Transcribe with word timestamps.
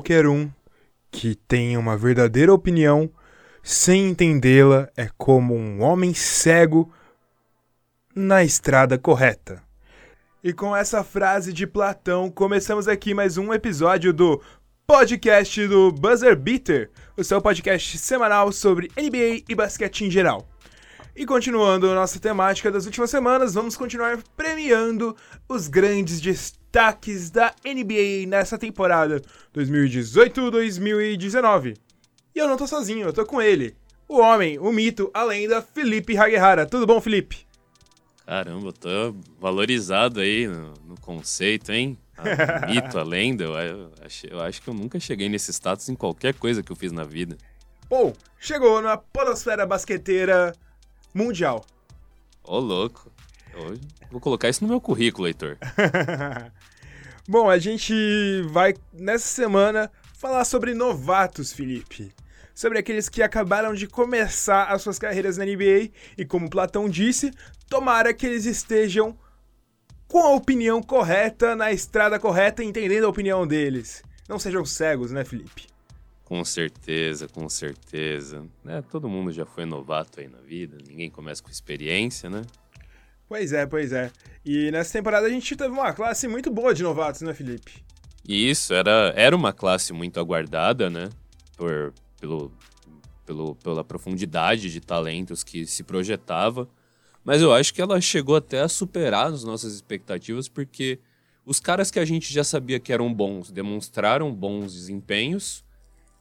qualquer 0.00 0.26
um 0.26 0.50
que 1.10 1.34
tenha 1.34 1.78
uma 1.78 1.94
verdadeira 1.94 2.54
opinião 2.54 3.10
sem 3.62 4.08
entendê-la 4.08 4.88
é 4.96 5.10
como 5.18 5.54
um 5.54 5.82
homem 5.82 6.14
cego 6.14 6.90
na 8.14 8.42
estrada 8.42 8.96
correta. 8.96 9.62
E 10.42 10.54
com 10.54 10.74
essa 10.74 11.04
frase 11.04 11.52
de 11.52 11.66
Platão, 11.66 12.30
começamos 12.30 12.88
aqui 12.88 13.12
mais 13.12 13.36
um 13.36 13.52
episódio 13.52 14.10
do 14.10 14.40
podcast 14.86 15.68
do 15.68 15.92
Buzzer 15.92 16.34
Beater, 16.34 16.90
o 17.14 17.22
seu 17.22 17.42
podcast 17.42 17.98
semanal 17.98 18.50
sobre 18.52 18.90
NBA 18.96 19.44
e 19.50 19.54
basquete 19.54 20.06
em 20.06 20.10
geral. 20.10 20.49
E 21.14 21.24
continuando 21.26 21.90
a 21.90 21.94
nossa 21.94 22.18
temática 22.20 22.70
das 22.70 22.86
últimas 22.86 23.10
semanas, 23.10 23.52
vamos 23.54 23.76
continuar 23.76 24.22
premiando 24.36 25.16
os 25.48 25.66
grandes 25.66 26.20
destaques 26.20 27.30
da 27.30 27.52
NBA 27.64 28.28
nessa 28.28 28.56
temporada 28.56 29.20
2018-2019. 29.54 31.76
E 32.34 32.38
eu 32.38 32.46
não 32.46 32.56
tô 32.56 32.66
sozinho, 32.66 33.08
eu 33.08 33.12
tô 33.12 33.26
com 33.26 33.42
ele, 33.42 33.74
o 34.08 34.20
homem, 34.20 34.56
o 34.58 34.70
mito, 34.70 35.10
a 35.12 35.24
lenda, 35.24 35.60
Felipe 35.60 36.16
Haguehara. 36.16 36.64
Tudo 36.64 36.86
bom, 36.86 37.00
Felipe? 37.00 37.44
Caramba, 38.24 38.68
eu 38.68 38.72
tô 38.72 39.16
valorizado 39.40 40.20
aí 40.20 40.46
no, 40.46 40.72
no 40.86 40.94
conceito, 41.00 41.72
hein? 41.72 41.98
A 42.16 42.22
mito, 42.70 42.96
a 42.96 43.02
lenda, 43.02 43.42
eu, 43.42 43.58
eu, 43.58 43.90
eu 44.30 44.40
acho 44.40 44.62
que 44.62 44.68
eu 44.68 44.74
nunca 44.74 45.00
cheguei 45.00 45.28
nesse 45.28 45.52
status 45.52 45.88
em 45.88 45.96
qualquer 45.96 46.34
coisa 46.34 46.62
que 46.62 46.70
eu 46.70 46.76
fiz 46.76 46.92
na 46.92 47.02
vida. 47.02 47.36
Bom, 47.88 48.12
chegou 48.38 48.80
na 48.80 48.96
podosfera 48.96 49.66
basqueteira 49.66 50.52
mundial. 51.14 51.64
Ô, 52.44 52.58
louco. 52.58 53.10
Eu 53.52 53.78
vou 54.10 54.20
colocar 54.20 54.48
isso 54.48 54.64
no 54.64 54.70
meu 54.70 54.80
currículo, 54.80 55.26
Heitor. 55.26 55.56
Bom, 57.28 57.48
a 57.48 57.58
gente 57.58 57.94
vai, 58.50 58.74
nessa 58.92 59.26
semana, 59.26 59.90
falar 60.14 60.44
sobre 60.44 60.74
novatos, 60.74 61.52
Felipe. 61.52 62.12
Sobre 62.54 62.78
aqueles 62.78 63.08
que 63.08 63.22
acabaram 63.22 63.72
de 63.72 63.86
começar 63.86 64.64
as 64.64 64.82
suas 64.82 64.98
carreiras 64.98 65.36
na 65.36 65.44
NBA 65.44 65.90
e, 66.16 66.24
como 66.24 66.50
Platão 66.50 66.88
disse, 66.88 67.32
tomara 67.68 68.12
que 68.12 68.26
eles 68.26 68.46
estejam 68.46 69.16
com 70.08 70.18
a 70.18 70.34
opinião 70.34 70.82
correta, 70.82 71.54
na 71.54 71.70
estrada 71.70 72.18
correta, 72.18 72.64
entendendo 72.64 73.04
a 73.04 73.08
opinião 73.08 73.46
deles. 73.46 74.02
Não 74.28 74.38
sejam 74.38 74.64
cegos, 74.64 75.12
né, 75.12 75.24
Felipe? 75.24 75.68
Com 76.30 76.44
certeza, 76.44 77.26
com 77.26 77.48
certeza. 77.48 78.46
É, 78.64 78.80
todo 78.82 79.08
mundo 79.08 79.32
já 79.32 79.44
foi 79.44 79.64
novato 79.64 80.20
aí 80.20 80.28
na 80.28 80.38
vida, 80.38 80.78
ninguém 80.86 81.10
começa 81.10 81.42
com 81.42 81.50
experiência, 81.50 82.30
né? 82.30 82.42
Pois 83.28 83.52
é, 83.52 83.66
pois 83.66 83.92
é. 83.92 84.12
E 84.44 84.70
nessa 84.70 84.92
temporada 84.92 85.26
a 85.26 85.28
gente 85.28 85.56
teve 85.56 85.70
uma 85.70 85.92
classe 85.92 86.28
muito 86.28 86.48
boa 86.48 86.72
de 86.72 86.84
novatos, 86.84 87.22
né, 87.22 87.34
Felipe? 87.34 87.82
Isso, 88.24 88.72
era, 88.72 89.12
era 89.16 89.34
uma 89.34 89.52
classe 89.52 89.92
muito 89.92 90.20
aguardada, 90.20 90.88
né? 90.88 91.08
Por, 91.56 91.92
pelo, 92.20 92.52
pelo, 93.26 93.56
pela 93.56 93.82
profundidade 93.82 94.70
de 94.70 94.80
talentos 94.80 95.42
que 95.42 95.66
se 95.66 95.82
projetava. 95.82 96.68
Mas 97.24 97.42
eu 97.42 97.52
acho 97.52 97.74
que 97.74 97.82
ela 97.82 98.00
chegou 98.00 98.36
até 98.36 98.60
a 98.60 98.68
superar 98.68 99.32
as 99.32 99.42
nossas 99.42 99.74
expectativas, 99.74 100.48
porque 100.48 101.00
os 101.44 101.58
caras 101.58 101.90
que 101.90 101.98
a 101.98 102.04
gente 102.04 102.32
já 102.32 102.44
sabia 102.44 102.78
que 102.78 102.92
eram 102.92 103.12
bons 103.12 103.50
demonstraram 103.50 104.32
bons 104.32 104.72
desempenhos 104.74 105.68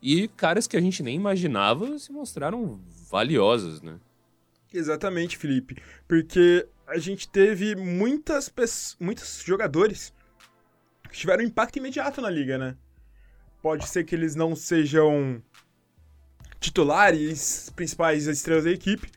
e 0.02 0.28
caras 0.28 0.67
que 0.67 0.78
a 0.78 0.81
gente 0.81 1.03
nem 1.03 1.16
imaginava 1.16 1.97
se 2.00 2.11
mostraram 2.11 2.80
valiosos, 3.09 3.81
né? 3.81 4.00
Exatamente, 4.73 5.38
Felipe. 5.38 5.78
Porque 6.08 6.67
a 6.88 6.97
gente 6.97 7.27
teve 7.27 7.76
muitas 7.76 8.52
muitos 8.99 9.43
jogadores 9.45 10.14
que 11.09 11.17
tiveram 11.17 11.43
impacto 11.43 11.77
imediato 11.77 12.21
na 12.21 12.30
liga, 12.30 12.58
né? 12.58 12.76
Pode 13.61 13.88
ser 13.88 14.04
que 14.05 14.15
eles 14.15 14.36
não 14.36 14.55
sejam 14.55 15.42
titulares, 16.59 17.71
principais 17.76 18.27
estrelas 18.27 18.64
da 18.64 18.71
equipe, 18.71 19.09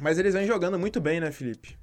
mas 0.00 0.18
eles 0.18 0.34
vêm 0.34 0.46
jogando 0.46 0.78
muito 0.78 1.00
bem, 1.00 1.20
né, 1.20 1.30
Felipe? 1.30 1.78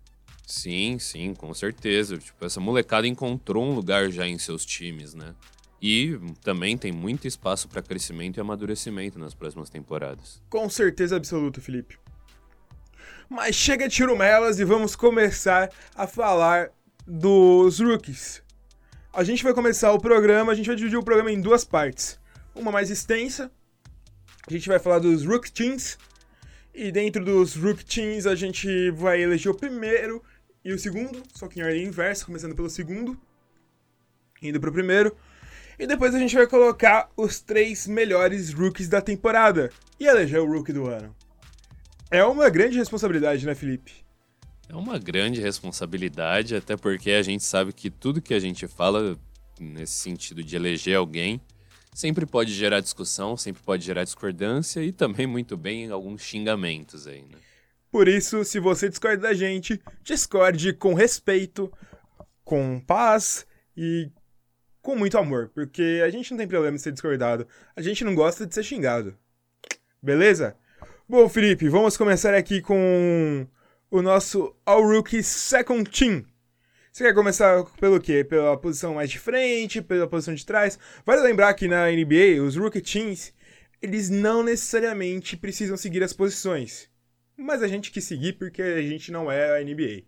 Sim, 0.45 0.97
sim, 0.97 1.33
com 1.33 1.53
certeza. 1.53 2.17
Tipo, 2.17 2.45
essa 2.45 2.59
molecada 2.59 3.05
encontrou 3.05 3.63
um 3.63 3.75
lugar 3.75 4.09
já 4.09 4.25
em 4.25 4.37
seus 4.37 4.65
times, 4.65 5.13
né? 5.13 5.35
E 5.81 6.19
também 6.43 6.77
tem 6.77 6.91
muito 6.91 7.27
espaço 7.27 7.67
para 7.67 7.81
crescimento 7.81 8.37
e 8.37 8.41
amadurecimento 8.41 9.19
nas 9.19 9.33
próximas 9.33 9.69
temporadas. 9.69 10.41
Com 10.49 10.69
certeza 10.69 11.15
absoluta, 11.15 11.61
Felipe. 11.61 11.99
Mas 13.29 13.55
chega 13.55 13.87
de 13.87 13.95
tirumelas 13.95 14.59
e 14.59 14.63
vamos 14.63 14.95
começar 14.95 15.69
a 15.95 16.07
falar 16.07 16.71
dos 17.05 17.79
rookies. 17.79 18.41
A 19.13 19.23
gente 19.23 19.43
vai 19.43 19.53
começar 19.53 19.91
o 19.91 19.99
programa, 19.99 20.51
a 20.51 20.55
gente 20.55 20.67
vai 20.67 20.75
dividir 20.75 20.97
o 20.97 21.03
programa 21.03 21.31
em 21.31 21.41
duas 21.41 21.63
partes. 21.63 22.19
Uma 22.55 22.71
mais 22.71 22.89
extensa, 22.89 23.51
a 24.47 24.51
gente 24.51 24.67
vai 24.67 24.79
falar 24.79 24.99
dos 24.99 25.25
Rook 25.25 25.51
Teams, 25.51 25.97
e 26.73 26.91
dentro 26.91 27.25
dos 27.25 27.55
Rook 27.55 27.83
Teams 27.83 28.25
a 28.25 28.35
gente 28.35 28.91
vai 28.91 29.21
eleger 29.21 29.51
o 29.51 29.55
primeiro 29.55 30.23
e 30.63 30.71
o 30.71 30.79
segundo, 30.79 31.23
só 31.33 31.47
que 31.47 31.59
em 31.59 31.63
ordem 31.63 31.85
inversa, 31.85 32.25
começando 32.25 32.55
pelo 32.55 32.69
segundo, 32.69 33.19
indo 34.41 34.59
pro 34.59 34.71
primeiro. 34.71 35.15
E 35.79 35.85
depois 35.85 36.15
a 36.15 36.19
gente 36.19 36.35
vai 36.35 36.47
colocar 36.47 37.09
os 37.15 37.39
três 37.39 37.85
melhores 37.87 38.51
rookies 38.51 38.89
da 38.89 38.99
temporada 38.99 39.69
e 39.99 40.05
eleger 40.05 40.41
o 40.41 40.51
rookie 40.51 40.73
do 40.73 40.87
ano. 40.87 41.15
É 42.09 42.23
uma 42.23 42.49
grande 42.49 42.77
responsabilidade, 42.77 43.45
né, 43.45 43.53
Felipe? 43.53 43.93
É 44.69 44.75
uma 44.75 44.97
grande 44.97 45.39
responsabilidade, 45.39 46.55
até 46.55 46.75
porque 46.75 47.11
a 47.11 47.21
gente 47.21 47.43
sabe 47.43 47.71
que 47.71 47.89
tudo 47.89 48.21
que 48.21 48.33
a 48.33 48.39
gente 48.39 48.67
fala 48.67 49.17
nesse 49.59 49.93
sentido 49.93 50.43
de 50.43 50.55
eleger 50.55 50.97
alguém 50.97 51.39
sempre 51.93 52.25
pode 52.25 52.53
gerar 52.53 52.79
discussão, 52.79 53.37
sempre 53.37 53.61
pode 53.63 53.85
gerar 53.85 54.03
discordância 54.03 54.83
e 54.83 54.91
também 54.91 55.25
muito 55.25 55.55
bem 55.55 55.89
alguns 55.89 56.21
xingamentos 56.21 57.07
aí, 57.07 57.21
né? 57.21 57.37
Por 57.91 58.07
isso, 58.07 58.43
se 58.43 58.59
você 58.59 58.89
discorda 58.89 59.23
da 59.23 59.33
gente, 59.33 59.81
discorde 60.03 60.73
com 60.73 60.93
respeito, 60.93 61.71
com 62.43 62.79
paz 62.79 63.47
e 63.75 64.11
com 64.87 64.95
muito 64.95 65.17
amor, 65.17 65.51
porque 65.53 66.01
a 66.01 66.09
gente 66.09 66.31
não 66.31 66.37
tem 66.37 66.47
problema 66.47 66.77
em 66.77 66.79
ser 66.79 66.93
discordado, 66.93 67.45
a 67.75 67.81
gente 67.81 68.05
não 68.05 68.15
gosta 68.15 68.47
de 68.47 68.55
ser 68.55 68.63
xingado. 68.63 69.17
Beleza? 70.01 70.55
Bom, 71.09 71.27
Felipe, 71.27 71.67
vamos 71.67 71.97
começar 71.97 72.33
aqui 72.33 72.61
com 72.61 73.45
o 73.91 74.01
nosso 74.01 74.55
All 74.65 74.81
Rookie 74.81 75.21
Second 75.21 75.89
Team. 75.89 76.23
Você 76.89 77.03
quer 77.03 77.13
começar 77.13 77.65
pelo 77.81 77.99
quê? 77.99 78.23
Pela 78.23 78.55
posição 78.55 78.93
mais 78.93 79.09
de 79.09 79.19
frente, 79.19 79.81
pela 79.81 80.07
posição 80.07 80.33
de 80.33 80.45
trás? 80.45 80.79
Vale 81.05 81.19
lembrar 81.19 81.53
que 81.53 81.67
na 81.67 81.91
NBA, 81.91 82.41
os 82.41 82.55
Rookie 82.55 82.79
Teams, 82.79 83.33
eles 83.81 84.09
não 84.09 84.41
necessariamente 84.41 85.35
precisam 85.35 85.75
seguir 85.75 86.01
as 86.01 86.13
posições. 86.13 86.89
Mas 87.35 87.61
a 87.61 87.67
gente 87.67 87.91
quis 87.91 88.05
seguir 88.05 88.37
porque 88.37 88.61
a 88.61 88.81
gente 88.81 89.11
não 89.11 89.29
é 89.29 89.59
a 89.59 89.61
NBA. 89.61 90.05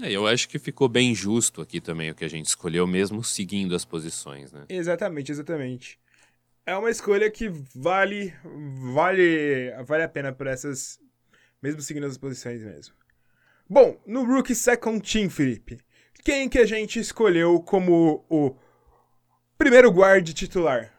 É, 0.00 0.12
eu 0.12 0.26
acho 0.26 0.48
que 0.48 0.58
ficou 0.58 0.88
bem 0.88 1.14
justo 1.14 1.60
aqui 1.60 1.80
também 1.80 2.10
o 2.10 2.14
que 2.14 2.24
a 2.24 2.28
gente 2.28 2.46
escolheu, 2.46 2.86
mesmo 2.86 3.22
seguindo 3.24 3.74
as 3.74 3.84
posições, 3.84 4.52
né? 4.52 4.64
Exatamente, 4.68 5.32
exatamente. 5.32 5.98
É 6.64 6.76
uma 6.76 6.90
escolha 6.90 7.30
que 7.30 7.50
vale, 7.74 8.32
vale, 8.94 9.72
vale 9.84 10.02
a 10.02 10.08
pena 10.08 10.32
por 10.32 10.46
essas, 10.46 11.00
mesmo 11.62 11.80
seguindo 11.80 12.06
as 12.06 12.16
posições 12.16 12.62
mesmo. 12.62 12.94
Bom, 13.68 14.00
no 14.06 14.24
Rookie 14.24 14.54
Second 14.54 15.00
Team, 15.00 15.28
Felipe, 15.28 15.80
quem 16.24 16.48
que 16.48 16.58
a 16.58 16.66
gente 16.66 16.98
escolheu 16.98 17.60
como 17.60 18.24
o 18.28 18.54
primeiro 19.56 19.90
guard 19.90 20.32
titular? 20.32 20.92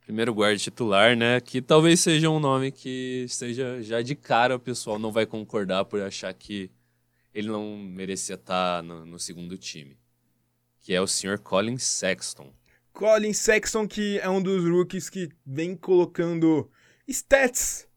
Primeiro 0.00 0.34
guard 0.34 0.58
titular, 0.60 1.16
né? 1.16 1.40
Que 1.40 1.62
talvez 1.62 2.00
seja 2.00 2.28
um 2.28 2.40
nome 2.40 2.70
que 2.70 3.24
seja 3.28 3.80
já 3.82 4.02
de 4.02 4.14
cara 4.14 4.56
o 4.56 4.60
pessoal 4.60 4.98
não 4.98 5.12
vai 5.12 5.24
concordar 5.24 5.84
por 5.84 6.02
achar 6.02 6.34
que 6.34 6.70
ele 7.34 7.48
não 7.48 7.76
merecia 7.76 8.34
estar 8.34 8.82
no, 8.82 9.06
no 9.06 9.18
segundo 9.18 9.56
time, 9.56 9.98
que 10.80 10.94
é 10.94 11.00
o 11.00 11.06
Sr. 11.06 11.38
Colin 11.38 11.78
Sexton. 11.78 12.52
Colin 12.92 13.32
Sexton, 13.32 13.88
que 13.88 14.18
é 14.18 14.28
um 14.28 14.42
dos 14.42 14.64
rookies 14.68 15.08
que 15.08 15.30
vem 15.44 15.74
colocando 15.74 16.70
stats 17.08 17.88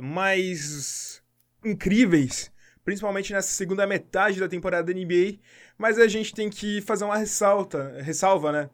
mais 0.00 1.22
incríveis, 1.64 2.50
principalmente 2.84 3.32
nessa 3.32 3.52
segunda 3.52 3.86
metade 3.86 4.40
da 4.40 4.48
temporada 4.48 4.92
da 4.92 4.98
NBA, 4.98 5.38
mas 5.78 5.98
a 5.98 6.08
gente 6.08 6.34
tem 6.34 6.50
que 6.50 6.80
fazer 6.82 7.04
uma 7.04 7.16
ressalta, 7.16 8.00
ressalva, 8.02 8.52
né? 8.52 8.70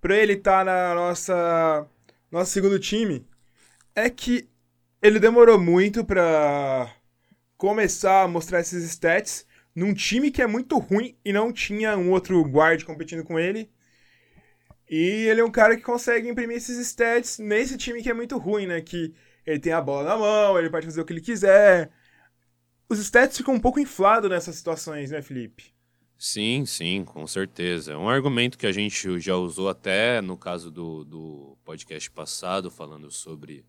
Para 0.00 0.16
ele 0.16 0.34
estar 0.34 0.58
tá 0.58 0.64
na 0.64 0.94
nossa 0.94 1.86
nosso 2.30 2.50
segundo 2.50 2.78
time, 2.78 3.24
é 3.94 4.10
que 4.10 4.48
ele 5.00 5.20
demorou 5.20 5.58
muito 5.58 6.04
para 6.04 6.92
começar 7.64 8.24
a 8.24 8.28
mostrar 8.28 8.60
esses 8.60 8.84
stats 8.84 9.46
num 9.74 9.94
time 9.94 10.30
que 10.30 10.42
é 10.42 10.46
muito 10.46 10.76
ruim 10.76 11.16
e 11.24 11.32
não 11.32 11.50
tinha 11.50 11.96
um 11.96 12.10
outro 12.10 12.42
guard 12.42 12.84
competindo 12.84 13.24
com 13.24 13.38
ele. 13.38 13.70
E 14.86 15.26
ele 15.26 15.40
é 15.40 15.44
um 15.44 15.50
cara 15.50 15.74
que 15.74 15.82
consegue 15.82 16.28
imprimir 16.28 16.58
esses 16.58 16.76
stats 16.76 17.38
nesse 17.38 17.78
time 17.78 18.02
que 18.02 18.10
é 18.10 18.12
muito 18.12 18.36
ruim, 18.36 18.66
né? 18.66 18.82
Que 18.82 19.14
ele 19.46 19.58
tem 19.58 19.72
a 19.72 19.80
bola 19.80 20.10
na 20.10 20.18
mão, 20.18 20.58
ele 20.58 20.68
pode 20.68 20.84
fazer 20.84 21.00
o 21.00 21.06
que 21.06 21.14
ele 21.14 21.22
quiser. 21.22 21.90
Os 22.86 22.98
stats 22.98 23.38
ficam 23.38 23.54
um 23.54 23.60
pouco 23.60 23.80
inflados 23.80 24.28
nessas 24.28 24.56
situações, 24.56 25.10
né, 25.10 25.22
Felipe? 25.22 25.72
Sim, 26.18 26.66
sim, 26.66 27.02
com 27.02 27.26
certeza. 27.26 27.94
É 27.94 27.96
um 27.96 28.10
argumento 28.10 28.58
que 28.58 28.66
a 28.66 28.72
gente 28.72 29.18
já 29.18 29.36
usou 29.36 29.70
até 29.70 30.20
no 30.20 30.36
caso 30.36 30.70
do, 30.70 31.02
do 31.02 31.56
podcast 31.64 32.10
passado, 32.10 32.70
falando 32.70 33.10
sobre 33.10 33.64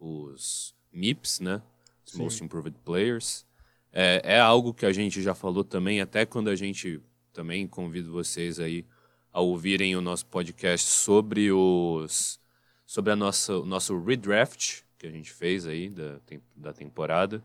os 0.00 0.74
MIPs, 0.90 1.40
né? 1.40 1.60
Sim. 2.04 2.18
Most 2.18 2.42
Improved 2.42 2.78
Players. 2.84 3.46
É, 3.92 4.20
é 4.24 4.40
algo 4.40 4.74
que 4.74 4.86
a 4.86 4.92
gente 4.92 5.22
já 5.22 5.34
falou 5.34 5.64
também, 5.64 6.00
até 6.00 6.26
quando 6.26 6.48
a 6.48 6.56
gente 6.56 7.00
também 7.32 7.66
convido 7.66 8.12
vocês 8.12 8.58
aí 8.58 8.84
a 9.32 9.40
ouvirem 9.40 9.96
o 9.96 10.00
nosso 10.00 10.26
podcast 10.26 10.88
sobre 10.88 11.50
os 11.50 12.40
sobre 12.86 13.12
a 13.12 13.16
nossa, 13.16 13.58
o 13.58 13.64
nosso 13.64 13.98
redraft 14.00 14.82
que 14.98 15.06
a 15.06 15.10
gente 15.10 15.32
fez 15.32 15.66
aí 15.66 15.88
da, 15.88 16.20
da 16.54 16.72
temporada. 16.72 17.42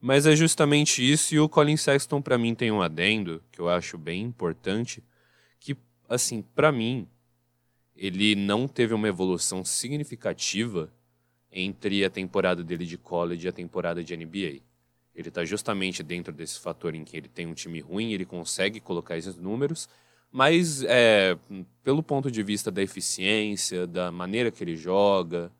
Mas 0.00 0.26
é 0.26 0.34
justamente 0.34 1.02
isso, 1.02 1.34
e 1.34 1.38
o 1.40 1.48
Colin 1.48 1.76
Sexton 1.76 2.22
para 2.22 2.38
mim 2.38 2.54
tem 2.54 2.70
um 2.70 2.80
adendo 2.80 3.42
que 3.52 3.60
eu 3.60 3.68
acho 3.68 3.98
bem 3.98 4.22
importante, 4.22 5.04
que 5.58 5.76
assim, 6.08 6.42
para 6.42 6.72
mim, 6.72 7.06
ele 7.94 8.34
não 8.34 8.66
teve 8.66 8.94
uma 8.94 9.08
evolução 9.08 9.62
significativa 9.64 10.90
entre 11.52 12.04
a 12.04 12.10
temporada 12.10 12.62
dele 12.62 12.86
de 12.86 12.96
college 12.96 13.46
e 13.46 13.48
a 13.48 13.52
temporada 13.52 14.02
de 14.04 14.16
NBA. 14.16 14.60
Ele 15.14 15.28
está 15.28 15.44
justamente 15.44 16.02
dentro 16.02 16.32
desse 16.32 16.58
fator 16.60 16.94
em 16.94 17.04
que 17.04 17.16
ele 17.16 17.28
tem 17.28 17.46
um 17.46 17.54
time 17.54 17.80
ruim, 17.80 18.12
ele 18.12 18.24
consegue 18.24 18.80
colocar 18.80 19.16
esses 19.16 19.36
números, 19.36 19.88
mas 20.30 20.84
é, 20.84 21.36
pelo 21.82 22.02
ponto 22.02 22.30
de 22.30 22.42
vista 22.42 22.70
da 22.70 22.82
eficiência, 22.82 23.86
da 23.86 24.12
maneira 24.12 24.50
que 24.50 24.62
ele 24.62 24.76
joga, 24.76 25.50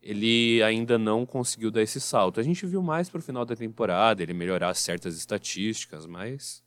ele 0.00 0.62
ainda 0.62 0.96
não 0.96 1.26
conseguiu 1.26 1.70
dar 1.70 1.82
esse 1.82 2.00
salto. 2.00 2.40
A 2.40 2.42
gente 2.42 2.64
viu 2.64 2.80
mais 2.80 3.10
pro 3.10 3.20
final 3.20 3.44
da 3.44 3.54
temporada, 3.54 4.22
ele 4.22 4.32
melhorar 4.32 4.72
certas 4.74 5.16
estatísticas, 5.16 6.06
mas 6.06 6.62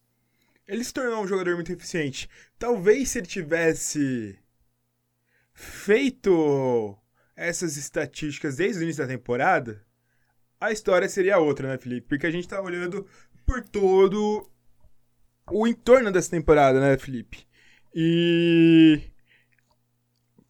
Ele 0.68 0.84
se 0.84 0.94
tornou 0.94 1.24
um 1.24 1.28
jogador 1.28 1.56
muito 1.56 1.72
eficiente. 1.72 2.30
Talvez 2.60 3.10
se 3.10 3.20
ele 3.20 3.28
tivesse 3.28 4.38
feito 5.54 6.96
essas 7.40 7.78
estatísticas 7.78 8.58
desde 8.58 8.82
o 8.82 8.84
início 8.84 9.02
da 9.02 9.12
temporada, 9.12 9.82
a 10.60 10.72
história 10.72 11.08
seria 11.08 11.40
outra, 11.40 11.70
né, 11.70 11.78
Felipe? 11.78 12.08
Porque 12.08 12.28
a 12.28 12.32
gente 12.32 12.48
tá 12.48 12.62
olhando 12.62 13.08
por 13.46 13.64
todo 13.64 14.50
o 15.50 15.66
entorno 15.66 16.12
dessa 16.12 16.30
temporada, 16.30 16.80
né, 16.80 16.98
Felipe? 16.98 17.48
E 17.96 19.02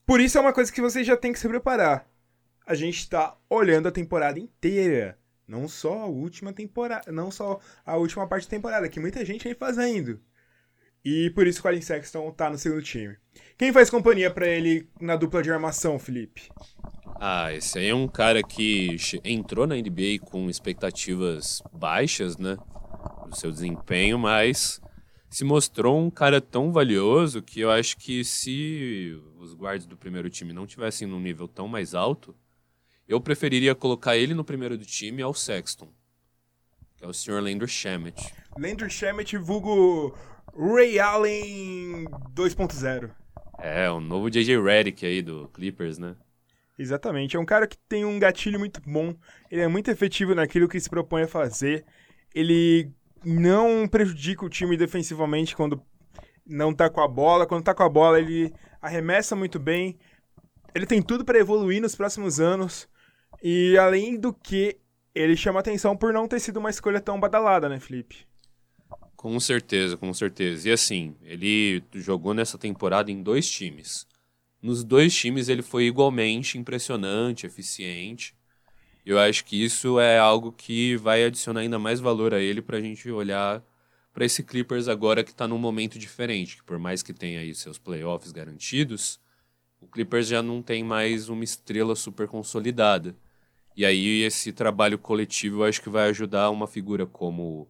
por 0.06 0.20
isso 0.20 0.38
é 0.38 0.42
uma 0.42 0.52
coisa 0.52 0.72
que 0.72 0.82
você 0.82 1.04
já 1.04 1.16
tem 1.16 1.32
que 1.32 1.40
se 1.40 1.48
preparar. 1.48 2.10
A 2.66 2.74
gente 2.74 3.08
tá 3.08 3.38
olhando 3.48 3.88
a 3.88 3.92
temporada 3.92 4.40
inteira. 4.40 5.18
Não 5.48 5.68
só 5.68 6.00
a 6.00 6.06
última 6.06 6.52
temporada, 6.52 7.12
não 7.12 7.32
só 7.32 7.60
a 7.86 7.98
última 7.98 8.28
parte 8.28 8.46
da 8.46 8.52
temporada, 8.52 8.90
que 8.90 9.00
muita 9.00 9.24
gente 9.24 9.44
vem 9.44 9.56
fazendo. 9.56 10.20
E 11.04 11.30
por 11.32 11.48
isso 11.48 11.60
o 11.60 11.64
Colin 11.64 11.82
Sexton 11.82 12.32
tá 12.32 12.50
no 12.50 12.58
segundo 12.58 12.82
time. 12.82 13.16
Quem 13.58 13.72
faz 13.72 13.90
companhia 13.90 14.30
pra 14.30 14.48
ele 14.48 14.90
na 15.00 15.16
dupla 15.16 15.42
de 15.42 15.52
armação, 15.52 15.98
Felipe? 15.98 16.50
Ah, 17.20 17.54
esse 17.54 17.80
aí 17.80 17.88
é 17.88 17.96
um 17.96 18.08
cara 18.08 18.42
que 18.42 18.96
entrou 19.24 19.68
na 19.68 19.76
NBA 19.76 20.20
com 20.22 20.50
expectativas 20.50 21.62
baixas, 21.74 22.38
né? 22.38 22.58
Do 23.28 23.36
seu 23.36 23.52
desempenho, 23.52 24.18
mas 24.18 24.82
se 25.30 25.44
mostrou 25.44 26.00
um 26.00 26.10
cara 26.10 26.42
tão 26.42 26.72
valioso 26.72 27.42
que 27.42 27.60
eu 27.60 27.70
acho 27.70 27.98
que 27.98 28.24
se 28.24 29.16
os 29.38 29.54
guardas 29.54 29.86
do 29.86 29.96
primeiro 29.96 30.30
time 30.30 30.54
não 30.54 30.66
tivessem 30.66 31.08
num 31.08 31.20
nível 31.20 31.48
tão 31.48 31.68
mais 31.68 31.94
alto, 31.94 32.36
eu 33.08 33.22
preferiria 33.22 33.76
colocar 33.76 34.18
ele 34.18 34.34
no 34.34 34.44
primeiro 34.44 34.78
do 34.78 34.86
time 34.86 35.22
ao 35.22 35.34
Sexton, 35.34 35.92
que 36.96 37.04
é 37.04 37.08
o 37.08 37.14
Sr. 37.14 37.42
Landry 37.42 37.68
Shamet. 37.68 38.34
Landry 38.58 38.90
Shamet, 38.90 39.38
vulgo 39.38 40.18
Ray 40.60 41.00
Allen 41.00 42.04
2.0. 42.36 43.10
É, 43.60 43.90
o 43.90 44.02
novo 44.02 44.30
JJ 44.30 44.62
Redick 44.62 45.06
aí 45.06 45.22
do 45.22 45.48
Clippers, 45.54 45.98
né? 45.98 46.18
Exatamente, 46.78 47.38
é 47.38 47.40
um 47.40 47.46
cara 47.46 47.66
que 47.66 47.78
tem 47.88 48.04
um 48.04 48.20
gatilho 48.20 48.60
muito 48.60 48.82
bom, 48.86 49.16
ele 49.50 49.62
é 49.62 49.68
muito 49.70 49.90
efetivo 49.90 50.36
naquilo 50.36 50.68
que 50.68 50.80
se 50.80 50.90
propõe 50.90 51.24
a 51.24 51.28
fazer, 51.28 51.86
ele 52.36 52.92
não 53.24 53.88
prejudica 53.88 54.46
o 54.46 54.50
time 54.50 54.76
defensivamente 54.76 55.56
quando 55.56 55.82
não 56.46 56.74
tá 56.74 56.90
com 56.90 57.02
a 57.02 57.08
bola, 57.08 57.46
quando 57.46 57.64
tá 57.64 57.74
com 57.74 57.84
a 57.84 57.90
bola 57.90 58.20
ele 58.20 58.54
arremessa 58.82 59.36
muito 59.36 59.60
bem, 59.60 59.98
ele 60.76 60.86
tem 60.86 61.02
tudo 61.02 61.24
para 61.24 61.40
evoluir 61.40 61.82
nos 61.82 61.96
próximos 61.96 62.40
anos, 62.40 62.88
e 63.42 63.78
além 63.78 64.20
do 64.20 64.34
que, 64.34 64.78
ele 65.16 65.36
chama 65.36 65.60
atenção 65.60 65.98
por 65.98 66.14
não 66.14 66.28
ter 66.28 66.40
sido 66.40 66.58
uma 66.58 66.70
escolha 66.70 67.02
tão 67.02 67.20
badalada, 67.20 67.68
né, 67.68 67.80
Felipe? 67.80 68.29
Com 69.22 69.38
certeza, 69.38 69.98
com 69.98 70.14
certeza. 70.14 70.70
E 70.70 70.72
assim, 70.72 71.14
ele 71.24 71.84
jogou 71.96 72.34
nessa 72.34 72.58
temporada 72.58 73.12
em 73.12 73.22
dois 73.22 73.50
times. 73.50 74.08
Nos 74.62 74.82
dois 74.82 75.14
times 75.14 75.50
ele 75.50 75.62
foi 75.62 75.88
igualmente 75.88 76.58
impressionante, 76.58 77.46
eficiente. 77.46 78.34
Eu 79.06 79.20
acho 79.20 79.44
que 79.44 79.62
isso 79.62 80.00
é 80.00 80.18
algo 80.18 80.54
que 80.54 80.96
vai 80.96 81.26
adicionar 81.26 81.60
ainda 81.60 81.78
mais 81.78 82.00
valor 82.00 82.34
a 82.34 82.40
ele 82.40 82.62
pra 82.62 82.80
gente 82.80 83.12
olhar 83.12 83.62
pra 84.14 84.24
esse 84.24 84.42
Clippers 84.42 84.88
agora 84.88 85.22
que 85.22 85.36
tá 85.36 85.46
num 85.46 85.58
momento 85.58 86.00
diferente, 86.00 86.56
que 86.56 86.64
por 86.64 86.80
mais 86.80 87.04
que 87.04 87.12
tenha 87.14 87.42
aí 87.42 87.54
seus 87.54 87.78
playoffs 87.78 88.32
garantidos, 88.32 89.20
o 89.82 89.88
Clippers 89.88 90.28
já 90.28 90.42
não 90.42 90.62
tem 90.62 90.82
mais 90.82 91.28
uma 91.28 91.44
estrela 91.44 91.94
super 91.94 92.26
consolidada. 92.26 93.14
E 93.76 93.86
aí 93.86 94.22
esse 94.22 94.54
trabalho 94.54 94.98
coletivo 94.98 95.58
eu 95.58 95.64
acho 95.66 95.82
que 95.82 95.90
vai 95.90 96.08
ajudar 96.08 96.50
uma 96.52 96.68
figura 96.68 97.06
como 97.06 97.68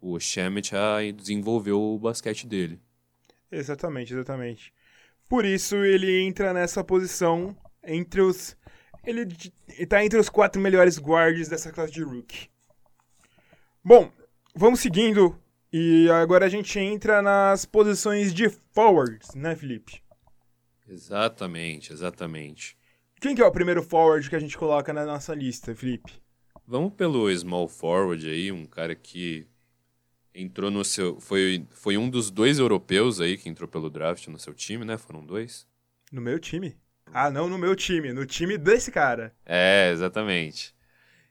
o 0.00 0.18
Shemet 0.18 0.74
a 0.74 0.98
desenvolver 1.12 1.72
o 1.72 1.98
basquete 1.98 2.46
dele. 2.46 2.80
Exatamente, 3.50 4.12
exatamente. 4.12 4.72
Por 5.28 5.44
isso 5.44 5.76
ele 5.76 6.22
entra 6.22 6.52
nessa 6.52 6.82
posição 6.84 7.56
entre 7.84 8.20
os. 8.20 8.56
Ele 9.04 9.24
d- 9.24 9.52
ele 9.68 9.86
tá 9.86 10.04
entre 10.04 10.18
os 10.18 10.28
quatro 10.28 10.60
melhores 10.60 10.98
guards 10.98 11.48
dessa 11.48 11.72
classe 11.72 11.92
de 11.92 12.02
rookie. 12.02 12.48
Bom, 13.84 14.10
vamos 14.54 14.80
seguindo. 14.80 15.36
E 15.72 16.08
agora 16.10 16.46
a 16.46 16.48
gente 16.48 16.78
entra 16.80 17.22
nas 17.22 17.64
posições 17.64 18.34
de 18.34 18.50
forwards, 18.72 19.34
né, 19.36 19.54
Felipe? 19.54 20.02
Exatamente, 20.88 21.92
exatamente. 21.92 22.76
Quem 23.20 23.36
que 23.36 23.42
é 23.42 23.46
o 23.46 23.52
primeiro 23.52 23.82
forward 23.82 24.28
que 24.28 24.34
a 24.34 24.40
gente 24.40 24.58
coloca 24.58 24.92
na 24.92 25.06
nossa 25.06 25.32
lista, 25.34 25.74
Felipe? 25.74 26.20
Vamos 26.66 26.94
pelo 26.94 27.30
small 27.36 27.68
forward 27.68 28.28
aí, 28.28 28.50
um 28.50 28.64
cara 28.66 28.94
que 28.96 29.46
entrou 30.42 30.70
no 30.70 30.84
seu. 30.84 31.20
Foi, 31.20 31.66
foi 31.70 31.96
um 31.96 32.08
dos 32.08 32.30
dois 32.30 32.58
europeus 32.58 33.20
aí 33.20 33.36
que 33.36 33.48
entrou 33.48 33.68
pelo 33.68 33.90
draft 33.90 34.26
no 34.28 34.38
seu 34.38 34.54
time, 34.54 34.84
né? 34.84 34.96
Foram 34.96 35.24
dois? 35.24 35.66
No 36.12 36.20
meu 36.20 36.38
time? 36.38 36.76
Ah, 37.12 37.30
não 37.30 37.48
no 37.48 37.58
meu 37.58 37.74
time, 37.74 38.12
no 38.12 38.24
time 38.24 38.56
desse 38.56 38.90
cara. 38.90 39.34
É, 39.44 39.90
exatamente. 39.92 40.74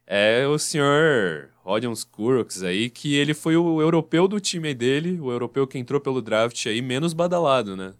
É 0.06 0.46
o 0.48 0.58
senhor 0.58 1.50
Rodion 1.58 1.94
Skurox 1.94 2.64
aí, 2.64 2.90
que 2.90 3.16
ele 3.16 3.34
foi 3.34 3.56
o 3.56 3.82
europeu 3.82 4.28
do 4.28 4.40
time 4.40 4.74
dele, 4.74 5.20
o 5.22 5.32
europeu 5.32 5.68
que 5.68 5.78
entrou 5.78 6.02
pelo 6.02 6.22
draft 6.22 6.66
aí, 6.66 6.82
menos 6.82 7.14
badalado, 7.14 7.78
né? 7.78 7.94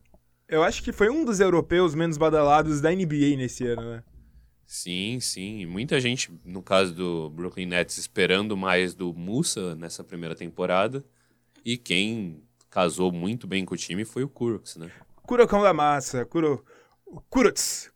Eu 0.48 0.64
acho 0.64 0.82
que 0.82 0.92
foi 0.92 1.10
um 1.10 1.24
dos 1.24 1.40
europeus 1.40 1.94
menos 1.94 2.18
badalados 2.18 2.82
da 2.82 2.90
NBA 2.90 3.38
nesse 3.38 3.68
ano, 3.68 3.84
né? 3.84 4.04
Sim, 4.70 5.20
sim. 5.20 5.66
Muita 5.66 6.00
gente, 6.00 6.32
no 6.46 6.62
caso 6.62 6.94
do 6.94 7.28
Brooklyn 7.32 7.66
Nets, 7.66 7.98
esperando 7.98 8.56
mais 8.56 8.94
do 8.94 9.12
Musa 9.12 9.76
nessa 9.76 10.04
primeira 10.04 10.36
temporada. 10.36 11.04
E 11.66 11.76
quem 11.76 12.44
casou 12.70 13.12
muito 13.12 13.48
bem 13.48 13.66
com 13.66 13.74
o 13.74 13.78
time 13.78 14.06
foi 14.06 14.24
o 14.24 14.30
Kuroks, 14.30 14.76
né? 14.76 14.92
Kurokão 15.24 15.64
da 15.64 15.74
massa, 15.74 16.24
Kuro... 16.24 16.64
Kurots. 17.32 17.92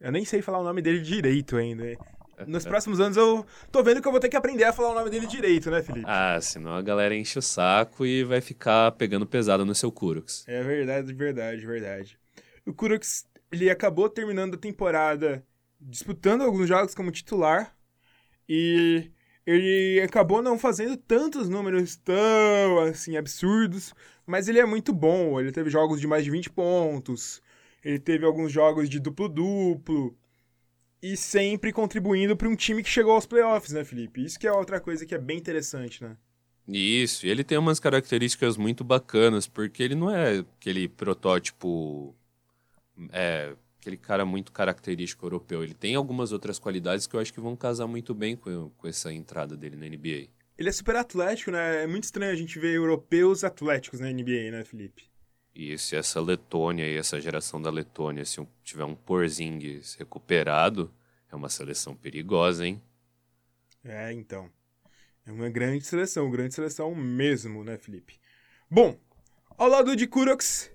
Eu 0.00 0.10
nem 0.10 0.24
sei 0.24 0.40
falar 0.40 0.60
o 0.60 0.64
nome 0.64 0.80
dele 0.80 1.00
direito 1.00 1.58
ainda. 1.58 1.90
hein? 1.90 1.98
Nos 2.46 2.64
próximos 2.64 2.98
anos 2.98 3.18
eu 3.18 3.44
tô 3.70 3.82
vendo 3.82 4.00
que 4.00 4.08
eu 4.08 4.12
vou 4.12 4.20
ter 4.20 4.30
que 4.30 4.36
aprender 4.38 4.64
a 4.64 4.72
falar 4.72 4.92
o 4.92 4.94
nome 4.94 5.10
dele 5.10 5.26
direito, 5.26 5.70
né, 5.70 5.82
Felipe? 5.82 6.06
Ah, 6.08 6.40
senão 6.40 6.72
a 6.72 6.80
galera 6.80 7.14
enche 7.14 7.38
o 7.38 7.42
saco 7.42 8.06
e 8.06 8.24
vai 8.24 8.40
ficar 8.40 8.92
pegando 8.92 9.26
pesado 9.26 9.66
no 9.66 9.74
seu 9.74 9.92
Kuroks. 9.92 10.42
É 10.48 10.62
verdade, 10.62 11.12
verdade, 11.12 11.66
verdade. 11.66 12.18
O 12.64 12.72
Kuroks, 12.72 13.26
ele 13.52 13.68
acabou 13.68 14.08
terminando 14.08 14.54
a 14.54 14.58
temporada 14.58 15.44
disputando 15.80 16.42
alguns 16.42 16.68
jogos 16.68 16.94
como 16.94 17.10
titular 17.10 17.74
e 18.48 19.10
ele 19.46 20.00
acabou 20.02 20.42
não 20.42 20.58
fazendo 20.58 20.96
tantos 20.96 21.48
números 21.48 21.96
tão, 21.96 22.80
assim, 22.80 23.16
absurdos, 23.16 23.94
mas 24.26 24.48
ele 24.48 24.58
é 24.58 24.66
muito 24.66 24.92
bom. 24.92 25.40
Ele 25.40 25.50
teve 25.50 25.70
jogos 25.70 26.00
de 26.00 26.06
mais 26.06 26.24
de 26.24 26.30
20 26.30 26.50
pontos, 26.50 27.42
ele 27.82 27.98
teve 27.98 28.24
alguns 28.24 28.52
jogos 28.52 28.88
de 28.88 29.00
duplo-duplo 29.00 30.16
e 31.02 31.16
sempre 31.16 31.72
contribuindo 31.72 32.36
para 32.36 32.48
um 32.48 32.54
time 32.54 32.82
que 32.82 32.88
chegou 32.90 33.12
aos 33.12 33.26
playoffs, 33.26 33.72
né, 33.72 33.84
Felipe? 33.84 34.22
Isso 34.24 34.38
que 34.38 34.46
é 34.46 34.52
outra 34.52 34.78
coisa 34.80 35.06
que 35.06 35.14
é 35.14 35.18
bem 35.18 35.38
interessante, 35.38 36.02
né? 36.02 36.16
Isso, 36.68 37.26
e 37.26 37.30
ele 37.30 37.42
tem 37.42 37.58
umas 37.58 37.80
características 37.80 38.56
muito 38.56 38.84
bacanas, 38.84 39.48
porque 39.48 39.82
ele 39.82 39.94
não 39.94 40.10
é 40.10 40.38
aquele 40.38 40.88
protótipo. 40.88 42.14
É, 43.10 43.56
aquele 43.80 43.96
cara 43.96 44.24
muito 44.24 44.52
característico 44.52 45.24
europeu. 45.24 45.64
Ele 45.64 45.74
tem 45.74 45.94
algumas 45.94 46.32
outras 46.32 46.58
qualidades 46.58 47.06
que 47.06 47.16
eu 47.16 47.20
acho 47.20 47.32
que 47.32 47.40
vão 47.40 47.56
casar 47.56 47.86
muito 47.86 48.14
bem 48.14 48.36
com, 48.36 48.70
com 48.76 48.86
essa 48.86 49.12
entrada 49.12 49.56
dele 49.56 49.76
na 49.76 49.86
NBA. 49.86 50.28
Ele 50.58 50.68
é 50.68 50.72
super 50.72 50.96
atlético, 50.96 51.50
né? 51.50 51.84
É 51.84 51.86
muito 51.86 52.04
estranho 52.04 52.30
a 52.30 52.36
gente 52.36 52.58
ver 52.58 52.74
europeus 52.74 53.42
atléticos 53.42 53.98
na 53.98 54.12
NBA, 54.12 54.50
né, 54.50 54.62
Felipe? 54.62 55.08
E 55.54 55.76
se 55.78 55.96
essa 55.96 56.20
Letônia 56.20 56.86
e 56.86 56.96
essa 56.96 57.18
geração 57.20 57.60
da 57.60 57.70
Letônia, 57.70 58.24
se 58.24 58.46
tiver 58.62 58.84
um 58.84 58.94
Porzingis 58.94 59.94
recuperado, 59.94 60.92
é 61.32 61.34
uma 61.34 61.48
seleção 61.48 61.96
perigosa, 61.96 62.66
hein? 62.66 62.80
É, 63.82 64.12
então. 64.12 64.50
É 65.26 65.32
uma 65.32 65.48
grande 65.48 65.84
seleção, 65.84 66.30
grande 66.30 66.54
seleção 66.54 66.94
mesmo, 66.94 67.64
né, 67.64 67.78
Felipe? 67.78 68.20
Bom, 68.70 68.98
ao 69.56 69.68
lado 69.68 69.96
de 69.96 70.06
Kuroks, 70.06 70.70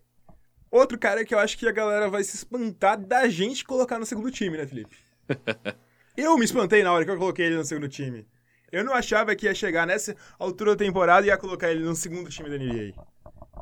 outro 0.75 0.98
cara 0.98 1.25
que 1.25 1.34
eu 1.34 1.39
acho 1.39 1.58
que 1.58 1.67
a 1.67 1.72
galera 1.72 2.10
vai 2.10 2.24
se 2.24 2.36
espantar 2.36 3.00
da 3.00 3.27
gente 3.27 3.63
colocar 3.63 4.00
no 4.00 4.05
segundo 4.05 4.32
time, 4.32 4.58
né, 4.58 4.65
Felipe? 4.65 4.96
eu 6.15 6.38
me 6.38 6.46
espantei 6.46 6.84
na 6.84 6.91
hora 6.91 7.05
que 7.05 7.12
eu 7.12 7.17
coloquei 7.17 7.46
ele 7.46 7.55
no 7.55 7.65
segundo 7.65 7.88
time. 7.88 8.25
Eu 8.72 8.84
não 8.84 8.94
achava 8.94 9.36
que 9.36 9.46
ia 9.46 9.55
chegar 9.55 9.88
nessa 9.88 10.15
altura 10.38 10.72
da 10.72 10.84
temporada 10.84 11.25
e 11.25 11.29
ia 11.29 11.38
colocar 11.38 11.72
ele 11.72 11.84
no 11.84 11.96
segundo 11.96 12.29
time 12.29 12.50
da 12.50 12.58
NBA. 12.58 12.94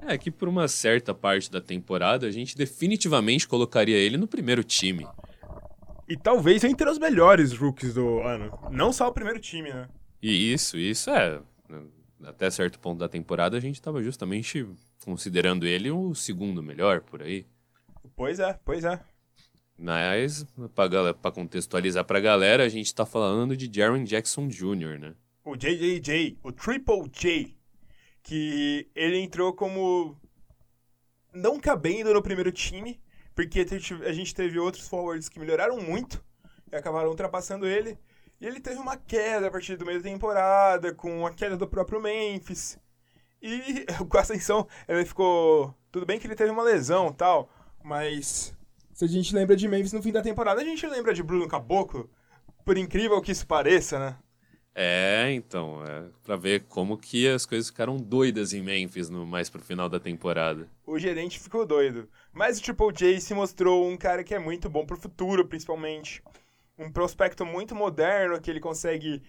É 0.07 0.17
que 0.17 0.31
por 0.31 0.47
uma 0.47 0.67
certa 0.67 1.13
parte 1.13 1.51
da 1.51 1.61
temporada 1.61 2.27
a 2.27 2.31
gente 2.31 2.57
definitivamente 2.57 3.47
colocaria 3.47 3.97
ele 3.97 4.17
no 4.17 4.27
primeiro 4.27 4.63
time. 4.63 5.07
E 6.07 6.17
talvez 6.17 6.63
entre 6.63 6.89
os 6.89 6.97
melhores 6.97 7.53
rookies 7.53 7.93
do 7.93 8.19
ano. 8.21 8.51
Não 8.71 8.91
só 8.91 9.07
o 9.07 9.13
primeiro 9.13 9.39
time, 9.39 9.71
né? 9.71 9.87
E 10.21 10.53
isso, 10.53 10.77
isso 10.77 11.09
é. 11.09 11.39
Até 12.25 12.49
certo 12.49 12.79
ponto 12.79 12.99
da 12.99 13.09
temporada 13.09 13.57
a 13.57 13.59
gente 13.59 13.75
estava 13.75 14.01
justamente 14.01 14.67
considerando 15.03 15.65
ele 15.65 15.91
o 15.91 16.13
segundo 16.15 16.63
melhor 16.63 17.01
por 17.01 17.21
aí. 17.21 17.45
Pois 18.15 18.39
é, 18.39 18.59
pois 18.65 18.83
é. 18.83 18.99
Mas, 19.77 20.45
para 20.75 21.31
contextualizar 21.31 22.05
pra 22.05 22.19
galera, 22.19 22.63
a 22.63 22.69
gente 22.69 22.93
tá 22.93 23.05
falando 23.05 23.57
de 23.57 23.69
Jaren 23.73 24.03
Jackson 24.03 24.47
Jr., 24.47 24.99
né? 24.99 25.15
O 25.43 25.55
JJJ, 25.55 26.37
o 26.43 26.51
Triple 26.51 27.09
J, 27.11 27.55
que 28.21 28.87
ele 28.95 29.17
entrou 29.17 29.51
como 29.53 30.15
não 31.33 31.59
cabendo 31.59 32.13
no 32.13 32.21
primeiro 32.21 32.51
time, 32.51 33.01
porque 33.35 33.65
a 34.05 34.13
gente 34.13 34.35
teve 34.35 34.59
outros 34.59 34.87
forwards 34.87 35.27
que 35.27 35.39
melhoraram 35.39 35.81
muito 35.81 36.23
e 36.71 36.75
acabaram 36.75 37.09
ultrapassando 37.09 37.65
ele. 37.65 37.97
E 38.43 38.45
ele 38.45 38.59
teve 38.59 38.77
uma 38.77 38.97
queda 38.97 39.47
a 39.47 39.51
partir 39.51 39.77
do 39.77 39.85
meio 39.85 40.03
da 40.03 40.09
temporada, 40.09 40.93
com 40.93 41.25
a 41.25 41.31
queda 41.31 41.55
do 41.55 41.65
próprio 41.65 42.01
Memphis. 42.01 42.77
E 43.41 43.85
com 44.09 44.17
a 44.17 44.19
ascensão, 44.19 44.67
ele 44.85 45.05
ficou. 45.05 45.73
Tudo 45.89 46.05
bem 46.05 46.19
que 46.19 46.27
ele 46.27 46.35
teve 46.35 46.51
uma 46.51 46.61
lesão 46.61 47.07
e 47.07 47.13
tal, 47.13 47.49
mas 47.81 48.53
se 48.93 49.05
a 49.05 49.07
gente 49.07 49.33
lembra 49.33 49.55
de 49.55 49.65
Memphis 49.65 49.93
no 49.93 50.03
fim 50.03 50.11
da 50.11 50.21
temporada, 50.21 50.59
a 50.59 50.63
gente 50.65 50.85
lembra 50.85 51.13
de 51.13 51.23
Bruno 51.23 51.47
Caboclo. 51.47 52.09
Por 52.65 52.77
incrível 52.77 53.21
que 53.21 53.31
isso 53.31 53.47
pareça, 53.47 53.97
né? 53.97 54.17
É, 54.75 55.31
então, 55.31 55.81
é 55.85 56.09
pra 56.21 56.35
ver 56.35 56.65
como 56.67 56.97
que 56.97 57.25
as 57.29 57.45
coisas 57.45 57.69
ficaram 57.69 57.95
doidas 57.95 58.51
em 58.51 58.61
Memphis 58.61 59.09
no, 59.09 59.25
mais 59.25 59.49
pro 59.49 59.61
final 59.61 59.87
da 59.87 60.01
temporada. 60.01 60.67
O 60.85 60.99
gerente 60.99 61.39
ficou 61.39 61.65
doido. 61.65 62.09
Mas 62.33 62.59
o 62.59 62.61
Triple 62.61 62.91
J 62.91 63.21
se 63.21 63.33
mostrou 63.33 63.87
um 63.87 63.95
cara 63.95 64.21
que 64.21 64.35
é 64.35 64.39
muito 64.39 64.69
bom 64.69 64.85
pro 64.85 64.97
futuro, 64.97 65.47
principalmente. 65.47 66.21
Um 66.77 66.91
prospecto 66.91 67.45
muito 67.45 67.75
moderno, 67.75 68.41
que 68.41 68.49
ele 68.49 68.59
consegue 68.59 69.21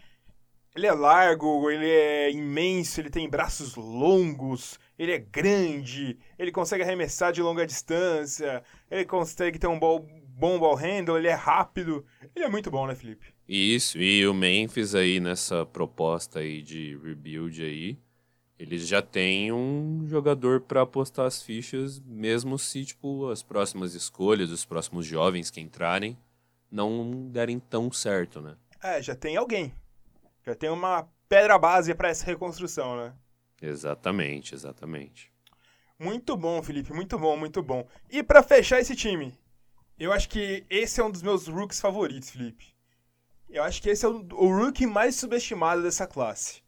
ele 0.75 0.89
é 0.89 0.93
largo, 0.93 1.71
ele 1.71 1.89
é 1.89 2.33
imenso, 2.33 3.01
ele 3.01 3.09
tem 3.09 3.29
braços 3.29 3.77
longos, 3.77 4.79
ele 4.99 5.13
é 5.13 5.19
grande, 5.19 6.19
ele 6.37 6.51
consegue 6.51 6.83
arremessar 6.83 7.33
de 7.33 7.41
longa 7.41 7.65
distância, 7.65 8.63
ele 8.91 9.05
consegue 9.05 9.57
ter 9.57 9.69
um 9.69 9.79
ball, 9.79 10.05
bom 10.27 10.59
ball 10.59 10.75
handle, 10.75 11.17
ele 11.17 11.29
é 11.29 11.35
rápido. 11.35 12.05
Ele 12.35 12.45
é 12.45 12.49
muito 12.49 12.73
bom, 12.73 12.89
né, 12.89 12.95
Felipe? 12.97 13.33
Isso, 13.49 13.99
e 13.99 14.27
o 14.27 14.35
Memphis 14.35 14.97
aí 14.97 15.21
nessa 15.21 15.65
proposta 15.65 16.41
aí 16.41 16.61
de 16.61 16.99
rebuild 17.05 17.63
aí, 17.63 17.97
eles 18.59 18.89
já 18.89 19.01
têm 19.01 19.53
um 19.53 20.05
jogador 20.09 20.61
para 20.61 20.83
apostar 20.83 21.27
as 21.27 21.41
fichas, 21.41 22.01
mesmo 22.01 22.59
se 22.59 22.85
tipo 22.85 23.29
as 23.29 23.45
próximas 23.45 23.95
escolhas, 23.95 24.51
os 24.51 24.65
próximos 24.65 25.07
jovens 25.07 25.51
que 25.53 25.61
entrarem 25.61 26.19
não 26.75 27.28
derem 27.31 27.61
tão 27.61 27.90
certo, 27.93 28.40
né? 28.40 28.57
É, 28.83 29.00
já 29.00 29.14
tem 29.14 29.37
alguém. 29.37 29.73
Já 30.45 30.54
tem 30.54 30.69
uma 30.69 31.09
pedra 31.28 31.57
base 31.57 31.95
para 31.95 32.09
essa 32.09 32.26
reconstrução, 32.26 32.97
né? 32.97 33.14
Exatamente, 33.62 34.54
exatamente. 34.54 35.33
Muito 35.99 36.37
bom, 36.37 36.61
Felipe, 36.62 36.93
muito 36.93 37.16
bom, 37.16 37.37
muito 37.37 37.62
bom. 37.62 37.87
E 38.11 38.23
para 38.23 38.43
fechar 38.43 38.81
esse 38.81 38.97
time, 38.97 39.38
eu 39.99 40.12
acho 40.12 40.28
que 40.28 40.66
esse 40.69 41.00
é 41.00 41.04
um 41.04 41.11
dos 41.11 41.23
meus 41.23 41.47
rookies 41.47 41.81
favoritos, 41.81 42.31
Felipe. 42.31 42.75
Eu 43.49 43.62
acho 43.62 43.81
que 43.81 43.88
esse 43.88 44.04
é 44.04 44.09
o, 44.09 44.26
o 44.33 44.49
rookie 44.49 44.87
mais 44.87 45.14
subestimado 45.14 45.81
dessa 45.81 46.09
classe. 46.09 46.61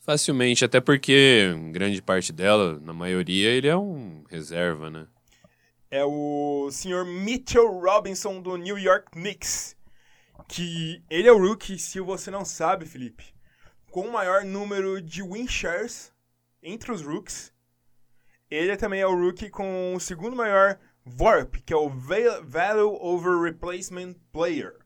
Facilmente, 0.00 0.62
até 0.66 0.82
porque 0.82 1.54
grande 1.72 2.02
parte 2.02 2.30
dela, 2.30 2.78
na 2.78 2.92
maioria, 2.92 3.48
ele 3.48 3.68
é 3.68 3.76
um 3.76 4.22
reserva, 4.28 4.90
né? 4.90 5.06
É 5.94 6.04
o 6.04 6.70
senhor 6.72 7.04
Mitchell 7.06 7.68
Robinson 7.68 8.42
do 8.42 8.56
New 8.56 8.76
York 8.76 9.12
Knicks 9.12 9.76
que 10.48 11.00
ele 11.08 11.28
é 11.28 11.32
o 11.32 11.38
rookie, 11.38 11.78
se 11.78 12.00
você 12.00 12.32
não 12.32 12.44
sabe, 12.44 12.84
Felipe, 12.84 13.32
com 13.92 14.00
o 14.00 14.12
maior 14.12 14.44
número 14.44 15.00
de 15.00 15.22
win 15.22 15.46
shares 15.46 16.12
entre 16.60 16.90
os 16.90 17.00
rookies. 17.00 17.52
Ele 18.50 18.76
também 18.76 19.02
é 19.02 19.06
o 19.06 19.14
rookie 19.14 19.48
com 19.48 19.94
o 19.94 20.00
segundo 20.00 20.34
maior 20.34 20.80
VORP, 21.04 21.62
que 21.64 21.72
é 21.72 21.76
o 21.76 21.88
Value 21.88 22.98
Over 23.00 23.40
Replacement 23.42 24.14
Player. 24.32 24.76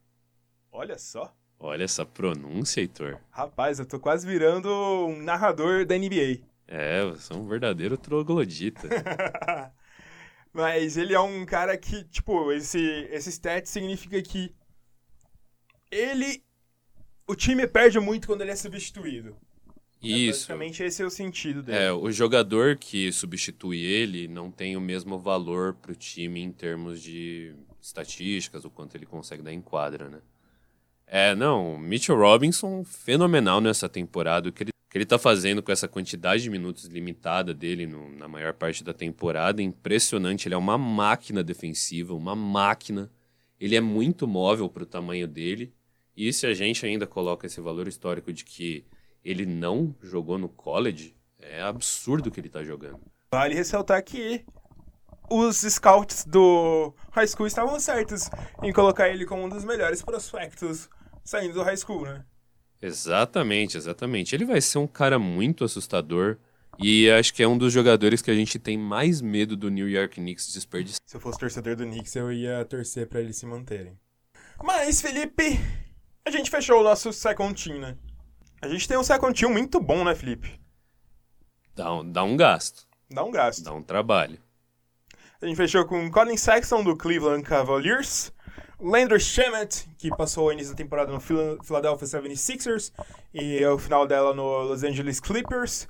Olha 0.70 0.98
só. 0.98 1.34
Olha 1.58 1.84
essa 1.84 2.04
pronúncia, 2.04 2.82
Heitor. 2.82 3.18
Rapaz, 3.30 3.78
eu 3.78 3.86
tô 3.86 3.98
quase 3.98 4.26
virando 4.26 4.68
um 5.06 5.22
narrador 5.22 5.86
da 5.86 5.96
NBA. 5.96 6.42
É, 6.66 7.02
você 7.06 7.32
é 7.32 7.36
um 7.36 7.48
verdadeiro 7.48 7.96
troglodita. 7.96 8.86
Mas 10.52 10.96
ele 10.96 11.14
é 11.14 11.20
um 11.20 11.44
cara 11.44 11.76
que, 11.76 12.04
tipo, 12.04 12.50
esse, 12.52 12.80
esse 13.10 13.30
stat 13.30 13.68
significa 13.68 14.20
que 14.22 14.54
ele. 15.90 16.42
O 17.26 17.34
time 17.34 17.66
perde 17.66 18.00
muito 18.00 18.26
quando 18.26 18.40
ele 18.40 18.50
é 18.50 18.56
substituído. 18.56 19.36
É, 20.02 20.08
Isso. 20.08 20.28
É, 20.28 20.54
basicamente 20.54 20.82
esse 20.82 21.02
é 21.02 21.04
o 21.06 21.10
sentido 21.10 21.62
dele. 21.62 21.78
É, 21.78 21.92
o 21.92 22.10
jogador 22.10 22.76
que 22.76 23.12
substitui 23.12 23.80
ele 23.80 24.28
não 24.28 24.50
tem 24.50 24.76
o 24.76 24.80
mesmo 24.80 25.18
valor 25.18 25.74
para 25.74 25.92
o 25.92 25.94
time 25.94 26.40
em 26.40 26.52
termos 26.52 27.02
de 27.02 27.54
estatísticas, 27.80 28.64
o 28.64 28.70
quanto 28.70 28.96
ele 28.96 29.06
consegue 29.06 29.42
dar 29.42 29.52
em 29.52 29.60
quadra, 29.60 30.08
né? 30.08 30.20
É, 31.06 31.34
não, 31.34 31.78
Mitchell 31.78 32.16
Robinson, 32.18 32.84
fenomenal 32.84 33.60
nessa 33.60 33.88
temporada. 33.88 34.48
O 34.48 34.52
que 34.52 34.64
ele, 34.64 34.70
que 34.88 34.96
ele 34.96 35.04
tá 35.04 35.18
fazendo 35.18 35.62
com 35.62 35.70
essa 35.70 35.86
quantidade 35.86 36.42
de 36.42 36.50
minutos 36.50 36.84
limitada 36.86 37.52
dele 37.52 37.86
no, 37.86 38.08
na 38.16 38.26
maior 38.26 38.54
parte 38.54 38.82
da 38.82 38.94
temporada, 38.94 39.62
impressionante. 39.62 40.48
Ele 40.48 40.54
é 40.54 40.58
uma 40.58 40.78
máquina 40.78 41.44
defensiva, 41.44 42.14
uma 42.14 42.34
máquina. 42.34 43.10
Ele 43.60 43.76
é 43.76 43.80
muito 43.80 44.26
móvel 44.26 44.68
para 44.68 44.84
o 44.84 44.86
tamanho 44.86 45.28
dele. 45.28 45.74
E 46.16 46.32
se 46.32 46.46
a 46.46 46.54
gente 46.54 46.86
ainda 46.86 47.06
coloca 47.06 47.46
esse 47.46 47.60
valor 47.60 47.86
histórico 47.86 48.32
de 48.32 48.44
que 48.44 48.84
ele 49.22 49.44
não 49.44 49.94
jogou 50.02 50.38
no 50.38 50.48
college, 50.48 51.14
é 51.38 51.60
absurdo 51.60 52.30
que 52.30 52.40
ele 52.40 52.48
está 52.48 52.64
jogando. 52.64 53.00
Vale 53.30 53.54
ressaltar 53.54 54.02
que 54.02 54.44
os 55.30 55.58
scouts 55.58 56.24
do 56.24 56.94
high 57.12 57.26
school 57.26 57.46
estavam 57.46 57.78
certos 57.78 58.30
em 58.62 58.72
colocar 58.72 59.10
ele 59.10 59.26
como 59.26 59.44
um 59.44 59.48
dos 59.48 59.64
melhores 59.64 60.00
prospectos 60.00 60.88
saindo 61.22 61.52
do 61.52 61.62
high 61.62 61.76
school, 61.76 62.04
né? 62.04 62.24
Exatamente, 62.80 63.76
exatamente. 63.76 64.34
Ele 64.34 64.44
vai 64.44 64.60
ser 64.60 64.78
um 64.78 64.86
cara 64.86 65.18
muito 65.18 65.64
assustador 65.64 66.38
e 66.78 67.10
acho 67.10 67.34
que 67.34 67.42
é 67.42 67.48
um 67.48 67.58
dos 67.58 67.72
jogadores 67.72 68.22
que 68.22 68.30
a 68.30 68.34
gente 68.34 68.58
tem 68.58 68.78
mais 68.78 69.20
medo 69.20 69.56
do 69.56 69.68
New 69.68 69.88
York 69.88 70.14
Knicks 70.14 70.52
desperdiçar. 70.52 71.00
Se 71.04 71.16
eu 71.16 71.20
fosse 71.20 71.38
torcedor 71.38 71.74
do 71.74 71.84
Knicks, 71.84 72.14
eu 72.14 72.32
ia 72.32 72.64
torcer 72.64 73.08
para 73.08 73.20
eles 73.20 73.36
se 73.36 73.46
manterem. 73.46 73.98
Mas, 74.62 75.00
Felipe, 75.00 75.58
a 76.24 76.30
gente 76.30 76.50
fechou 76.50 76.80
o 76.80 76.84
nosso 76.84 77.12
second 77.12 77.52
team, 77.60 77.80
né? 77.80 77.96
A 78.62 78.68
gente 78.68 78.86
tem 78.86 78.96
um 78.96 79.02
second 79.02 79.38
team 79.38 79.50
muito 79.50 79.80
bom, 79.80 80.04
né, 80.04 80.14
Felipe? 80.14 80.60
Dá 81.74 81.94
um, 81.94 82.10
dá 82.10 82.22
um 82.22 82.36
gasto. 82.36 82.86
Dá 83.10 83.24
um 83.24 83.30
gasto. 83.30 83.64
Dá 83.64 83.72
um 83.72 83.82
trabalho. 83.82 84.38
A 85.40 85.46
gente 85.46 85.56
fechou 85.56 85.84
com 85.84 86.10
Colin 86.10 86.36
Sexton, 86.36 86.82
do 86.82 86.96
Cleveland 86.96 87.42
Cavaliers. 87.42 88.32
Landry 88.80 89.18
Shamet, 89.18 89.88
que 89.98 90.08
passou 90.10 90.46
o 90.46 90.52
início 90.52 90.72
da 90.72 90.76
temporada 90.76 91.12
no 91.12 91.20
Philadelphia 91.20 92.06
76ers 92.06 92.92
e 93.34 93.64
o 93.66 93.76
final 93.76 94.06
dela 94.06 94.32
no 94.32 94.62
Los 94.62 94.84
Angeles 94.84 95.18
Clippers. 95.18 95.88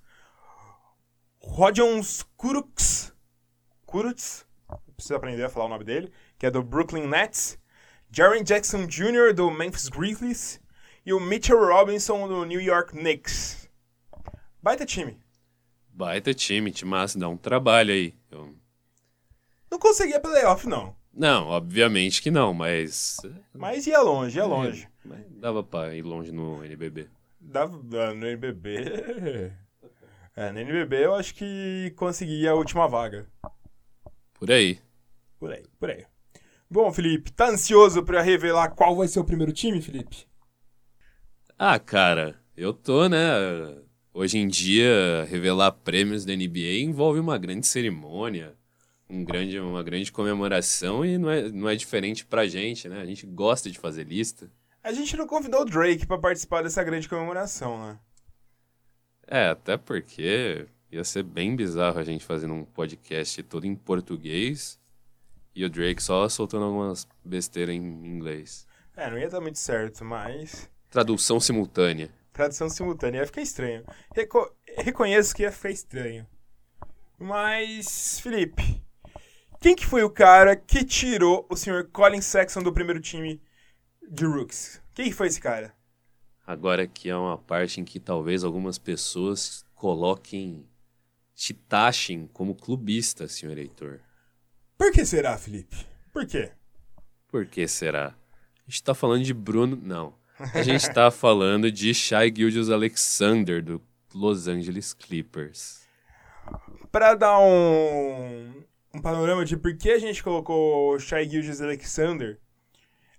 Rodion 1.41 2.01
Kuruks, 2.37 3.13
Kuruks, 3.85 4.47
preciso 4.95 5.15
aprender 5.15 5.45
a 5.45 5.49
falar 5.51 5.67
o 5.67 5.69
nome 5.69 5.85
dele, 5.85 6.13
que 6.39 6.47
é 6.47 6.51
do 6.51 6.63
Brooklyn 6.63 7.07
Nets. 7.07 7.59
Jaren 8.11 8.43
Jackson 8.43 8.87
Jr. 8.87 9.35
do 9.35 9.51
Memphis 9.51 9.89
Grizzlies 9.89 10.61
e 11.05 11.13
o 11.13 11.21
Mitchell 11.21 11.59
Robinson 11.59 12.27
do 12.27 12.45
New 12.45 12.61
York 12.61 12.93
Knicks. 12.93 13.69
Baita 14.63 14.87
time. 14.87 15.21
Baita 15.91 16.33
time, 16.33 16.73
mas 16.85 17.15
dá 17.15 17.29
um 17.29 17.37
trabalho 17.37 17.93
aí. 17.93 18.15
Eu... 18.31 18.57
Não 19.71 19.79
conseguia 19.79 20.19
playoff, 20.19 20.67
não. 20.67 20.98
Não, 21.19 21.49
obviamente 21.49 22.23
que 22.23 22.31
não, 22.31 22.55
mas. 22.55 23.17
Mas 23.53 23.89
ia 23.89 24.01
longe, 24.01 24.39
ia 24.39 24.45
longe. 24.45 24.89
É, 25.11 25.17
dava 25.41 25.65
pra 25.65 25.93
ir 25.93 26.03
longe 26.03 26.31
no 26.31 26.65
NBB. 26.65 27.09
Da, 27.41 27.67
da, 27.67 28.15
no 28.15 28.25
NBB. 28.25 29.53
É, 30.37 30.53
no 30.53 30.61
NBB 30.61 31.05
eu 31.05 31.17
acho 31.17 31.35
que 31.35 31.93
consegui 31.97 32.47
a 32.47 32.55
última 32.55 32.87
vaga. 32.87 33.27
Por 34.35 34.53
aí. 34.53 34.79
Por 35.37 35.53
aí, 35.53 35.65
por 35.81 35.91
aí. 35.91 36.07
Bom, 36.71 36.93
Felipe, 36.93 37.33
tá 37.33 37.49
ansioso 37.49 38.05
pra 38.05 38.23
revelar 38.23 38.71
qual 38.71 38.95
vai 38.95 39.09
ser 39.09 39.19
o 39.19 39.25
primeiro 39.25 39.53
time, 39.53 39.83
Felipe? 39.83 40.29
Ah, 41.59 41.81
cara, 41.81 42.41
eu 42.57 42.73
tô, 42.73 43.09
né? 43.09 43.19
Hoje 44.15 44.39
em 44.39 44.47
dia, 44.47 45.25
revelar 45.29 45.73
prêmios 45.73 46.25
da 46.25 46.37
NBA 46.37 46.83
envolve 46.83 47.19
uma 47.19 47.37
grande 47.37 47.67
cerimônia, 47.67 48.55
um 49.09 49.25
grande, 49.25 49.59
uma 49.59 49.83
grande 49.83 50.13
comemoração 50.13 51.05
e 51.05 51.17
não 51.17 51.31
é, 51.31 51.51
não 51.51 51.69
é 51.69 51.75
diferente 51.75 52.27
pra 52.27 52.47
gente, 52.47 52.89
né? 52.89 53.01
A 53.01 53.07
gente 53.07 53.27
gosta 53.27 53.71
de 53.71 53.79
fazer 53.79 54.05
lista. 54.05 54.51
A 54.83 54.93
gente 54.93 55.17
não 55.17 55.27
convidou 55.27 55.63
o 55.63 55.65
Drake 55.65 56.07
pra 56.07 56.19
participar 56.19 56.63
dessa 56.63 56.83
grande 56.85 57.09
comemoração, 57.09 57.79
né? 57.79 57.99
É, 59.27 59.49
até 59.49 59.77
porque 59.77 60.67
ia 60.91 61.05
ser 61.05 61.23
bem 61.23 61.55
bizarro 61.55 61.99
a 61.99 62.05
gente 62.05 62.25
fazendo 62.25 62.55
um 62.55 62.65
podcast 62.65 63.43
todo 63.43 63.67
em 63.67 63.75
português 63.75 64.79
e 65.55 65.65
o 65.65 65.71
Drake 65.71 66.03
só 66.03 66.29
soltando 66.29 66.65
algumas 66.65 67.07
besteiras 67.25 67.75
em 67.75 67.79
inglês. 67.79 68.67
É, 68.97 69.11
não 69.11 69.19
ia 69.19 69.29
dar 69.29 69.41
muito 69.41 69.59
certo, 69.59 70.05
mas. 70.05 70.71
Tradução 70.91 71.39
simultânea. 71.39 72.11
Tradução 72.33 72.69
simultânea 72.71 73.21
ia 73.21 73.27
ficar 73.27 73.43
estranho. 73.43 73.85
Reco 74.15 74.55
reconheço 74.77 75.35
que 75.35 75.43
ia 75.43 75.53
ficar 75.53 75.71
estranho. 75.71 76.27
Mas, 77.19 78.21
Felipe, 78.21 78.81
quem 79.61 79.75
que 79.75 79.85
foi 79.85 80.03
o 80.03 80.11
cara 80.11 80.55
que 80.55 80.85
tirou 80.85 81.47
o 81.51 81.57
senhor 81.57 81.89
Colin 81.91 82.21
Sexton 82.21 82.63
do 82.63 82.73
primeiro 82.73 83.01
time 83.01 83.43
de 84.09 84.25
Rooks? 84.25 84.81
Quem 84.95 85.11
foi 85.11 85.27
esse 85.27 85.41
cara? 85.41 85.75
Agora 86.47 86.87
que 86.87 87.11
é 87.11 87.17
uma 87.17 87.37
parte 87.37 87.81
em 87.81 87.85
que 87.85 87.99
talvez 87.99 88.45
algumas 88.45 88.79
pessoas 88.79 89.65
coloquem, 89.75 90.67
te 91.35 91.53
taxem 91.53 92.29
como 92.33 92.55
clubista, 92.55 93.29
senhor 93.29 93.59
Heitor. 93.59 94.01
Por 94.77 94.93
que 94.93 95.05
será, 95.05 95.37
Felipe? 95.37 95.77
Por 96.13 96.27
quê? 96.27 96.53
Por 97.29 97.45
que 97.47 97.67
será? 97.69 98.09
A 98.09 98.71
gente 98.71 98.83
tá 98.83 98.95
falando 98.95 99.25
de 99.25 99.35
Bruno. 99.35 99.77
Não. 99.77 100.15
A 100.55 100.63
gente 100.63 100.89
tá 100.93 101.11
falando 101.13 101.71
de 101.71 101.93
Shai 101.93 102.33
Gilgeous 102.35 102.71
Alexander, 102.71 103.63
do 103.63 103.83
Los 104.15 104.47
Angeles 104.47 104.95
Clippers. 104.95 105.83
Para 106.91 107.15
dar 107.15 107.39
um, 107.41 108.65
um 108.99 109.03
panorama 109.03 109.45
de 109.45 109.57
por 109.57 109.77
que 109.77 109.91
a 109.91 109.99
gente 109.99 110.23
colocou 110.23 110.95
o 110.95 110.99
Shai 110.99 111.29
Gilgeous 111.29 111.63
Alexander, 111.63 112.39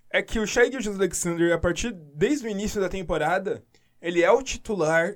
é 0.10 0.22
que 0.22 0.40
o 0.40 0.46
Shai 0.46 0.70
Gilgeous 0.70 0.98
Alexander, 0.98 1.54
a 1.54 1.58
partir 1.58 1.92
desde 1.92 2.46
o 2.46 2.50
início 2.50 2.82
da 2.82 2.90
temporada, 2.90 3.64
ele 4.02 4.22
é 4.22 4.32
o 4.32 4.44
titular 4.44 5.16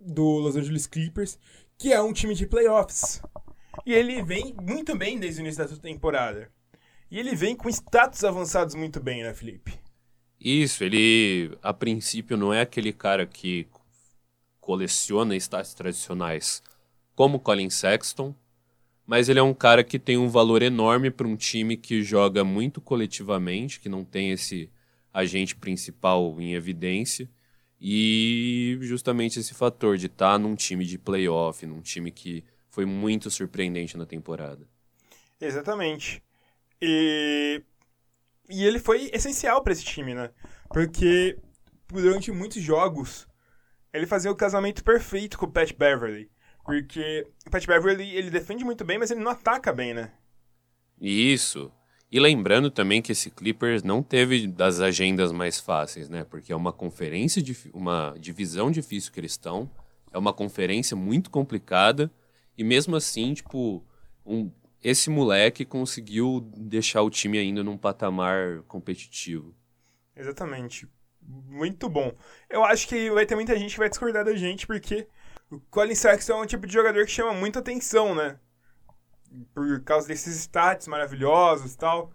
do 0.00 0.24
Los 0.38 0.56
Angeles 0.56 0.86
Clippers, 0.86 1.38
que 1.78 1.92
é 1.92 2.02
um 2.02 2.12
time 2.12 2.34
de 2.34 2.46
playoffs. 2.46 3.22
E 3.86 3.92
ele 3.92 4.22
vem 4.22 4.54
muito 4.60 4.96
bem 4.96 5.18
desde 5.18 5.40
o 5.40 5.42
início 5.42 5.66
da 5.66 5.76
temporada. 5.76 6.50
E 7.10 7.18
ele 7.18 7.34
vem 7.34 7.54
com 7.54 7.68
status 7.68 8.24
avançados 8.24 8.74
muito 8.74 9.00
bem, 9.00 9.22
né, 9.22 9.32
Felipe? 9.32 9.78
Isso, 10.40 10.82
ele 10.82 11.56
a 11.62 11.72
princípio 11.72 12.36
não 12.36 12.52
é 12.52 12.62
aquele 12.62 12.92
cara 12.92 13.24
que 13.26 13.68
coleciona 14.60 15.36
status 15.36 15.74
tradicionais 15.74 16.62
como 17.14 17.38
Colin 17.38 17.70
Sexton, 17.70 18.34
mas 19.06 19.28
ele 19.28 19.38
é 19.38 19.42
um 19.42 19.54
cara 19.54 19.82
que 19.82 19.98
tem 19.98 20.16
um 20.16 20.28
valor 20.28 20.62
enorme 20.62 21.10
para 21.10 21.26
um 21.26 21.36
time 21.36 21.76
que 21.76 22.02
joga 22.02 22.44
muito 22.44 22.80
coletivamente, 22.80 23.80
que 23.80 23.88
não 23.88 24.04
tem 24.04 24.30
esse 24.30 24.70
agente 25.12 25.56
principal 25.56 26.40
em 26.40 26.54
evidência. 26.54 27.28
E 27.80 28.78
justamente 28.80 29.40
esse 29.40 29.54
fator 29.54 29.96
de 29.96 30.06
estar 30.06 30.32
tá 30.32 30.38
num 30.38 30.54
time 30.54 30.84
de 30.84 30.96
playoff, 30.98 31.66
num 31.66 31.80
time 31.80 32.12
que 32.12 32.44
foi 32.70 32.86
muito 32.86 33.28
surpreendente 33.28 33.96
na 33.96 34.06
temporada. 34.06 34.66
Exatamente. 35.40 36.22
E, 36.80 37.60
e 38.48 38.64
ele 38.64 38.78
foi 38.78 39.10
essencial 39.12 39.62
para 39.62 39.72
esse 39.72 39.84
time, 39.84 40.14
né? 40.14 40.30
Porque 40.68 41.36
durante 41.88 42.30
muitos 42.30 42.62
jogos 42.62 43.26
ele 43.92 44.06
fazia 44.06 44.30
o 44.30 44.36
casamento 44.36 44.82
perfeito 44.82 45.36
com 45.36 45.46
o 45.46 45.50
Pat 45.50 45.72
Beverly. 45.76 46.30
Porque 46.64 47.26
o 47.46 47.50
Pat 47.50 47.66
Beverly, 47.66 48.14
ele 48.14 48.30
defende 48.30 48.64
muito 48.64 48.84
bem, 48.84 48.98
mas 48.98 49.10
ele 49.10 49.20
não 49.20 49.30
ataca 49.30 49.72
bem, 49.72 49.92
né? 49.92 50.12
Isso. 51.00 51.72
E 52.10 52.20
lembrando 52.20 52.70
também 52.70 53.00
que 53.00 53.12
esse 53.12 53.30
Clippers 53.30 53.82
não 53.82 54.02
teve 54.02 54.46
das 54.46 54.80
agendas 54.80 55.32
mais 55.32 55.58
fáceis, 55.58 56.08
né? 56.08 56.24
Porque 56.24 56.52
é 56.52 56.56
uma 56.56 56.72
conferência, 56.72 57.42
de, 57.42 57.56
uma 57.72 58.14
divisão 58.18 58.70
difícil 58.70 59.10
que 59.10 59.18
eles 59.18 59.32
estão. 59.32 59.68
É 60.12 60.18
uma 60.18 60.32
conferência 60.32 60.96
muito 60.96 61.30
complicada. 61.30 62.10
E 62.56 62.62
mesmo 62.62 62.94
assim, 62.94 63.32
tipo, 63.32 63.82
um, 64.26 64.50
esse 64.84 65.08
moleque 65.08 65.64
conseguiu 65.64 66.40
deixar 66.56 67.02
o 67.02 67.10
time 67.10 67.38
ainda 67.38 67.64
num 67.64 67.78
patamar 67.78 68.62
competitivo. 68.68 69.54
Exatamente. 70.14 70.86
Muito 71.22 71.88
bom. 71.88 72.12
Eu 72.50 72.62
acho 72.64 72.86
que 72.86 73.10
vai 73.10 73.24
ter 73.24 73.36
muita 73.36 73.56
gente 73.58 73.72
que 73.72 73.78
vai 73.78 73.88
discordar 73.88 74.24
da 74.24 74.36
gente, 74.36 74.66
porque 74.66 75.06
o 75.52 75.60
Colin 75.70 75.94
Sexton 75.94 76.32
é 76.32 76.42
um 76.42 76.46
tipo 76.46 76.66
de 76.66 76.72
jogador 76.72 77.04
que 77.04 77.12
chama 77.12 77.34
muita 77.34 77.58
atenção, 77.58 78.14
né? 78.14 78.38
Por 79.54 79.82
causa 79.82 80.08
desses 80.08 80.34
stats 80.36 80.88
maravilhosos 80.88 81.74
e 81.74 81.76
tal. 81.76 82.10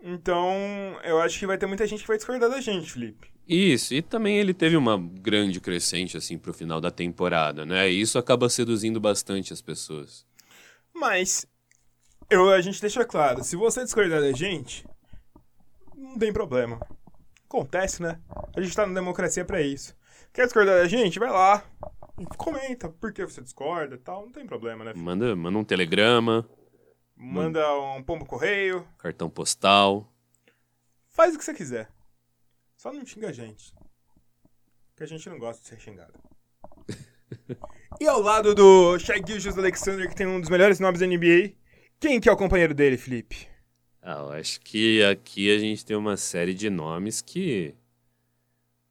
Então, 0.00 0.52
eu 1.02 1.20
acho 1.20 1.38
que 1.38 1.46
vai 1.46 1.58
ter 1.58 1.66
muita 1.66 1.86
gente 1.86 2.02
que 2.02 2.06
vai 2.08 2.16
discordar 2.16 2.48
da 2.48 2.60
gente, 2.60 2.92
Felipe. 2.92 3.32
Isso, 3.48 3.94
e 3.94 4.02
também 4.02 4.36
ele 4.36 4.54
teve 4.54 4.76
uma 4.76 4.96
grande 4.96 5.60
crescente, 5.60 6.16
assim, 6.16 6.38
pro 6.38 6.52
final 6.52 6.80
da 6.80 6.90
temporada, 6.90 7.66
né? 7.66 7.90
E 7.90 8.00
isso 8.00 8.18
acaba 8.18 8.48
seduzindo 8.48 9.00
bastante 9.00 9.52
as 9.52 9.60
pessoas. 9.60 10.24
Mas, 10.94 11.46
eu, 12.30 12.50
a 12.50 12.60
gente 12.60 12.80
deixa 12.80 13.04
claro, 13.04 13.42
se 13.42 13.56
você 13.56 13.82
discordar 13.82 14.20
da 14.20 14.32
gente, 14.32 14.86
não 15.96 16.16
tem 16.16 16.32
problema. 16.32 16.78
Acontece, 17.48 18.02
né? 18.02 18.20
A 18.54 18.60
gente 18.60 18.76
tá 18.76 18.86
na 18.86 18.94
democracia 18.94 19.44
para 19.44 19.62
isso. 19.62 19.96
Quer 20.32 20.44
discordar 20.44 20.76
da 20.76 20.86
gente? 20.86 21.18
Vai 21.18 21.30
lá, 21.30 21.64
comenta 22.26 22.88
por 22.88 23.12
que 23.12 23.24
você 23.24 23.40
discorda 23.40 23.94
e 23.94 23.98
tal, 23.98 24.22
não 24.22 24.32
tem 24.32 24.46
problema, 24.46 24.84
né? 24.84 24.92
Manda, 24.94 25.34
manda 25.36 25.58
um 25.58 25.64
telegrama. 25.64 26.48
Manda 27.16 27.74
um 27.80 28.02
pombo 28.02 28.24
correio. 28.24 28.86
Cartão 28.98 29.28
postal. 29.28 30.12
Faz 31.08 31.34
o 31.34 31.38
que 31.38 31.44
você 31.44 31.52
quiser. 31.52 31.90
Só 32.76 32.92
não 32.92 33.04
xinga 33.04 33.28
a 33.28 33.32
gente. 33.32 33.74
Porque 34.90 35.02
a 35.02 35.06
gente 35.06 35.28
não 35.28 35.38
gosta 35.38 35.60
de 35.60 35.68
ser 35.68 35.80
xingado. 35.80 36.14
e 38.00 38.06
ao 38.06 38.20
lado 38.20 38.54
do 38.54 38.98
Shai 38.98 39.20
Gilgeous 39.26 39.58
Alexander, 39.58 40.08
que 40.08 40.14
tem 40.14 40.26
um 40.26 40.40
dos 40.40 40.48
melhores 40.48 40.78
nomes 40.78 41.00
da 41.00 41.06
NBA, 41.06 41.54
quem 41.98 42.20
que 42.20 42.28
é 42.28 42.32
o 42.32 42.36
companheiro 42.36 42.72
dele, 42.72 42.96
Felipe? 42.96 43.48
Ah, 44.00 44.20
eu 44.20 44.30
acho 44.30 44.60
que 44.60 45.02
aqui 45.02 45.54
a 45.54 45.58
gente 45.58 45.84
tem 45.84 45.96
uma 45.96 46.16
série 46.16 46.54
de 46.54 46.70
nomes 46.70 47.20
que 47.20 47.74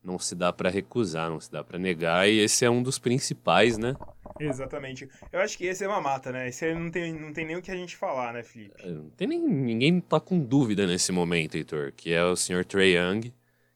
não 0.08 0.18
se 0.18 0.34
dá 0.34 0.54
para 0.54 0.70
recusar, 0.70 1.30
não 1.30 1.40
se 1.40 1.52
dá 1.52 1.62
para 1.62 1.78
negar, 1.78 2.30
e 2.30 2.40
esse 2.40 2.64
é 2.64 2.70
um 2.70 2.82
dos 2.82 2.98
principais, 2.98 3.78
né? 3.78 3.94
Exatamente. 4.40 5.10
Eu 5.34 5.42
acho 5.42 5.58
que 5.58 5.66
esse 5.66 5.84
é 5.84 5.88
uma 5.88 6.00
mata, 6.00 6.32
né? 6.32 6.48
Esse 6.48 6.64
aí 6.64 6.74
não 6.74 6.90
tem, 6.90 7.14
não 7.14 7.34
tem 7.34 7.46
nem 7.46 7.58
o 7.58 7.62
que 7.62 7.70
a 7.70 7.76
gente 7.76 7.98
falar, 7.98 8.32
né, 8.32 8.42
Felipe? 8.42 8.74
É, 8.80 8.90
não 8.90 9.10
tem 9.10 9.28
nem, 9.28 9.40
ninguém 9.40 10.00
tá 10.00 10.20
com 10.20 10.40
dúvida 10.40 10.88
nesse 10.88 11.12
momento, 11.12 11.56
Heitor, 11.56 11.92
que 11.92 12.14
é 12.14 12.24
o 12.24 12.38
senhor 12.38 12.64
Trey 12.64 12.96
Young, 12.96 13.34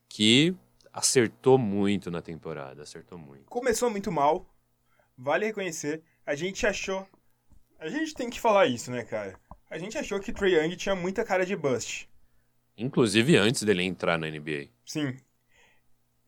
que 0.08 0.56
acertou 0.94 1.58
muito 1.58 2.10
na 2.10 2.22
temporada, 2.22 2.84
acertou 2.84 3.18
muito. 3.18 3.44
Começou 3.46 3.90
muito 3.90 4.10
mal, 4.10 4.46
vale 5.18 5.46
reconhecer. 5.46 6.02
A 6.26 6.34
gente 6.34 6.66
achou... 6.66 7.06
A 7.78 7.90
gente 7.90 8.14
tem 8.14 8.30
que 8.30 8.40
falar 8.40 8.68
isso, 8.68 8.90
né, 8.90 9.04
cara? 9.04 9.36
A 9.70 9.78
gente 9.78 9.98
achou 9.98 10.20
que 10.20 10.32
Trey 10.32 10.56
Young 10.56 10.78
tinha 10.78 10.96
muita 10.96 11.26
cara 11.26 11.46
de 11.46 11.58
bust. 11.58 12.08
Inclusive 12.78 13.36
antes 13.36 13.64
dele 13.64 13.84
entrar 13.84 14.18
na 14.18 14.30
NBA. 14.30 14.70
Sim 14.86 15.18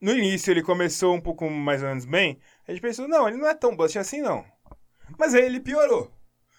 no 0.03 0.11
início 0.11 0.51
ele 0.51 0.61
começou 0.61 1.15
um 1.15 1.21
pouco 1.21 1.49
mais 1.49 1.81
ou 1.81 1.87
menos 1.87 2.03
bem, 2.03 2.37
a 2.67 2.71
gente 2.71 2.81
pensou, 2.81 3.07
não, 3.07 3.25
ele 3.25 3.37
não 3.37 3.47
é 3.47 3.53
tão 3.53 3.73
bust 3.73 3.97
assim 3.97 4.21
não. 4.21 4.43
Mas 5.17 5.33
aí 5.33 5.45
ele 5.45 5.61
piorou. 5.61 6.11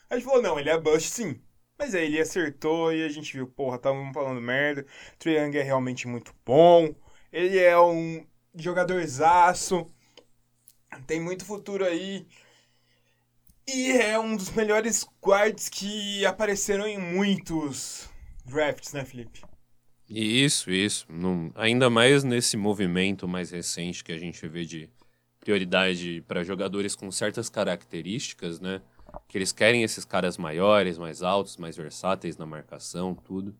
A 0.09 0.15
gente 0.15 0.25
falou, 0.25 0.41
não, 0.41 0.59
ele 0.59 0.71
é 0.71 0.81
bust 0.81 1.11
sim. 1.11 1.39
Mas 1.79 1.95
aí 1.95 2.07
ele 2.07 2.21
acertou 2.21 2.91
e 2.91 3.05
a 3.05 3.09
gente 3.11 3.35
viu, 3.35 3.47
porra, 3.47 3.79
tava 3.79 3.99
falando 4.15 4.41
merda. 4.41 4.87
Young 5.23 5.59
é 5.59 5.63
realmente 5.63 6.09
muito 6.09 6.35
bom. 6.43 6.95
Ele 7.31 7.59
é 7.59 7.79
um 7.79 8.27
jogadorzaço. 8.55 9.91
Tem 11.07 11.21
muito 11.21 11.45
futuro 11.45 11.85
aí. 11.85 12.27
E 13.69 13.93
é 13.93 14.19
um 14.19 14.37
dos 14.37 14.51
melhores 14.53 15.07
guards 15.23 15.69
que 15.69 16.25
apareceram 16.25 16.87
em 16.87 16.97
muitos 16.97 18.09
drafts, 18.47 18.95
né, 18.95 19.05
Felipe? 19.05 19.43
Isso, 20.09 20.71
isso. 20.71 21.07
ainda 21.55 21.89
mais 21.89 22.25
nesse 22.25 22.57
movimento 22.57 23.27
mais 23.27 23.51
recente 23.51 24.05
que 24.05 24.13
a 24.13 24.19
gente 24.19 24.47
vê 24.47 24.65
de 24.65 24.89
prioridade 25.41 26.23
para 26.27 26.43
jogadores 26.43 26.95
com 26.95 27.11
certas 27.11 27.49
características, 27.49 28.61
né? 28.61 28.81
Que 29.29 29.39
eles 29.39 29.53
querem 29.53 29.83
esses 29.83 30.05
caras 30.05 30.37
maiores, 30.37 30.99
mais 30.99 31.23
altos, 31.23 31.57
mais 31.57 31.77
versáteis 31.77 32.37
na 32.37 32.47
marcação, 32.47 33.15
tudo. 33.15 33.55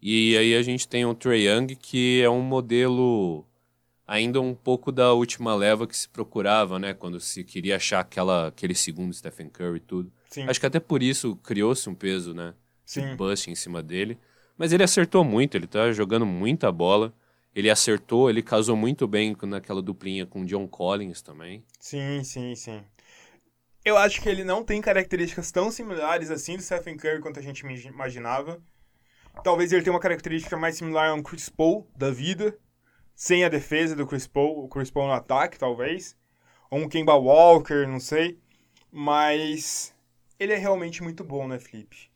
E 0.00 0.36
aí 0.36 0.54
a 0.54 0.62
gente 0.62 0.86
tem 0.86 1.04
o 1.04 1.14
Trey 1.14 1.48
Young, 1.48 1.74
que 1.74 2.22
é 2.22 2.30
um 2.30 2.40
modelo 2.40 3.44
ainda 4.06 4.40
um 4.40 4.54
pouco 4.54 4.90
da 4.90 5.12
última 5.12 5.54
leva 5.54 5.86
que 5.86 5.96
se 5.96 6.08
procurava, 6.08 6.78
né? 6.78 6.94
Quando 6.94 7.20
se 7.20 7.44
queria 7.44 7.76
achar 7.76 8.00
aquela, 8.00 8.48
aquele 8.48 8.74
segundo 8.74 9.12
Stephen 9.12 9.48
Curry 9.48 9.76
e 9.76 9.80
tudo. 9.80 10.12
Sim. 10.30 10.44
Acho 10.48 10.60
que 10.60 10.66
até 10.66 10.80
por 10.80 11.02
isso 11.02 11.36
criou-se 11.36 11.88
um 11.90 11.94
peso, 11.94 12.32
né? 12.32 12.54
Sim. 12.86 13.10
De 13.10 13.16
bust 13.16 13.50
em 13.50 13.54
cima 13.54 13.82
dele. 13.82 14.16
Mas 14.58 14.72
ele 14.72 14.82
acertou 14.82 15.22
muito, 15.22 15.56
ele 15.56 15.68
tá 15.68 15.92
jogando 15.92 16.26
muita 16.26 16.70
bola. 16.72 17.14
Ele 17.54 17.70
acertou, 17.70 18.28
ele 18.28 18.42
casou 18.42 18.76
muito 18.76 19.06
bem 19.06 19.36
naquela 19.42 19.80
duplinha 19.80 20.26
com 20.26 20.42
o 20.42 20.44
John 20.44 20.68
Collins 20.68 21.22
também. 21.22 21.64
Sim, 21.80 22.22
sim, 22.22 22.54
sim. 22.54 22.82
Eu 23.84 23.96
acho 23.96 24.20
que 24.20 24.28
ele 24.28 24.44
não 24.44 24.62
tem 24.62 24.80
características 24.80 25.50
tão 25.50 25.70
similares 25.70 26.30
assim 26.30 26.56
do 26.56 26.62
Stephen 26.62 26.96
Curry 26.96 27.20
quanto 27.20 27.38
a 27.38 27.42
gente 27.42 27.60
imaginava. 27.86 28.60
Talvez 29.42 29.72
ele 29.72 29.82
tenha 29.82 29.94
uma 29.94 30.00
característica 30.00 30.56
mais 30.56 30.76
similar 30.76 31.10
a 31.10 31.14
um 31.14 31.22
Chris 31.22 31.48
Paul 31.48 31.88
da 31.96 32.10
vida, 32.10 32.58
sem 33.14 33.44
a 33.44 33.48
defesa 33.48 33.94
do 33.94 34.06
Chris 34.06 34.26
Paul, 34.26 34.64
o 34.64 34.68
Chris 34.68 34.90
Paul 34.90 35.06
no 35.06 35.12
ataque, 35.12 35.58
talvez. 35.58 36.16
Ou 36.70 36.80
um 36.80 36.88
Kemba 36.88 37.14
Walker, 37.14 37.86
não 37.86 38.00
sei. 38.00 38.38
Mas 38.90 39.94
ele 40.38 40.52
é 40.52 40.56
realmente 40.56 41.02
muito 41.02 41.24
bom, 41.24 41.46
né, 41.48 41.58
Felipe? 41.58 42.07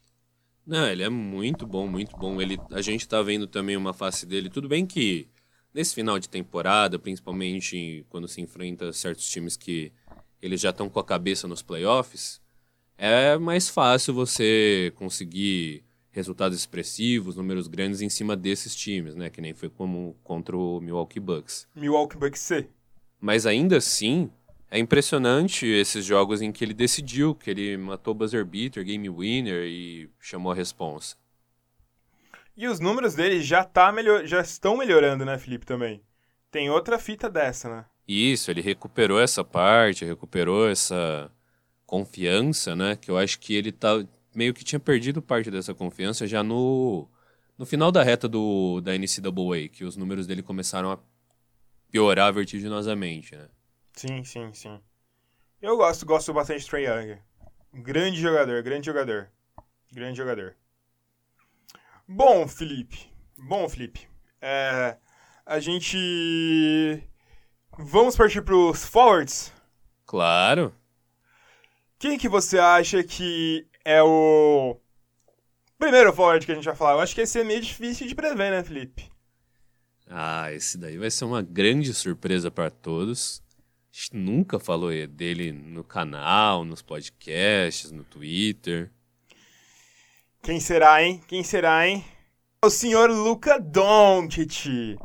Não, 0.66 0.86
ele 0.86 1.02
é 1.02 1.08
muito 1.08 1.66
bom, 1.66 1.88
muito 1.88 2.16
bom. 2.16 2.40
Ele, 2.40 2.58
a 2.70 2.80
gente 2.80 3.06
tá 3.08 3.20
vendo 3.22 3.46
também 3.46 3.76
uma 3.76 3.92
face 3.92 4.24
dele. 4.24 4.48
Tudo 4.48 4.68
bem 4.68 4.86
que 4.86 5.28
nesse 5.74 5.94
final 5.94 6.18
de 6.18 6.28
temporada, 6.28 6.98
principalmente 6.98 8.06
quando 8.08 8.28
se 8.28 8.40
enfrenta 8.40 8.92
certos 8.92 9.28
times 9.28 9.56
que 9.56 9.92
eles 10.40 10.60
já 10.60 10.70
estão 10.70 10.88
com 10.88 11.00
a 11.00 11.04
cabeça 11.04 11.48
nos 11.48 11.62
playoffs, 11.62 12.40
é 12.96 13.36
mais 13.38 13.68
fácil 13.68 14.14
você 14.14 14.92
conseguir 14.96 15.84
resultados 16.10 16.58
expressivos, 16.58 17.36
números 17.36 17.66
grandes 17.66 18.00
em 18.00 18.08
cima 18.08 18.36
desses 18.36 18.76
times, 18.76 19.14
né? 19.14 19.30
Que 19.30 19.40
nem 19.40 19.54
foi 19.54 19.68
como 19.68 20.14
contra 20.22 20.56
o 20.56 20.80
Milwaukee 20.80 21.18
Bucks. 21.18 21.66
Milwaukee 21.74 22.16
Bucks 22.16 22.40
C. 22.40 22.68
Mas 23.20 23.46
ainda 23.46 23.78
assim, 23.78 24.30
é 24.72 24.78
impressionante 24.78 25.66
esses 25.66 26.02
jogos 26.02 26.40
em 26.40 26.50
que 26.50 26.64
ele 26.64 26.72
decidiu, 26.72 27.34
que 27.34 27.50
ele 27.50 27.76
matou 27.76 28.14
buzzer 28.14 28.42
beater, 28.42 28.82
game 28.82 29.06
winner 29.10 29.64
e 29.66 30.08
chamou 30.18 30.50
a 30.50 30.54
responsa. 30.54 31.14
E 32.56 32.66
os 32.66 32.80
números 32.80 33.14
dele 33.14 33.42
já, 33.42 33.64
tá 33.64 33.92
melhor, 33.92 34.24
já 34.24 34.40
estão 34.40 34.78
melhorando, 34.78 35.26
né, 35.26 35.36
Felipe, 35.36 35.66
também. 35.66 36.02
Tem 36.50 36.70
outra 36.70 36.98
fita 36.98 37.28
dessa, 37.28 37.68
né? 37.68 37.84
Isso, 38.08 38.50
ele 38.50 38.62
recuperou 38.62 39.20
essa 39.20 39.44
parte, 39.44 40.06
recuperou 40.06 40.66
essa 40.66 41.30
confiança, 41.84 42.74
né? 42.74 42.96
Que 42.96 43.10
eu 43.10 43.18
acho 43.18 43.38
que 43.40 43.54
ele 43.54 43.72
tá 43.72 44.02
meio 44.34 44.54
que 44.54 44.64
tinha 44.64 44.80
perdido 44.80 45.20
parte 45.20 45.50
dessa 45.50 45.74
confiança 45.74 46.26
já 46.26 46.42
no, 46.42 47.06
no 47.58 47.66
final 47.66 47.92
da 47.92 48.02
reta 48.02 48.26
do, 48.26 48.80
da 48.80 48.92
NCAA, 48.96 49.68
que 49.70 49.84
os 49.84 49.98
números 49.98 50.26
dele 50.26 50.42
começaram 50.42 50.90
a 50.90 50.98
piorar 51.90 52.32
vertiginosamente, 52.32 53.36
né? 53.36 53.48
Sim, 53.94 54.24
sim, 54.24 54.52
sim. 54.52 54.80
Eu 55.60 55.76
gosto, 55.76 56.04
gosto 56.04 56.32
bastante 56.32 56.60
de 56.60 56.68
Trey 56.68 56.86
Young. 56.86 57.18
Grande 57.72 58.20
jogador, 58.20 58.62
grande 58.62 58.86
jogador. 58.86 59.30
Grande 59.92 60.16
jogador. 60.16 60.56
Bom, 62.08 62.48
Felipe. 62.48 63.10
Bom, 63.38 63.68
Felipe. 63.68 64.08
É, 64.40 64.96
a 65.46 65.60
gente. 65.60 67.02
Vamos 67.78 68.16
partir 68.16 68.42
para 68.42 68.56
os 68.56 68.84
forwards? 68.84 69.52
Claro. 70.04 70.74
Quem 71.98 72.18
que 72.18 72.28
você 72.28 72.58
acha 72.58 73.02
que 73.04 73.66
é 73.84 74.02
o 74.02 74.76
primeiro 75.78 76.12
forward 76.12 76.44
que 76.44 76.52
a 76.52 76.54
gente 76.54 76.64
vai 76.64 76.74
falar? 76.74 76.94
Eu 76.94 77.00
acho 77.00 77.14
que 77.14 77.20
esse 77.20 77.40
é 77.40 77.44
meio 77.44 77.60
difícil 77.60 78.06
de 78.06 78.14
prever, 78.14 78.50
né, 78.50 78.64
Felipe? 78.64 79.10
Ah, 80.08 80.52
esse 80.52 80.76
daí 80.76 80.98
vai 80.98 81.10
ser 81.10 81.24
uma 81.24 81.40
grande 81.40 81.94
surpresa 81.94 82.50
para 82.50 82.70
todos 82.70 83.42
gente 83.92 84.16
nunca 84.16 84.58
falou 84.58 84.90
dele 85.06 85.52
no 85.52 85.84
canal, 85.84 86.64
nos 86.64 86.80
podcasts, 86.80 87.90
no 87.90 88.02
Twitter. 88.04 88.90
Quem 90.42 90.58
será, 90.58 91.02
hein? 91.02 91.22
Quem 91.28 91.44
será, 91.44 91.86
hein? 91.86 92.02
O 92.64 92.70
senhor 92.70 93.10
Luca 93.10 93.60
Doncic. 93.60 94.96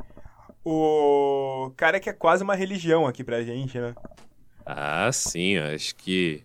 O 0.64 1.72
cara 1.76 2.00
que 2.00 2.10
é 2.10 2.14
quase 2.14 2.44
uma 2.44 2.56
religião 2.56 3.06
aqui 3.06 3.24
pra 3.24 3.44
gente, 3.44 3.78
né? 3.78 3.94
Ah, 4.66 5.12
sim, 5.12 5.58
acho 5.58 5.96
que 5.96 6.44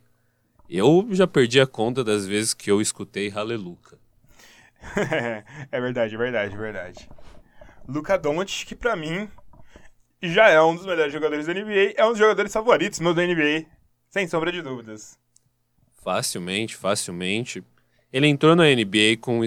eu 0.69 1.07
já 1.11 1.27
perdi 1.27 1.61
a 1.61 1.67
conta 1.67 2.03
das 2.03 2.27
vezes 2.27 2.55
que 2.55 2.71
eu 2.71 2.81
escutei 2.81 3.31
Haleluca. 3.31 3.99
é 5.71 5.81
verdade, 5.81 6.15
é 6.15 6.19
verdade, 6.19 6.55
é 6.55 6.59
verdade. 6.59 7.09
Luca 7.87 8.19
Doncic 8.19 8.67
que 8.67 8.75
pra 8.75 8.97
mim 8.97 9.29
já 10.23 10.49
é 10.49 10.61
um 10.63 10.75
dos 10.77 10.87
melhores 10.87 11.13
jogadores 11.13 11.47
da 11.47 11.55
NBA, 11.55 11.95
é 11.97 12.05
um 12.05 12.11
dos 12.11 12.19
jogadores 12.19 12.53
favoritos 12.53 13.01
no 13.01 13.13
da 13.13 13.27
NBA, 13.27 13.67
sem 14.09 14.29
sombra 14.29 14.53
de 14.53 14.63
dúvidas. 14.63 15.19
Facilmente, 16.03 16.77
facilmente. 16.77 17.63
Ele 18.13 18.27
entrou 18.27 18.55
na 18.55 18.65
NBA 18.65 19.17
com, 19.21 19.41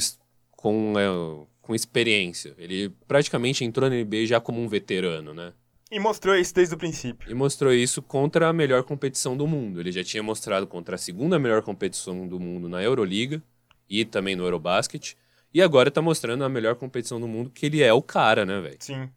com, 0.52 0.94
é, 0.98 1.46
com 1.62 1.76
experiência. 1.76 2.54
Ele 2.58 2.90
praticamente 3.08 3.64
entrou 3.64 3.90
na 3.90 3.96
NBA 3.96 4.26
já 4.26 4.40
como 4.40 4.62
um 4.62 4.68
veterano, 4.68 5.34
né? 5.34 5.54
E 5.92 6.00
mostrou 6.00 6.36
isso 6.36 6.54
desde 6.54 6.74
o 6.74 6.78
princípio. 6.78 7.30
E 7.30 7.34
mostrou 7.34 7.72
isso 7.72 8.02
contra 8.02 8.50
a 8.50 8.54
melhor 8.54 8.84
competição 8.84 9.38
do 9.38 9.46
mundo. 9.46 9.80
Ele 9.80 9.92
já 9.92 10.04
tinha 10.04 10.24
mostrado 10.24 10.66
contra 10.66 10.96
a 10.96 10.98
segunda 10.98 11.38
melhor 11.38 11.62
competição 11.62 12.28
do 12.28 12.40
mundo 12.40 12.68
na 12.68 12.82
Euroliga 12.82 13.42
e 13.90 14.04
também 14.04 14.36
no 14.36 14.44
Eurobasket. 14.44 15.16
E 15.54 15.62
agora 15.62 15.92
tá 15.92 16.02
mostrando 16.02 16.44
a 16.44 16.50
melhor 16.50 16.76
competição 16.76 17.20
do 17.20 17.28
mundo 17.28 17.50
que 17.50 17.68
ele 17.68 17.82
é 17.82 17.94
o 17.94 18.02
cara, 18.02 18.46
né, 18.46 18.60
velho? 18.60 18.78
Sim. 18.80 19.10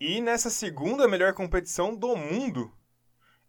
E 0.00 0.18
nessa 0.18 0.48
segunda 0.48 1.06
melhor 1.06 1.34
competição 1.34 1.94
do 1.94 2.16
mundo, 2.16 2.72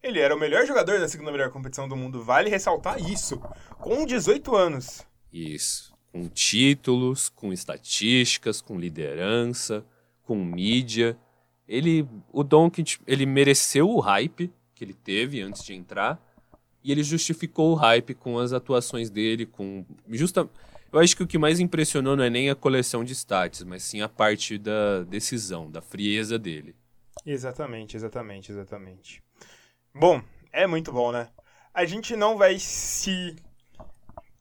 ele 0.03 0.19
era 0.19 0.35
o 0.35 0.39
melhor 0.39 0.65
jogador 0.65 0.99
da 0.99 1.07
segunda 1.07 1.31
melhor 1.31 1.49
competição 1.49 1.87
do 1.87 1.95
mundo. 1.95 2.21
Vale 2.21 2.49
ressaltar 2.49 2.99
isso. 2.99 3.39
Com 3.79 4.05
18 4.05 4.53
anos. 4.53 5.07
Isso. 5.31 5.93
Com 6.11 6.27
títulos, 6.27 7.29
com 7.29 7.53
estatísticas, 7.53 8.61
com 8.61 8.77
liderança, 8.77 9.85
com 10.23 10.35
mídia. 10.35 11.17
Ele, 11.65 12.05
o 12.33 12.43
Doncic, 12.43 12.99
ele 13.07 13.25
mereceu 13.25 13.89
o 13.89 14.01
hype 14.01 14.51
que 14.75 14.83
ele 14.83 14.93
teve 14.93 15.39
antes 15.39 15.63
de 15.63 15.73
entrar 15.73 16.21
e 16.83 16.91
ele 16.91 17.03
justificou 17.03 17.71
o 17.71 17.75
hype 17.75 18.13
com 18.13 18.39
as 18.39 18.51
atuações 18.51 19.09
dele, 19.09 19.45
com 19.45 19.85
justa, 20.09 20.49
eu 20.91 20.99
acho 20.99 21.15
que 21.15 21.23
o 21.23 21.27
que 21.27 21.37
mais 21.37 21.59
impressionou 21.59 22.15
não 22.15 22.23
é 22.23 22.29
nem 22.29 22.49
a 22.49 22.55
coleção 22.55 23.03
de 23.03 23.13
stats, 23.13 23.63
mas 23.63 23.83
sim 23.83 24.01
a 24.01 24.09
parte 24.09 24.57
da 24.57 25.03
decisão, 25.03 25.69
da 25.69 25.81
frieza 25.81 26.37
dele. 26.37 26.75
Exatamente, 27.25 27.95
exatamente, 27.95 28.51
exatamente. 28.51 29.23
Bom, 29.93 30.21
é 30.51 30.67
muito 30.67 30.91
bom, 30.91 31.11
né? 31.11 31.29
A 31.73 31.85
gente 31.85 32.15
não 32.15 32.37
vai 32.37 32.59
se 32.59 33.35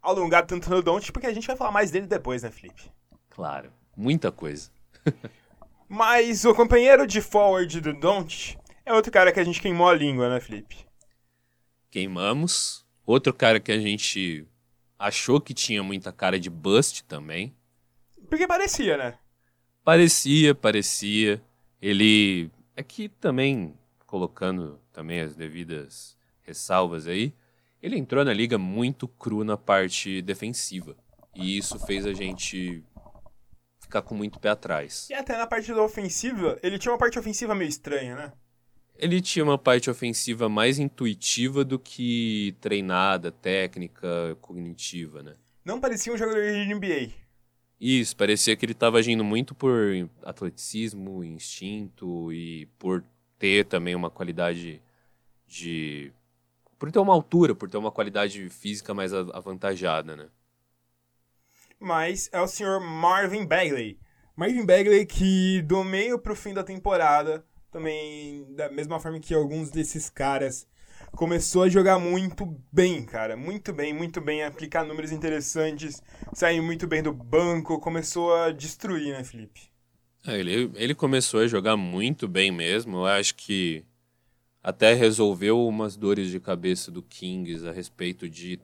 alongar 0.02 0.46
tanto 0.46 0.70
no 0.70 0.82
Don't, 0.82 1.12
porque 1.12 1.26
a 1.26 1.32
gente 1.32 1.46
vai 1.46 1.56
falar 1.56 1.70
mais 1.70 1.90
dele 1.90 2.06
depois, 2.06 2.42
né, 2.42 2.50
Felipe? 2.50 2.90
Claro, 3.28 3.72
muita 3.96 4.32
coisa. 4.32 4.70
Mas 5.88 6.44
o 6.44 6.54
companheiro 6.54 7.06
de 7.06 7.20
forward 7.20 7.80
do 7.80 7.92
Don't 7.92 8.58
é 8.84 8.92
outro 8.92 9.12
cara 9.12 9.32
que 9.32 9.40
a 9.40 9.44
gente 9.44 9.60
queimou 9.60 9.88
a 9.88 9.94
língua, 9.94 10.28
né, 10.28 10.40
Felipe? 10.40 10.86
Queimamos. 11.90 12.86
Outro 13.04 13.34
cara 13.34 13.58
que 13.58 13.72
a 13.72 13.78
gente 13.78 14.46
achou 15.00 15.40
que 15.40 15.54
tinha 15.54 15.82
muita 15.82 16.12
cara 16.12 16.38
de 16.38 16.50
bust 16.50 17.02
também. 17.04 17.56
Porque 18.28 18.46
parecia, 18.46 18.98
né? 18.98 19.18
Parecia, 19.82 20.54
parecia. 20.54 21.42
Ele. 21.80 22.50
Aqui 22.76 23.08
também, 23.08 23.74
colocando 24.06 24.78
também 24.92 25.20
as 25.20 25.34
devidas 25.34 26.16
ressalvas 26.42 27.06
aí, 27.06 27.34
ele 27.82 27.96
entrou 27.96 28.24
na 28.24 28.32
liga 28.32 28.58
muito 28.58 29.08
cru 29.08 29.42
na 29.42 29.56
parte 29.56 30.20
defensiva. 30.20 30.94
E 31.34 31.56
isso 31.56 31.78
fez 31.86 32.04
a 32.04 32.12
gente 32.12 32.84
ficar 33.80 34.02
com 34.02 34.14
muito 34.14 34.38
pé 34.38 34.50
atrás. 34.50 35.08
E 35.10 35.14
até 35.14 35.36
na 35.36 35.46
parte 35.46 35.72
da 35.72 35.82
ofensiva, 35.82 36.58
ele 36.62 36.78
tinha 36.78 36.92
uma 36.92 36.98
parte 36.98 37.18
ofensiva 37.18 37.54
meio 37.54 37.68
estranha, 37.68 38.14
né? 38.14 38.32
Ele 39.02 39.22
tinha 39.22 39.42
uma 39.42 39.56
parte 39.56 39.88
ofensiva 39.88 40.46
mais 40.46 40.78
intuitiva 40.78 41.64
do 41.64 41.78
que 41.78 42.54
treinada, 42.60 43.32
técnica, 43.32 44.36
cognitiva, 44.42 45.22
né? 45.22 45.32
Não 45.64 45.80
parecia 45.80 46.12
um 46.12 46.18
jogador 46.18 46.42
de 46.42 46.74
NBA. 46.74 47.10
Isso, 47.80 48.14
parecia 48.14 48.54
que 48.54 48.62
ele 48.66 48.72
estava 48.72 48.98
agindo 48.98 49.24
muito 49.24 49.54
por 49.54 49.72
atleticismo, 50.22 51.24
instinto 51.24 52.30
e 52.30 52.66
por 52.78 53.02
ter 53.38 53.64
também 53.64 53.94
uma 53.94 54.10
qualidade 54.10 54.82
de. 55.46 56.12
por 56.78 56.92
ter 56.92 56.98
uma 56.98 57.14
altura, 57.14 57.54
por 57.54 57.70
ter 57.70 57.78
uma 57.78 57.90
qualidade 57.90 58.50
física 58.50 58.92
mais 58.92 59.14
avantajada, 59.14 60.14
né? 60.14 60.28
Mas 61.78 62.28
é 62.34 62.40
o 62.42 62.46
senhor 62.46 62.80
Marvin 62.80 63.46
Bagley. 63.46 63.98
Marvin 64.36 64.66
Bagley 64.66 65.06
que 65.06 65.62
do 65.62 65.82
meio 65.82 66.18
pro 66.18 66.36
fim 66.36 66.52
da 66.52 66.62
temporada 66.62 67.42
também, 67.70 68.46
da 68.54 68.70
mesma 68.70 68.98
forma 68.98 69.20
que 69.20 69.34
alguns 69.34 69.70
desses 69.70 70.08
caras, 70.10 70.66
começou 71.12 71.62
a 71.62 71.68
jogar 71.68 71.98
muito 71.98 72.46
bem, 72.72 73.04
cara. 73.04 73.36
Muito 73.36 73.72
bem, 73.72 73.92
muito 73.92 74.20
bem, 74.20 74.42
aplicar 74.42 74.84
números 74.84 75.12
interessantes, 75.12 76.02
sair 76.34 76.60
muito 76.60 76.86
bem 76.86 77.02
do 77.02 77.12
banco, 77.12 77.80
começou 77.80 78.34
a 78.34 78.50
destruir, 78.50 79.12
né, 79.12 79.24
Felipe? 79.24 79.70
É, 80.26 80.38
ele, 80.38 80.70
ele 80.74 80.94
começou 80.94 81.40
a 81.40 81.46
jogar 81.46 81.76
muito 81.76 82.28
bem 82.28 82.50
mesmo. 82.50 82.98
Eu 82.98 83.06
acho 83.06 83.34
que 83.34 83.84
até 84.62 84.92
resolveu 84.92 85.66
umas 85.66 85.96
dores 85.96 86.30
de 86.30 86.38
cabeça 86.38 86.90
do 86.90 87.02
Kings 87.02 87.66
a 87.66 87.72
respeito 87.72 88.28
de 88.28 88.60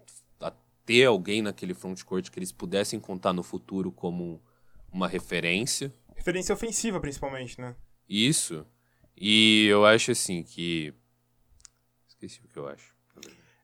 ter 0.87 1.05
alguém 1.05 1.42
naquele 1.42 1.75
frontcourt 1.75 2.31
que 2.31 2.38
eles 2.38 2.53
pudessem 2.53 3.01
contar 3.01 3.33
no 3.33 3.42
futuro 3.42 3.90
como 3.90 4.40
uma 4.92 5.09
referência. 5.09 5.92
Referência 6.14 6.55
ofensiva, 6.55 7.01
principalmente, 7.01 7.61
né? 7.61 7.75
Isso. 8.09 8.64
E 9.16 9.66
eu 9.66 9.87
acho 9.87 10.12
assim 10.12 10.42
que. 10.42 10.92
Esqueci 12.07 12.40
o 12.44 12.48
que 12.48 12.59
eu 12.59 12.68
acho. 12.68 12.94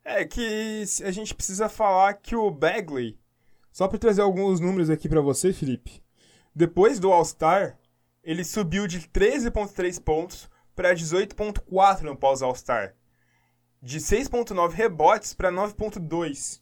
É 0.04 0.24
que 0.24 0.84
a 1.04 1.10
gente 1.10 1.34
precisa 1.34 1.68
falar 1.68 2.14
que 2.14 2.34
o 2.34 2.50
Bagley, 2.50 3.18
só 3.70 3.86
para 3.86 3.98
trazer 3.98 4.22
alguns 4.22 4.58
números 4.58 4.90
aqui 4.90 5.08
para 5.08 5.20
você, 5.20 5.52
Felipe. 5.52 6.02
Depois 6.54 6.98
do 6.98 7.12
All-Star, 7.12 7.78
ele 8.22 8.44
subiu 8.44 8.86
de 8.86 9.00
13.3 9.00 10.02
pontos 10.02 10.50
para 10.74 10.94
18.4 10.94 12.02
no 12.02 12.16
pós 12.16 12.42
All-Star. 12.42 12.94
De 13.80 13.98
6.9 13.98 14.72
rebotes 14.72 15.34
para 15.34 15.50
9.2. 15.52 16.60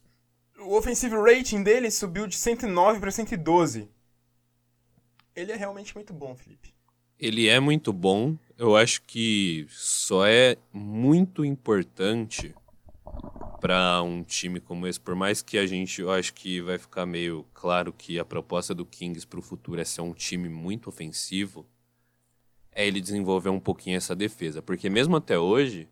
O 0.59 0.75
offensive 0.77 1.15
rating 1.15 1.63
dele 1.63 1.89
subiu 1.89 2.27
de 2.27 2.35
109 2.35 2.99
para 2.99 3.11
112. 3.11 3.89
Ele 5.35 5.51
é 5.51 5.55
realmente 5.55 5.95
muito 5.95 6.13
bom, 6.13 6.35
Felipe. 6.35 6.73
Ele 7.17 7.47
é 7.47 7.59
muito 7.59 7.93
bom. 7.93 8.35
Eu 8.61 8.75
acho 8.75 9.01
que 9.07 9.65
só 9.71 10.23
é 10.23 10.55
muito 10.71 11.43
importante 11.43 12.53
para 13.59 14.03
um 14.03 14.23
time 14.23 14.59
como 14.59 14.85
esse, 14.85 14.99
por 14.99 15.15
mais 15.15 15.41
que 15.41 15.57
a 15.57 15.65
gente, 15.65 15.99
eu 15.99 16.11
acho 16.11 16.31
que 16.31 16.61
vai 16.61 16.77
ficar 16.77 17.07
meio 17.07 17.43
claro 17.55 17.91
que 17.91 18.19
a 18.19 18.23
proposta 18.23 18.75
do 18.75 18.85
Kings 18.85 19.25
para 19.25 19.39
o 19.39 19.41
futuro 19.41 19.81
é 19.81 19.83
ser 19.83 20.01
um 20.01 20.13
time 20.13 20.47
muito 20.47 20.89
ofensivo, 20.89 21.65
é 22.71 22.85
ele 22.85 23.01
desenvolver 23.01 23.49
um 23.49 23.59
pouquinho 23.59 23.97
essa 23.97 24.15
defesa, 24.15 24.61
porque 24.61 24.91
mesmo 24.91 25.15
até 25.15 25.39
hoje 25.39 25.89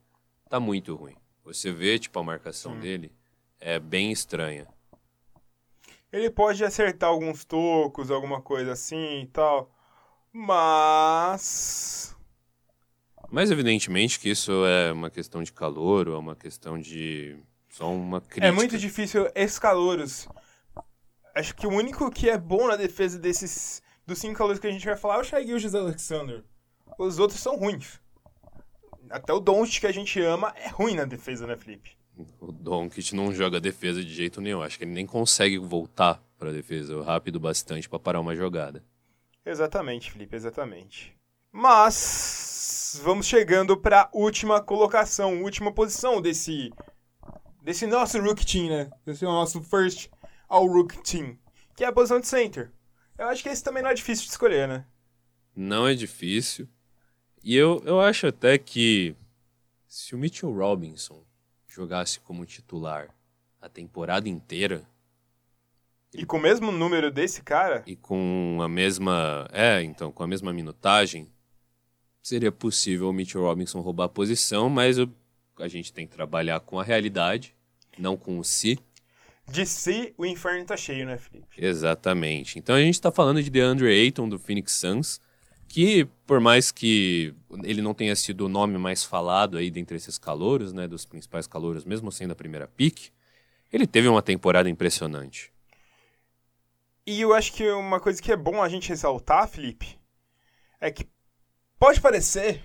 tá 0.47 0.59
muito 0.59 0.93
ruim. 0.93 1.15
Você 1.43 1.71
vê 1.71 1.97
tipo 1.97 2.19
a 2.19 2.23
marcação 2.23 2.79
dele 2.79 3.11
é 3.59 3.79
bem 3.79 4.11
estranha. 4.11 4.67
Ele 6.11 6.29
pode 6.29 6.63
acertar 6.63 7.09
alguns 7.09 7.43
tocos, 7.43 8.11
alguma 8.11 8.43
coisa 8.43 8.73
assim 8.73 9.21
e 9.21 9.25
tal, 9.25 9.75
mas 10.31 12.15
mas 13.31 13.51
evidentemente 13.51 14.19
que 14.19 14.29
isso 14.29 14.65
é 14.65 14.91
uma 14.91 15.09
questão 15.09 15.43
de 15.43 15.51
calor 15.51 16.07
ou 16.07 16.15
é 16.15 16.19
uma 16.19 16.35
questão 16.35 16.79
de 16.79 17.37
só 17.69 17.91
uma 17.91 18.19
crítica. 18.19 18.47
É 18.47 18.51
muito 18.51 18.77
difícil 18.77 19.29
esses 19.35 19.59
calouros. 19.59 20.27
Acho 21.35 21.55
que 21.55 21.67
o 21.67 21.71
único 21.71 22.09
que 22.11 22.29
é 22.29 22.37
bom 22.37 22.67
na 22.67 22.75
defesa 22.75 23.19
desses 23.19 23.81
dos 24.05 24.17
cinco 24.17 24.37
calouros 24.37 24.59
que 24.59 24.67
a 24.67 24.71
gente 24.71 24.85
vai 24.85 24.97
falar 24.97 25.17
é 25.17 25.19
o 25.19 25.23
Shai 25.23 25.45
Gilgis 25.45 25.75
Alexander. 25.75 26.43
Os 26.97 27.19
outros 27.19 27.39
são 27.39 27.55
ruins. 27.55 27.99
Até 29.09 29.31
o 29.31 29.39
Doncic 29.39 29.81
que 29.81 29.87
a 29.87 29.91
gente 29.91 30.19
ama 30.21 30.53
é 30.57 30.67
ruim 30.67 30.95
na 30.95 31.05
defesa, 31.05 31.47
né, 31.47 31.55
Felipe? 31.55 31.97
O 32.39 32.51
Doncic 32.51 33.13
não 33.13 33.33
joga 33.33 33.61
defesa 33.61 34.03
de 34.03 34.13
jeito 34.13 34.41
nenhum. 34.41 34.61
Acho 34.61 34.77
que 34.77 34.83
ele 34.83 34.91
nem 34.91 35.05
consegue 35.05 35.57
voltar 35.57 36.21
para 36.37 36.51
defesa 36.51 37.01
rápido 37.03 37.39
bastante 37.39 37.87
para 37.87 37.99
parar 37.99 38.19
uma 38.19 38.35
jogada. 38.35 38.83
Exatamente, 39.45 40.11
Felipe, 40.11 40.35
exatamente. 40.35 41.15
Mas 41.51 42.48
vamos 42.95 43.27
chegando 43.27 43.77
para 43.77 44.01
a 44.03 44.09
última 44.13 44.61
colocação, 44.61 45.43
última 45.43 45.71
posição 45.71 46.21
desse 46.21 46.71
desse 47.61 47.85
nosso 47.85 48.19
Rook 48.21 48.45
Team, 48.45 48.69
né? 48.69 48.89
Desse 49.05 49.25
nosso 49.25 49.61
first 49.61 50.09
all 50.47 50.67
Rook 50.67 50.97
Team, 51.03 51.37
que 51.75 51.83
é 51.83 51.87
a 51.87 51.91
posição 51.91 52.19
de 52.19 52.27
center. 52.27 52.71
Eu 53.17 53.27
acho 53.27 53.43
que 53.43 53.49
esse 53.49 53.63
também 53.63 53.83
não 53.83 53.89
é 53.89 53.93
difícil 53.93 54.25
de 54.25 54.31
escolher, 54.31 54.67
né? 54.67 54.85
Não 55.55 55.87
é 55.87 55.93
difícil. 55.93 56.67
E 57.43 57.55
eu, 57.55 57.81
eu 57.85 57.99
acho 57.99 58.27
até 58.27 58.57
que 58.57 59.15
se 59.87 60.15
o 60.15 60.17
Mitchell 60.17 60.53
Robinson 60.53 61.23
jogasse 61.67 62.19
como 62.19 62.45
titular 62.45 63.09
a 63.61 63.69
temporada 63.69 64.27
inteira. 64.27 64.87
E 66.13 66.25
com 66.25 66.37
o 66.37 66.41
mesmo 66.41 66.71
número 66.71 67.11
desse 67.11 67.41
cara? 67.43 67.83
E 67.85 67.95
com 67.95 68.59
a 68.61 68.67
mesma. 68.67 69.47
É, 69.51 69.81
então, 69.83 70.11
com 70.11 70.23
a 70.23 70.27
mesma 70.27 70.51
minutagem, 70.51 71.31
seria 72.29 72.51
possível 72.51 73.09
o 73.09 73.13
Mitchell 73.13 73.41
Robinson 73.41 73.81
roubar 73.81 74.05
a 74.05 74.09
posição, 74.09 74.69
mas 74.69 74.97
eu 74.97 75.09
a 75.57 75.67
gente 75.67 75.91
tem 75.91 76.07
que 76.07 76.15
trabalhar 76.15 76.61
com 76.61 76.79
a 76.79 76.83
realidade, 76.83 77.53
não 77.97 78.15
com 78.15 78.39
o 78.39 78.43
si. 78.45 78.79
De 79.45 79.65
si, 79.65 80.13
o 80.17 80.25
inferno 80.25 80.63
tá 80.63 80.77
cheio, 80.77 81.05
né, 81.05 81.17
Felipe? 81.17 81.47
Exatamente. 81.57 82.57
Então 82.57 82.75
a 82.75 82.79
gente 82.79 82.93
está 82.93 83.11
falando 83.11 83.43
de 83.43 83.49
DeAndre 83.49 83.87
Ayton, 83.87 84.29
do 84.29 84.39
Phoenix 84.39 84.73
Suns, 84.73 85.19
que 85.67 86.07
por 86.25 86.39
mais 86.39 86.71
que 86.71 87.33
ele 87.63 87.81
não 87.81 87.93
tenha 87.93 88.15
sido 88.15 88.45
o 88.45 88.49
nome 88.49 88.77
mais 88.77 89.03
falado 89.03 89.57
aí 89.57 89.69
dentre 89.69 89.97
esses 89.97 90.17
calouros, 90.17 90.71
né, 90.71 90.87
dos 90.87 91.03
principais 91.03 91.45
calouros, 91.45 91.83
mesmo 91.83 92.09
sendo 92.09 92.31
a 92.31 92.35
primeira 92.35 92.67
pick, 92.67 93.09
ele 93.73 93.85
teve 93.85 94.07
uma 94.07 94.21
temporada 94.21 94.69
impressionante. 94.69 95.51
E 97.05 97.19
eu 97.19 97.33
acho 97.33 97.51
que 97.51 97.69
uma 97.71 97.99
coisa 97.99 98.21
que 98.21 98.31
é 98.31 98.37
bom 98.37 98.61
a 98.61 98.69
gente 98.69 98.87
ressaltar, 98.87 99.47
Felipe, 99.49 99.99
é 100.79 100.89
que 100.91 101.05
pode 101.79 102.01
parecer 102.01 102.61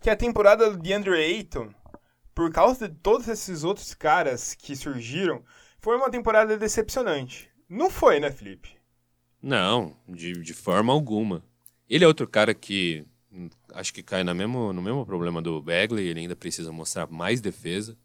que 0.00 0.10
a 0.10 0.16
temporada 0.16 0.70
do 0.70 0.76
DeAndre 0.76 1.14
Ayton 1.14 1.72
por 2.36 2.52
causa 2.52 2.86
de 2.86 2.94
todos 2.96 3.26
esses 3.28 3.64
outros 3.64 3.94
caras 3.94 4.52
que 4.52 4.76
surgiram, 4.76 5.42
foi 5.80 5.96
uma 5.96 6.10
temporada 6.10 6.58
decepcionante. 6.58 7.48
Não 7.66 7.88
foi, 7.88 8.20
né, 8.20 8.30
Felipe? 8.30 8.76
Não, 9.42 9.96
de, 10.06 10.34
de 10.34 10.52
forma 10.52 10.92
alguma. 10.92 11.42
Ele 11.88 12.04
é 12.04 12.06
outro 12.06 12.28
cara 12.28 12.52
que 12.52 13.06
hum, 13.32 13.48
acho 13.72 13.94
que 13.94 14.02
cai 14.02 14.22
no 14.22 14.34
mesmo, 14.34 14.70
no 14.70 14.82
mesmo 14.82 15.06
problema 15.06 15.40
do 15.40 15.62
Bagley, 15.62 16.08
ele 16.08 16.20
ainda 16.20 16.36
precisa 16.36 16.70
mostrar 16.70 17.06
mais 17.06 17.40
defesa. 17.40 17.96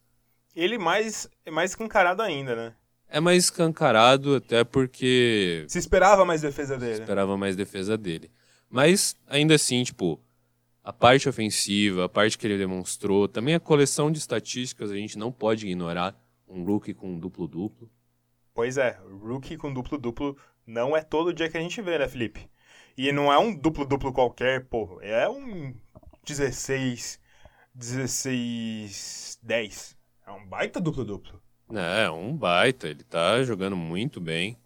Ele 0.56 0.78
mais, 0.78 1.30
é 1.46 1.52
mais 1.52 1.72
escancarado 1.72 2.22
ainda, 2.22 2.56
né? 2.56 2.74
É 3.10 3.20
mais 3.20 3.44
escancarado 3.44 4.36
até 4.36 4.64
porque... 4.64 5.66
Se 5.68 5.78
esperava 5.78 6.24
mais 6.24 6.42
defesa 6.42 6.78
dele. 6.78 6.96
Se 6.96 7.02
esperava 7.02 7.36
mais 7.36 7.58
defesa 7.58 7.98
dele. 7.98 8.32
Mas, 8.72 9.18
ainda 9.28 9.56
assim, 9.56 9.84
tipo, 9.84 10.18
a 10.82 10.94
parte 10.94 11.28
ofensiva, 11.28 12.06
a 12.06 12.10
parte 12.10 12.38
que 12.38 12.48
ele 12.48 12.58
demonstrou, 12.58 13.28
também 13.28 13.54
a 13.54 13.60
coleção 13.60 14.10
de 14.10 14.18
estatísticas, 14.18 14.90
a 14.90 14.96
gente 14.96 15.18
não 15.18 15.30
pode 15.30 15.68
ignorar 15.68 16.16
um 16.48 16.64
rookie 16.64 16.94
com 16.94 17.20
duplo-duplo. 17.20 17.90
Pois 18.54 18.78
é, 18.78 18.98
rookie 19.22 19.58
com 19.58 19.74
duplo-duplo 19.74 20.38
não 20.66 20.96
é 20.96 21.02
todo 21.02 21.34
dia 21.34 21.50
que 21.50 21.58
a 21.58 21.62
gente 21.62 21.82
vê, 21.82 21.98
né, 21.98 22.08
Felipe? 22.08 22.50
E 22.98 23.12
não 23.12 23.32
é 23.32 23.38
um 23.38 23.54
duplo-duplo 23.54 24.14
qualquer, 24.14 24.66
pô, 24.66 25.00
é 25.02 25.28
um 25.30 25.74
16, 26.26 27.20
16, 27.74 29.40
10. 29.44 29.98
É 30.26 30.32
um 30.32 30.46
baita 30.48 30.80
duplo-duplo. 30.80 31.42
É, 31.74 32.10
um 32.10 32.36
baita, 32.36 32.88
ele 32.88 33.04
tá 33.04 33.44
jogando 33.44 33.76
muito 33.76 34.22
bem. 34.22 34.58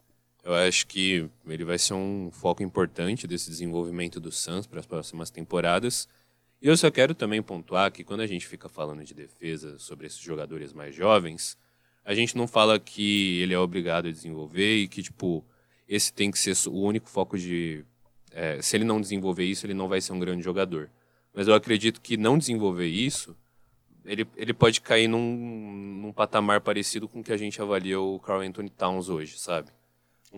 Eu 0.45 0.53
acho 0.53 0.85
que 0.85 1.27
ele 1.47 1.65
vai 1.65 1.79
ser 1.79 1.95
um 1.95 2.29
foco 2.31 2.61
importante 2.61 3.25
desse 3.25 3.49
desenvolvimento 3.49 4.19
do 4.19 4.31
Suns 4.31 4.67
para 4.67 4.79
as 4.79 4.85
próximas 4.85 5.31
temporadas. 5.31 6.07
E 6.61 6.67
eu 6.67 6.77
só 6.77 6.91
quero 6.91 7.15
também 7.15 7.41
pontuar 7.41 7.91
que 7.91 8.03
quando 8.03 8.19
a 8.19 8.27
gente 8.27 8.45
fica 8.45 8.69
falando 8.69 9.03
de 9.03 9.15
defesa 9.15 9.79
sobre 9.79 10.05
esses 10.05 10.19
jogadores 10.19 10.71
mais 10.71 10.93
jovens, 10.93 11.57
a 12.05 12.13
gente 12.13 12.37
não 12.37 12.47
fala 12.47 12.79
que 12.79 13.39
ele 13.41 13.55
é 13.55 13.57
obrigado 13.57 14.07
a 14.07 14.11
desenvolver 14.11 14.83
e 14.83 14.87
que, 14.87 15.01
tipo, 15.01 15.43
esse 15.89 16.13
tem 16.13 16.29
que 16.29 16.37
ser 16.37 16.55
o 16.69 16.79
único 16.79 17.09
foco 17.09 17.39
de. 17.39 17.83
É, 18.31 18.61
se 18.61 18.77
ele 18.77 18.83
não 18.83 19.01
desenvolver 19.01 19.45
isso, 19.45 19.65
ele 19.65 19.73
não 19.73 19.87
vai 19.87 19.99
ser 19.99 20.13
um 20.13 20.19
grande 20.19 20.43
jogador. 20.43 20.91
Mas 21.33 21.47
eu 21.47 21.55
acredito 21.55 21.99
que 21.99 22.17
não 22.17 22.37
desenvolver 22.37 22.85
isso, 22.85 23.35
ele, 24.05 24.27
ele 24.35 24.53
pode 24.53 24.79
cair 24.79 25.07
num, 25.07 25.35
num 26.03 26.13
patamar 26.13 26.61
parecido 26.61 27.07
com 27.07 27.21
o 27.21 27.23
que 27.23 27.33
a 27.33 27.37
gente 27.37 27.59
avalia 27.59 27.99
o 27.99 28.19
Carl 28.19 28.41
Anthony 28.41 28.69
Towns 28.69 29.09
hoje, 29.09 29.39
sabe? 29.39 29.71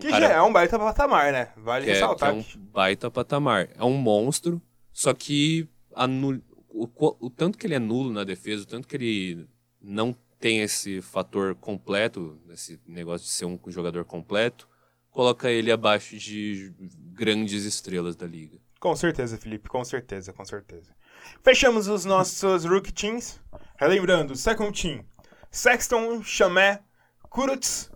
Que 0.00 0.08
cara... 0.08 0.28
já 0.28 0.34
é 0.34 0.42
um 0.42 0.52
baita 0.52 0.78
patamar, 0.78 1.32
né? 1.32 1.52
Vale 1.56 1.84
que 1.84 1.92
ressaltar. 1.92 2.30
É, 2.30 2.42
que 2.42 2.56
é 2.56 2.60
um 2.60 2.64
baita 2.66 3.10
patamar. 3.10 3.68
É 3.74 3.84
um 3.84 3.96
monstro, 3.96 4.60
só 4.92 5.12
que 5.12 5.68
anul... 5.94 6.40
o, 6.68 6.88
o 7.20 7.30
tanto 7.30 7.58
que 7.58 7.66
ele 7.66 7.74
é 7.74 7.78
nulo 7.78 8.12
na 8.12 8.24
defesa, 8.24 8.62
o 8.62 8.66
tanto 8.66 8.86
que 8.86 8.96
ele 8.96 9.48
não 9.80 10.14
tem 10.38 10.60
esse 10.60 11.00
fator 11.00 11.54
completo, 11.54 12.38
esse 12.50 12.80
negócio 12.86 13.26
de 13.26 13.32
ser 13.32 13.44
um 13.44 13.58
jogador 13.66 14.04
completo, 14.04 14.68
coloca 15.10 15.50
ele 15.50 15.72
abaixo 15.72 16.16
de 16.16 16.72
grandes 17.12 17.64
estrelas 17.64 18.14
da 18.14 18.26
liga. 18.26 18.58
Com 18.78 18.94
certeza, 18.94 19.36
Felipe, 19.36 19.68
com 19.68 19.84
certeza, 19.84 20.32
com 20.32 20.44
certeza. 20.44 20.94
Fechamos 21.42 21.88
os 21.88 22.04
nossos 22.04 22.64
rookie 22.64 22.92
teams. 22.92 23.40
Relembrando, 23.76 24.36
second 24.36 24.80
team, 24.80 25.04
Sexton, 25.50 26.22
Chamé, 26.22 26.80
Kurutz, 27.28 27.90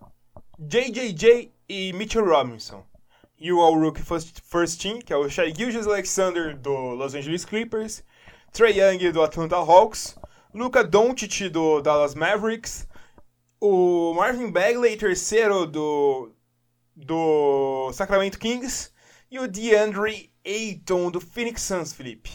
JJJ 0.58 1.52
e 1.72 1.90
Mitchell 1.94 2.26
Robinson. 2.26 2.84
E 3.38 3.50
o 3.50 3.58
All-Rookie 3.58 4.02
first, 4.02 4.40
first 4.44 4.78
Team, 4.78 4.98
que 4.98 5.10
é 5.10 5.16
o 5.16 5.26
Shai 5.26 5.54
Gilgis 5.54 5.86
Alexander 5.86 6.54
do 6.54 6.70
Los 6.70 7.14
Angeles 7.14 7.46
Clippers, 7.46 8.04
Trey 8.52 8.78
Young 8.78 9.10
do 9.10 9.22
Atlanta 9.22 9.56
Hawks, 9.56 10.14
Luca 10.52 10.84
Doncic 10.84 11.48
do 11.48 11.80
Dallas 11.80 12.14
Mavericks, 12.14 12.86
o 13.58 14.12
Marvin 14.12 14.50
Bagley, 14.50 14.98
terceiro 14.98 15.64
do, 15.64 16.30
do 16.94 17.90
Sacramento 17.94 18.38
Kings, 18.38 18.92
e 19.30 19.38
o 19.38 19.48
DeAndre 19.48 20.30
Ayton 20.44 21.10
do 21.10 21.22
Phoenix 21.22 21.62
Suns, 21.62 21.94
Felipe. 21.94 22.30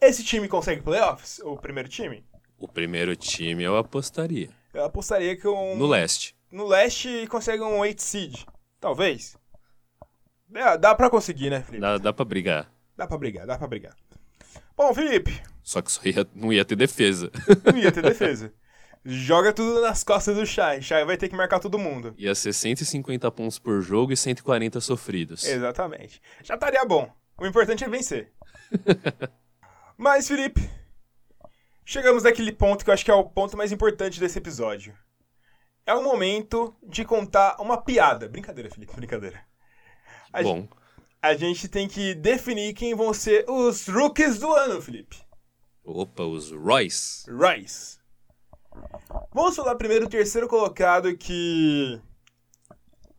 Esse 0.00 0.24
time 0.24 0.48
consegue 0.48 0.82
playoffs? 0.82 1.38
O 1.44 1.56
primeiro 1.56 1.88
time? 1.88 2.26
O 2.58 2.66
primeiro 2.66 3.14
time 3.14 3.62
eu 3.62 3.76
apostaria. 3.76 4.50
Eu 4.74 4.84
apostaria 4.84 5.36
que 5.36 5.46
um... 5.46 5.76
No 5.76 5.86
leste. 5.86 6.34
No 6.50 6.66
leste 6.66 7.28
consegue 7.28 7.62
um 7.62 7.78
8 7.78 8.02
seed. 8.02 8.44
Talvez. 8.82 9.36
É, 10.52 10.76
dá 10.76 10.92
pra 10.92 11.08
conseguir, 11.08 11.50
né, 11.50 11.62
Felipe? 11.62 11.80
Dá, 11.80 11.98
dá 11.98 12.12
pra 12.12 12.24
brigar. 12.24 12.68
Dá 12.96 13.06
pra 13.06 13.16
brigar, 13.16 13.46
dá 13.46 13.56
pra 13.56 13.68
brigar. 13.68 13.94
Bom, 14.76 14.92
Felipe, 14.92 15.40
Só 15.62 15.80
que 15.80 15.92
só 15.92 16.00
ia, 16.04 16.26
não 16.34 16.52
ia 16.52 16.64
ter 16.64 16.74
defesa. 16.74 17.30
não 17.64 17.78
ia 17.78 17.92
ter 17.92 18.02
defesa. 18.02 18.52
Joga 19.04 19.52
tudo 19.52 19.80
nas 19.80 20.02
costas 20.02 20.34
do 20.34 20.44
Shai. 20.44 20.82
Shai 20.82 21.04
vai 21.04 21.16
ter 21.16 21.28
que 21.28 21.36
marcar 21.36 21.60
todo 21.60 21.78
mundo. 21.78 22.12
Ia 22.18 22.34
ser 22.34 22.52
150 22.52 23.30
pontos 23.30 23.56
por 23.56 23.80
jogo 23.80 24.12
e 24.12 24.16
140 24.16 24.80
sofridos. 24.80 25.44
Exatamente. 25.44 26.20
Já 26.42 26.54
estaria 26.54 26.84
bom. 26.84 27.08
O 27.38 27.46
importante 27.46 27.84
é 27.84 27.88
vencer. 27.88 28.32
Mas, 29.96 30.26
Felipe, 30.26 30.68
chegamos 31.84 32.24
naquele 32.24 32.50
ponto 32.50 32.84
que 32.84 32.90
eu 32.90 32.94
acho 32.94 33.04
que 33.04 33.10
é 33.12 33.14
o 33.14 33.24
ponto 33.24 33.56
mais 33.56 33.70
importante 33.70 34.18
desse 34.18 34.38
episódio. 34.38 34.92
É 35.86 35.94
o 35.94 36.02
momento 36.02 36.74
de 36.82 37.04
contar 37.04 37.56
uma 37.60 37.76
piada. 37.80 38.28
Brincadeira, 38.28 38.70
Felipe, 38.70 38.94
brincadeira. 38.94 39.44
A, 40.32 40.42
Bom, 40.42 40.68
a 41.20 41.34
gente 41.34 41.68
tem 41.68 41.88
que 41.88 42.14
definir 42.14 42.74
quem 42.74 42.94
vão 42.94 43.12
ser 43.12 43.44
os 43.48 43.88
rookies 43.88 44.38
do 44.38 44.52
ano, 44.52 44.80
Felipe. 44.80 45.16
opa, 45.84 46.22
os 46.22 46.50
Royce. 46.52 47.26
Rice. 47.30 47.98
Vamos 49.32 49.56
falar 49.56 49.74
primeiro 49.74 50.06
do 50.06 50.10
terceiro 50.10 50.48
colocado 50.48 51.16
que. 51.16 52.00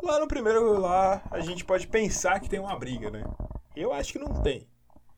Lá 0.01 0.19
no 0.19 0.27
primeiro 0.27 0.79
lá 0.79 1.21
a 1.31 1.39
gente 1.39 1.63
pode 1.63 1.87
pensar 1.87 2.39
que 2.39 2.49
tem 2.49 2.59
uma 2.59 2.77
briga, 2.77 3.09
né? 3.09 3.23
Eu 3.75 3.93
acho 3.93 4.13
que 4.13 4.19
não 4.19 4.41
tem. 4.41 4.67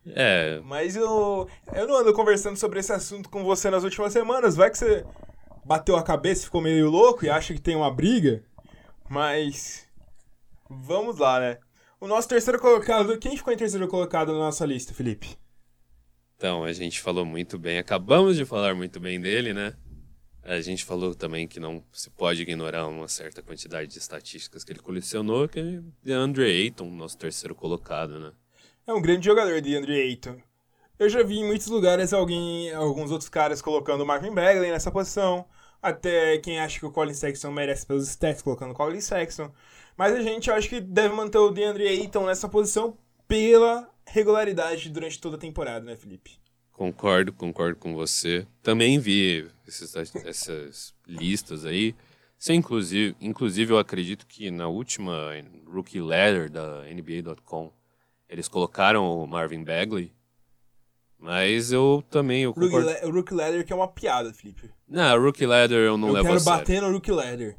É, 0.08 0.62
Mas 0.63 0.95
eu, 0.95 1.49
eu 1.73 1.88
não 1.88 1.97
ando 1.97 2.13
conversando 2.13 2.58
sobre 2.58 2.79
esse 2.79 2.93
assunto 2.93 3.29
com 3.29 3.43
você 3.43 3.69
nas 3.71 3.84
últimas 3.84 4.13
semanas. 4.13 4.55
Vai 4.55 4.69
que 4.69 4.77
você 4.77 5.03
bateu 5.65 5.97
a 5.97 6.04
cabeça, 6.04 6.45
ficou 6.45 6.62
meio 6.62 6.89
louco 6.89 7.25
e 7.25 7.30
acha 7.30 7.54
que 7.54 7.62
tem 7.62 7.75
uma 7.75 7.91
briga. 7.91 8.43
Mas. 9.10 9.88
Vamos 10.69 11.17
lá, 11.17 11.39
né? 11.39 11.58
O 11.99 12.08
nosso 12.08 12.28
terceiro 12.28 12.60
colocado. 12.60 13.17
Quem 13.17 13.36
ficou 13.36 13.51
em 13.54 13.58
terceiro 13.58 13.88
colocado 13.88 14.32
na 14.32 14.39
nossa 14.39 14.65
lista, 14.65 14.93
Felipe? 14.93 15.38
então, 16.45 16.63
a 16.63 16.71
gente 16.73 17.01
falou 17.01 17.25
muito 17.25 17.58
bem, 17.58 17.80
acabamos 17.80 18.36
de 18.36 18.45
falar 18.45 18.75
muito 18.75 18.99
bem 18.99 19.19
dele, 19.19 19.51
né? 19.51 19.73
A 20.43 20.62
gente 20.62 20.86
falou 20.86 21.15
também 21.15 21.47
que 21.47 21.60
não 21.60 21.84
se 21.91 22.08
pode 22.12 22.43
ignorar 22.43 22.86
uma 22.86 23.08
certa 23.08 23.41
quantidade 23.41 23.91
de 23.91 23.97
estatísticas 23.97 24.63
que 24.63 24.71
ele 24.71 24.80
colecionou, 24.80 25.47
que 25.47 25.60
é 25.60 25.82
DeAndre 26.04 26.43
Ayton, 26.43 26.86
nosso 26.91 27.17
terceiro 27.17 27.56
colocado, 27.56 28.19
né? 28.19 28.32
É 28.86 28.93
um 28.93 29.01
grande 29.01 29.25
jogador 29.25 29.60
de 29.60 29.75
Andre 29.75 29.99
Ayton. 29.99 30.38
Eu 30.99 31.10
já 31.10 31.23
vi 31.23 31.39
em 31.39 31.47
muitos 31.47 31.65
lugares 31.65 32.13
alguém, 32.13 32.71
alguns 32.73 33.10
outros 33.10 33.28
caras 33.28 33.60
colocando 33.60 34.01
o 34.01 34.06
Marvin 34.06 34.34
Bagley 34.34 34.69
nessa 34.69 34.91
posição. 34.91 35.47
Até 35.85 36.39
quem 36.39 36.59
acha 36.59 36.79
que 36.79 36.85
o 36.85 36.91
Colin 36.91 37.13
Sexton 37.13 37.51
merece 37.51 37.85
pelos 37.85 38.07
stats 38.07 38.41
colocando 38.41 38.71
o 38.71 38.73
Colin 38.73 38.99
Sexton. 38.99 39.51
Mas 39.95 40.13
a 40.15 40.21
gente 40.21 40.49
acha 40.49 40.67
que 40.67 40.81
deve 40.81 41.13
manter 41.13 41.37
o 41.37 41.51
DeAndre 41.51 41.87
Ayton 41.87 42.25
nessa 42.25 42.49
posição 42.49 42.97
pela 43.27 43.87
regularidade 44.07 44.89
durante 44.89 45.19
toda 45.21 45.35
a 45.37 45.39
temporada, 45.39 45.85
né, 45.85 45.95
Felipe? 45.95 46.39
Concordo, 46.71 47.31
concordo 47.31 47.77
com 47.77 47.93
você. 47.93 48.47
Também 48.63 48.97
vi 48.99 49.47
esses- 49.67 49.95
essas 49.95 50.93
listas 51.07 51.65
aí. 51.65 51.95
É 52.49 52.53
inclusive, 52.53 53.15
inclusive, 53.21 53.71
eu 53.73 53.77
acredito 53.79 54.25
que 54.27 54.49
na 54.51 54.67
última 54.67 55.31
Rookie 55.65 55.99
Ladder 56.01 56.49
da 56.49 56.83
NBA.com 56.89 57.71
eles 58.27 58.47
colocaram 58.47 59.05
o 59.05 59.25
Marvin 59.27 59.63
Bagley. 59.63 60.11
Mas 61.25 61.71
eu 61.71 62.03
também 62.07 62.43
eu 62.43 62.51
Rookie 62.51 62.69
concordo. 62.69 63.07
O 63.07 63.11
Rookie 63.11 63.33
Ladder 63.33 63.65
que 63.65 63.73
é 63.73 63.75
uma 63.75 63.88
piada, 63.88 64.31
Felipe. 64.31 64.69
Não, 64.88 65.19
Rookie 65.19 65.47
Ladder 65.47 65.79
eu 65.79 65.97
não 65.97 66.09
eu 66.09 66.13
levo 66.13 66.25
quero 66.27 66.38
a 66.38 66.39
sério. 66.39 66.59
bater 66.59 66.81
no 66.83 66.91
Rookie 66.91 67.11
Ladder. 67.11 67.57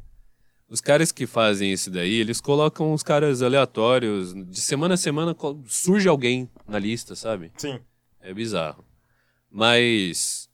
Os 0.69 0.81
caras 0.81 1.11
que 1.11 1.27
fazem 1.27 1.73
isso 1.73 1.91
daí, 1.91 2.15
eles 2.15 2.41
colocam 2.41 2.93
uns 2.93 3.03
caras 3.03 3.43
aleatórios. 3.43 4.33
De 4.33 4.61
semana 4.61 4.95
a 4.95 4.97
semana 4.97 5.37
surge 5.67 6.09
alguém 6.09 6.49
na 6.65 6.79
lista, 6.79 7.17
sabe? 7.17 7.51
Sim. 7.57 7.81
É 8.21 8.33
bizarro. 8.33 8.85
Mas 9.51 10.49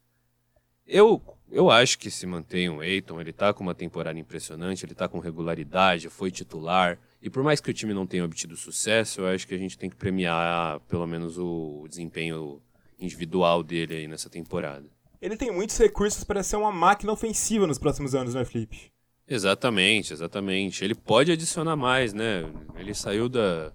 eu 0.87 1.21
eu 1.51 1.71
acho 1.71 1.99
que 1.99 2.11
se 2.11 2.27
mantém 2.27 2.71
o 2.71 2.83
Eiton, 2.83 3.21
ele 3.21 3.31
tá 3.31 3.53
com 3.53 3.63
uma 3.63 3.75
temporada 3.75 4.19
impressionante, 4.19 4.87
ele 4.87 4.95
tá 4.95 5.07
com 5.07 5.19
regularidade, 5.19 6.09
foi 6.09 6.31
titular. 6.31 6.99
E 7.21 7.29
por 7.29 7.43
mais 7.43 7.61
que 7.61 7.71
o 7.71 7.75
time 7.75 7.93
não 7.93 8.07
tenha 8.07 8.25
obtido 8.25 8.57
sucesso, 8.57 9.21
eu 9.21 9.27
acho 9.27 9.47
que 9.47 9.55
a 9.55 9.59
gente 9.59 9.77
tem 9.77 9.91
que 9.91 9.97
premiar 9.97 10.81
pelo 10.89 11.07
menos 11.07 11.37
o 11.37 11.87
desempenho 11.91 12.63
individual 13.05 13.63
dele 13.63 13.97
aí 13.97 14.09
nessa 14.09 14.31
temporada. 14.31 14.87
Ele 15.21 15.37
tem 15.37 15.53
muitos 15.53 15.79
recursos 15.79 16.25
para 16.25 16.43
ser 16.43 16.57
uma 16.57 16.73
máquina 16.73 17.13
ofensiva 17.13 17.67
nos 17.67 17.79
próximos 17.79 18.15
anos, 18.15 18.35
né, 18.35 18.45
Felipe? 18.45 18.93
Exatamente, 19.29 20.13
exatamente. 20.13 20.85
Ele 20.85 20.95
pode 20.95 21.31
adicionar 21.31 21.77
mais, 21.77 22.13
né? 22.13 22.45
Ele 22.77 22.93
saiu 22.93 23.29
da 23.29 23.73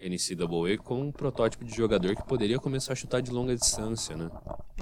NCAA 0.00 0.76
com 0.82 1.00
um 1.00 1.12
protótipo 1.12 1.64
de 1.64 1.74
jogador 1.74 2.16
que 2.16 2.26
poderia 2.26 2.58
começar 2.58 2.92
a 2.92 2.96
chutar 2.96 3.22
de 3.22 3.30
longa 3.30 3.54
distância, 3.54 4.16
né? 4.16 4.28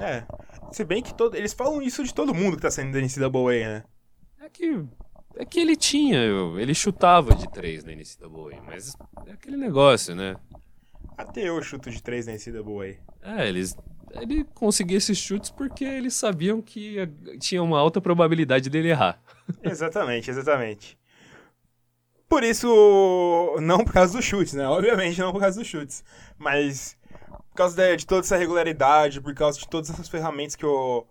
É. 0.00 0.24
Se 0.72 0.84
bem 0.84 1.02
que 1.02 1.14
todo... 1.14 1.36
eles 1.36 1.52
falam 1.52 1.82
isso 1.82 2.02
de 2.02 2.14
todo 2.14 2.34
mundo 2.34 2.56
que 2.56 2.62
tá 2.62 2.70
saindo 2.70 2.92
da 2.92 3.00
NCAA, 3.00 3.68
né? 3.68 3.84
É 4.40 4.48
que, 4.48 4.82
é 5.36 5.44
que 5.44 5.60
ele 5.60 5.76
tinha, 5.76 6.18
ele 6.58 6.74
chutava 6.74 7.34
de 7.34 7.50
três 7.52 7.84
na 7.84 7.92
NCAA, 7.92 8.62
mas 8.64 8.96
é 9.26 9.32
aquele 9.32 9.58
negócio, 9.58 10.14
né? 10.14 10.36
Até 11.16 11.48
eu 11.48 11.62
chuto 11.62 11.90
de 11.90 12.02
três 12.02 12.26
na 12.26 12.32
NCAA. 12.32 12.96
É, 13.22 13.48
eles, 13.48 13.76
ele 14.12 14.44
conseguia 14.54 14.98
esses 14.98 15.18
chutes 15.18 15.50
porque 15.50 15.84
eles 15.84 16.14
sabiam 16.14 16.60
que 16.60 16.96
tinha 17.38 17.62
uma 17.62 17.78
alta 17.78 18.00
probabilidade 18.00 18.70
dele 18.70 18.90
errar. 18.90 19.20
Exatamente, 19.62 20.30
exatamente. 20.30 20.98
Por 22.28 22.44
isso, 22.44 23.56
não 23.60 23.84
por 23.84 23.92
causa 23.92 24.16
dos 24.16 24.24
chutes, 24.24 24.54
né? 24.54 24.64
Obviamente 24.68 25.18
não 25.18 25.32
por 25.32 25.40
causa 25.40 25.58
dos 25.58 25.66
chutes. 25.66 26.04
Mas 26.38 26.96
por 27.50 27.56
causa 27.56 27.74
de, 27.74 27.96
de 27.96 28.06
toda 28.06 28.20
essa 28.20 28.36
regularidade, 28.36 29.20
por 29.20 29.34
causa 29.34 29.58
de 29.58 29.68
todas 29.68 29.90
essas 29.90 30.08
ferramentas 30.08 30.54
que 30.54 30.64
o 30.64 31.04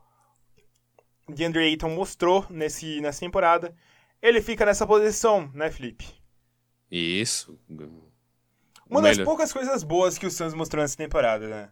DeAndre 1.27 1.63
Ayton 1.63 1.89
mostrou 1.89 2.45
nesse, 2.49 3.01
nessa 3.01 3.19
temporada, 3.19 3.75
ele 4.21 4.41
fica 4.41 4.65
nessa 4.65 4.87
posição, 4.87 5.51
né, 5.53 5.69
Felipe? 5.69 6.07
Isso. 6.89 7.59
Uma 8.89 9.01
das 9.01 9.19
poucas 9.19 9.51
coisas 9.53 9.83
boas 9.83 10.17
que 10.17 10.25
o 10.25 10.31
Suns 10.31 10.53
mostrou 10.53 10.81
nessa 10.81 10.97
temporada, 10.97 11.47
né? 11.47 11.69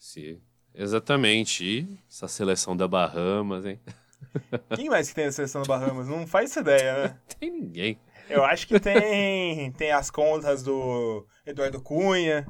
Sim, 0.00 0.40
exatamente. 0.74 1.62
E 1.64 1.98
essa 2.08 2.26
seleção 2.26 2.74
da 2.76 2.88
Bahamas, 2.88 3.64
hein? 3.66 3.78
Quem 4.74 4.88
mais 4.88 5.08
que 5.10 5.14
tem 5.14 5.26
na 5.26 5.32
seleção 5.32 5.62
do 5.62 5.68
Bahamas? 5.68 6.08
Não 6.08 6.26
faz 6.26 6.50
essa 6.50 6.60
ideia, 6.60 7.02
né? 7.08 7.20
Tem 7.38 7.50
ninguém. 7.50 8.00
Eu 8.28 8.44
acho 8.44 8.66
que 8.68 8.78
tem, 8.78 9.72
tem 9.72 9.90
as 9.92 10.10
contas 10.10 10.62
do 10.62 11.26
Eduardo 11.44 11.80
Cunha, 11.82 12.46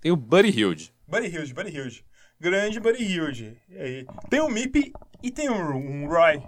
Tem 0.00 0.10
o 0.10 0.16
Buddy 0.16 0.48
Hilde. 0.50 0.94
Buddy 1.06 1.26
Hilde, 1.28 1.52
Buddy 1.54 1.70
Hilde. 1.70 2.04
Grande 2.40 2.80
Buddy 2.80 3.04
Hilde. 3.04 3.60
Aí? 3.70 4.06
Tem 4.30 4.40
o 4.40 4.48
Mip 4.48 4.92
e 5.22 5.30
tem 5.30 5.50
um, 5.50 5.76
um 5.76 6.08
Roy 6.08 6.42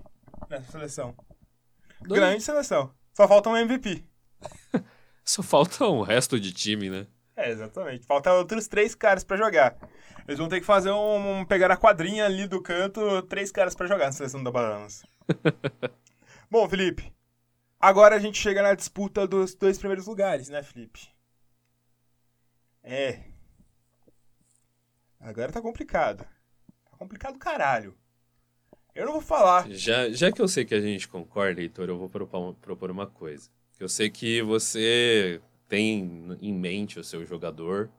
nessa 0.48 0.72
seleção. 0.72 1.14
Dois- 2.00 2.20
Grande 2.20 2.42
seleção. 2.42 2.90
Só 3.12 3.28
falta 3.28 3.50
um 3.50 3.56
MVP. 3.56 4.02
Só 5.24 5.42
falta 5.42 5.84
o 5.84 6.02
resto 6.02 6.40
de 6.40 6.52
time, 6.52 6.88
né? 6.88 7.06
É, 7.38 7.50
exatamente. 7.50 8.04
Falta 8.04 8.32
outros 8.32 8.66
três 8.66 8.96
caras 8.96 9.22
pra 9.22 9.36
jogar. 9.36 9.76
Eles 10.26 10.38
vão 10.38 10.48
ter 10.48 10.58
que 10.58 10.66
fazer 10.66 10.90
um, 10.90 11.40
um- 11.40 11.44
pegar 11.44 11.70
a 11.70 11.76
quadrinha 11.76 12.24
ali 12.24 12.48
do 12.48 12.60
canto, 12.60 13.22
três 13.22 13.52
caras 13.52 13.76
pra 13.76 13.86
jogar 13.86 14.06
na 14.06 14.12
seleção 14.12 14.42
da 14.42 14.50
Bahamas. 14.50 15.04
Bom, 16.50 16.68
Felipe. 16.68 17.12
Agora 17.78 18.16
a 18.16 18.18
gente 18.18 18.36
chega 18.36 18.60
na 18.60 18.74
disputa 18.74 19.24
dos 19.24 19.54
dois 19.54 19.78
primeiros 19.78 20.06
lugares, 20.08 20.48
né, 20.48 20.64
Felipe? 20.64 21.08
É. 22.82 23.20
Agora 25.20 25.52
tá 25.52 25.62
complicado. 25.62 26.24
Tá 26.90 26.96
complicado 26.98 27.38
caralho. 27.38 27.96
Eu 28.96 29.06
não 29.06 29.12
vou 29.12 29.20
falar. 29.22 29.70
Já, 29.70 30.10
já 30.10 30.32
que 30.32 30.42
eu 30.42 30.48
sei 30.48 30.64
que 30.64 30.74
a 30.74 30.80
gente 30.80 31.06
concorda, 31.06 31.60
Heitor, 31.60 31.88
eu 31.88 31.96
vou 31.98 32.08
propor, 32.10 32.54
propor 32.54 32.90
uma 32.90 33.06
coisa. 33.06 33.48
Eu 33.78 33.88
sei 33.88 34.10
que 34.10 34.42
você 34.42 35.40
tem 35.68 36.36
em 36.40 36.52
mente 36.52 36.98
o 36.98 37.04
seu 37.04 37.24
jogador, 37.26 37.90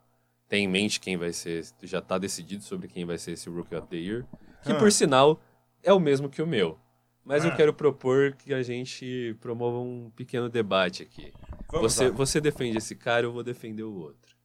tem 0.47 0.65
em 0.65 0.67
mente 0.67 0.99
quem 0.99 1.15
vai 1.15 1.31
ser, 1.31 1.63
já 1.83 2.01
tá 2.01 2.17
decidido 2.17 2.63
sobre 2.63 2.87
quem 2.87 3.05
vai 3.05 3.17
ser 3.17 3.33
esse 3.33 3.47
Rookie 3.49 3.75
of 3.75 3.87
the 3.87 3.97
Year, 3.97 4.25
que 4.63 4.71
Ah. 4.71 4.79
por 4.79 4.91
sinal 4.91 5.39
é 5.83 5.93
o 5.93 5.99
mesmo 5.99 6.27
que 6.29 6.41
o 6.41 6.47
meu. 6.47 6.77
Mas 7.23 7.45
eu 7.45 7.51
Ah. 7.51 7.55
quero 7.55 7.73
propor 7.73 8.33
que 8.33 8.53
a 8.53 8.63
gente 8.63 9.37
promova 9.39 9.77
um 9.77 10.09
pequeno 10.15 10.49
debate 10.49 11.03
aqui. 11.03 11.31
Vamos 11.71 11.93
Você, 11.93 12.09
lá. 12.09 12.15
você 12.15 12.41
defende 12.41 12.79
esse 12.79 12.95
cara, 12.95 13.25
eu 13.27 13.31
vou 13.31 13.43
defender 13.43 13.83
o 13.83 13.93
outro. 13.93 14.35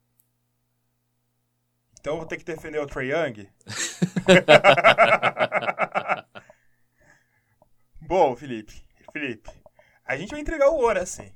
Então 1.98 2.12
eu 2.14 2.18
vou 2.18 2.26
ter 2.28 2.36
que 2.36 2.44
defender 2.44 2.78
o 2.80 2.86
Trae 2.86 3.08
Young? 3.10 3.48
Bom, 8.02 8.36
Felipe, 8.36 8.74
Felipe, 9.12 9.50
a 10.04 10.16
gente 10.16 10.30
vai 10.30 10.40
entregar 10.40 10.68
o 10.68 10.76
ouro 10.76 11.00
assim. 11.00 11.32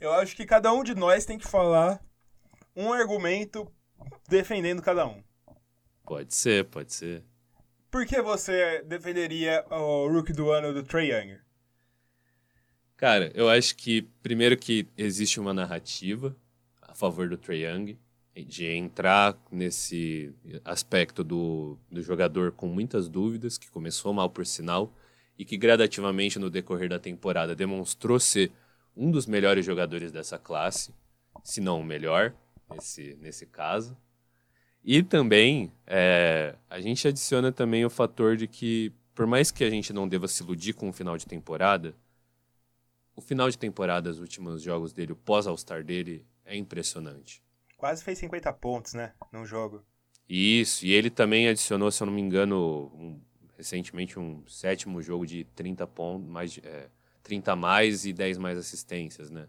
Eu 0.00 0.14
acho 0.14 0.34
que 0.34 0.46
cada 0.46 0.72
um 0.72 0.82
de 0.82 0.94
nós 0.94 1.26
tem 1.26 1.38
que 1.38 1.46
falar 1.46 2.02
um 2.74 2.90
argumento 2.90 3.70
defendendo 4.26 4.80
cada 4.80 5.06
um. 5.06 5.22
Pode 6.06 6.34
ser, 6.34 6.64
pode 6.64 6.94
ser. 6.94 7.22
Por 7.90 8.06
que 8.06 8.22
você 8.22 8.82
defenderia 8.82 9.62
o 9.70 10.08
rookie 10.08 10.32
do 10.32 10.50
ano 10.50 10.72
do 10.72 10.82
Trey 10.82 11.12
Young? 11.12 11.38
Cara, 12.96 13.30
eu 13.34 13.48
acho 13.48 13.76
que, 13.76 14.02
primeiro, 14.22 14.56
que 14.56 14.86
existe 14.96 15.38
uma 15.38 15.52
narrativa 15.52 16.34
a 16.80 16.94
favor 16.94 17.28
do 17.28 17.36
Trey 17.36 17.66
Young, 17.66 17.98
de 18.34 18.66
entrar 18.66 19.36
nesse 19.50 20.34
aspecto 20.64 21.22
do, 21.22 21.78
do 21.90 22.02
jogador 22.02 22.52
com 22.52 22.66
muitas 22.66 23.06
dúvidas, 23.06 23.58
que 23.58 23.70
começou 23.70 24.14
mal 24.14 24.30
por 24.30 24.46
sinal, 24.46 24.94
e 25.38 25.44
que 25.44 25.58
gradativamente 25.58 26.38
no 26.38 26.48
decorrer 26.48 26.88
da 26.88 26.98
temporada 26.98 27.54
demonstrou 27.54 28.18
ser 28.18 28.50
um 29.00 29.10
dos 29.10 29.24
melhores 29.24 29.64
jogadores 29.64 30.12
dessa 30.12 30.38
classe, 30.38 30.94
se 31.42 31.58
não 31.58 31.80
o 31.80 31.84
melhor, 31.84 32.34
nesse, 32.70 33.16
nesse 33.18 33.46
caso. 33.46 33.96
E 34.84 35.02
também 35.02 35.72
é, 35.86 36.54
a 36.68 36.80
gente 36.80 37.08
adiciona 37.08 37.50
também 37.50 37.82
o 37.82 37.88
fator 37.88 38.36
de 38.36 38.46
que, 38.46 38.92
por 39.14 39.26
mais 39.26 39.50
que 39.50 39.64
a 39.64 39.70
gente 39.70 39.90
não 39.90 40.06
deva 40.06 40.28
se 40.28 40.42
iludir 40.42 40.74
com 40.74 40.90
o 40.90 40.92
final 40.92 41.16
de 41.16 41.26
temporada, 41.26 41.96
o 43.16 43.22
final 43.22 43.48
de 43.48 43.56
temporada, 43.56 44.10
os 44.10 44.20
últimos 44.20 44.62
jogos 44.62 44.92
dele, 44.92 45.12
o 45.12 45.16
pós-All-Star 45.16 45.82
dele, 45.82 46.26
é 46.44 46.54
impressionante. 46.54 47.42
Quase 47.78 48.04
fez 48.04 48.18
50 48.18 48.52
pontos, 48.52 48.92
né? 48.92 49.14
Num 49.32 49.46
jogo. 49.46 49.82
Isso, 50.28 50.84
e 50.84 50.92
ele 50.92 51.08
também 51.08 51.48
adicionou, 51.48 51.90
se 51.90 52.02
eu 52.02 52.06
não 52.06 52.12
me 52.12 52.20
engano, 52.20 52.92
um, 52.94 53.18
recentemente 53.56 54.18
um 54.18 54.46
sétimo 54.46 55.00
jogo 55.00 55.26
de 55.26 55.44
30 55.56 55.86
pontos, 55.86 56.28
mais, 56.28 56.58
é, 56.62 56.88
30 57.22 57.56
mais 57.56 58.04
e 58.04 58.12
10 58.12 58.38
mais 58.38 58.58
assistências, 58.58 59.30
né? 59.30 59.46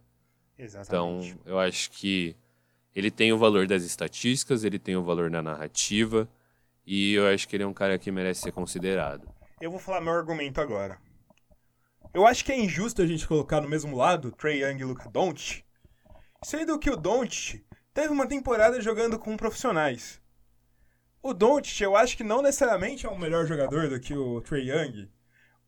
Exatamente. 0.58 1.30
Então, 1.30 1.40
eu 1.46 1.60
acho 1.60 1.92
que 1.92 2.36
ele 2.96 3.10
tem 3.10 3.32
o 3.32 3.38
valor 3.38 3.68
das 3.68 3.84
estatísticas, 3.84 4.64
ele 4.64 4.78
tem 4.78 4.96
o 4.96 5.04
valor 5.04 5.30
da 5.30 5.42
narrativa, 5.42 6.30
e 6.86 7.14
eu 7.14 7.28
acho 7.28 7.48
que 7.48 7.56
ele 7.56 7.64
é 7.64 7.68
um 7.68 7.74
cara 7.74 7.98
que 7.98 8.12
merece 8.12 8.42
ser 8.42 8.52
considerado. 8.52 9.28
Eu 9.60 9.72
vou 9.72 9.80
falar 9.80 10.02
meu 10.02 10.14
argumento 10.14 10.60
agora. 10.60 11.00
Eu 12.14 12.26
acho 12.28 12.44
que 12.44 12.52
é 12.52 12.60
injusto 12.60 13.02
a 13.02 13.08
gente 13.08 13.28
colocar 13.28 13.62
no 13.62 13.70
mesmo 13.70 13.96
lado 13.96 14.32
Trey 14.32 14.64
Young 14.64 14.82
e 14.82 14.84
Luca 14.84 15.10
Doncic, 15.10 15.64
sendo 16.44 16.78
que 16.78 16.90
o 16.90 16.98
Doncic 16.98 17.64
teve 17.94 18.10
uma 18.10 18.28
temporada 18.28 18.82
jogando 18.82 19.18
com 19.18 19.38
profissionais. 19.38 20.20
O 21.24 21.34
Doncic, 21.34 21.80
eu 21.82 21.96
acho 21.96 22.18
que 22.18 22.24
não 22.24 22.42
necessariamente 22.42 23.06
é 23.06 23.10
um 23.10 23.18
melhor 23.18 23.46
jogador 23.46 23.88
do 23.88 24.00
que 24.00 24.14
o 24.14 24.42
Trey 24.42 24.70
Young. 24.70 25.08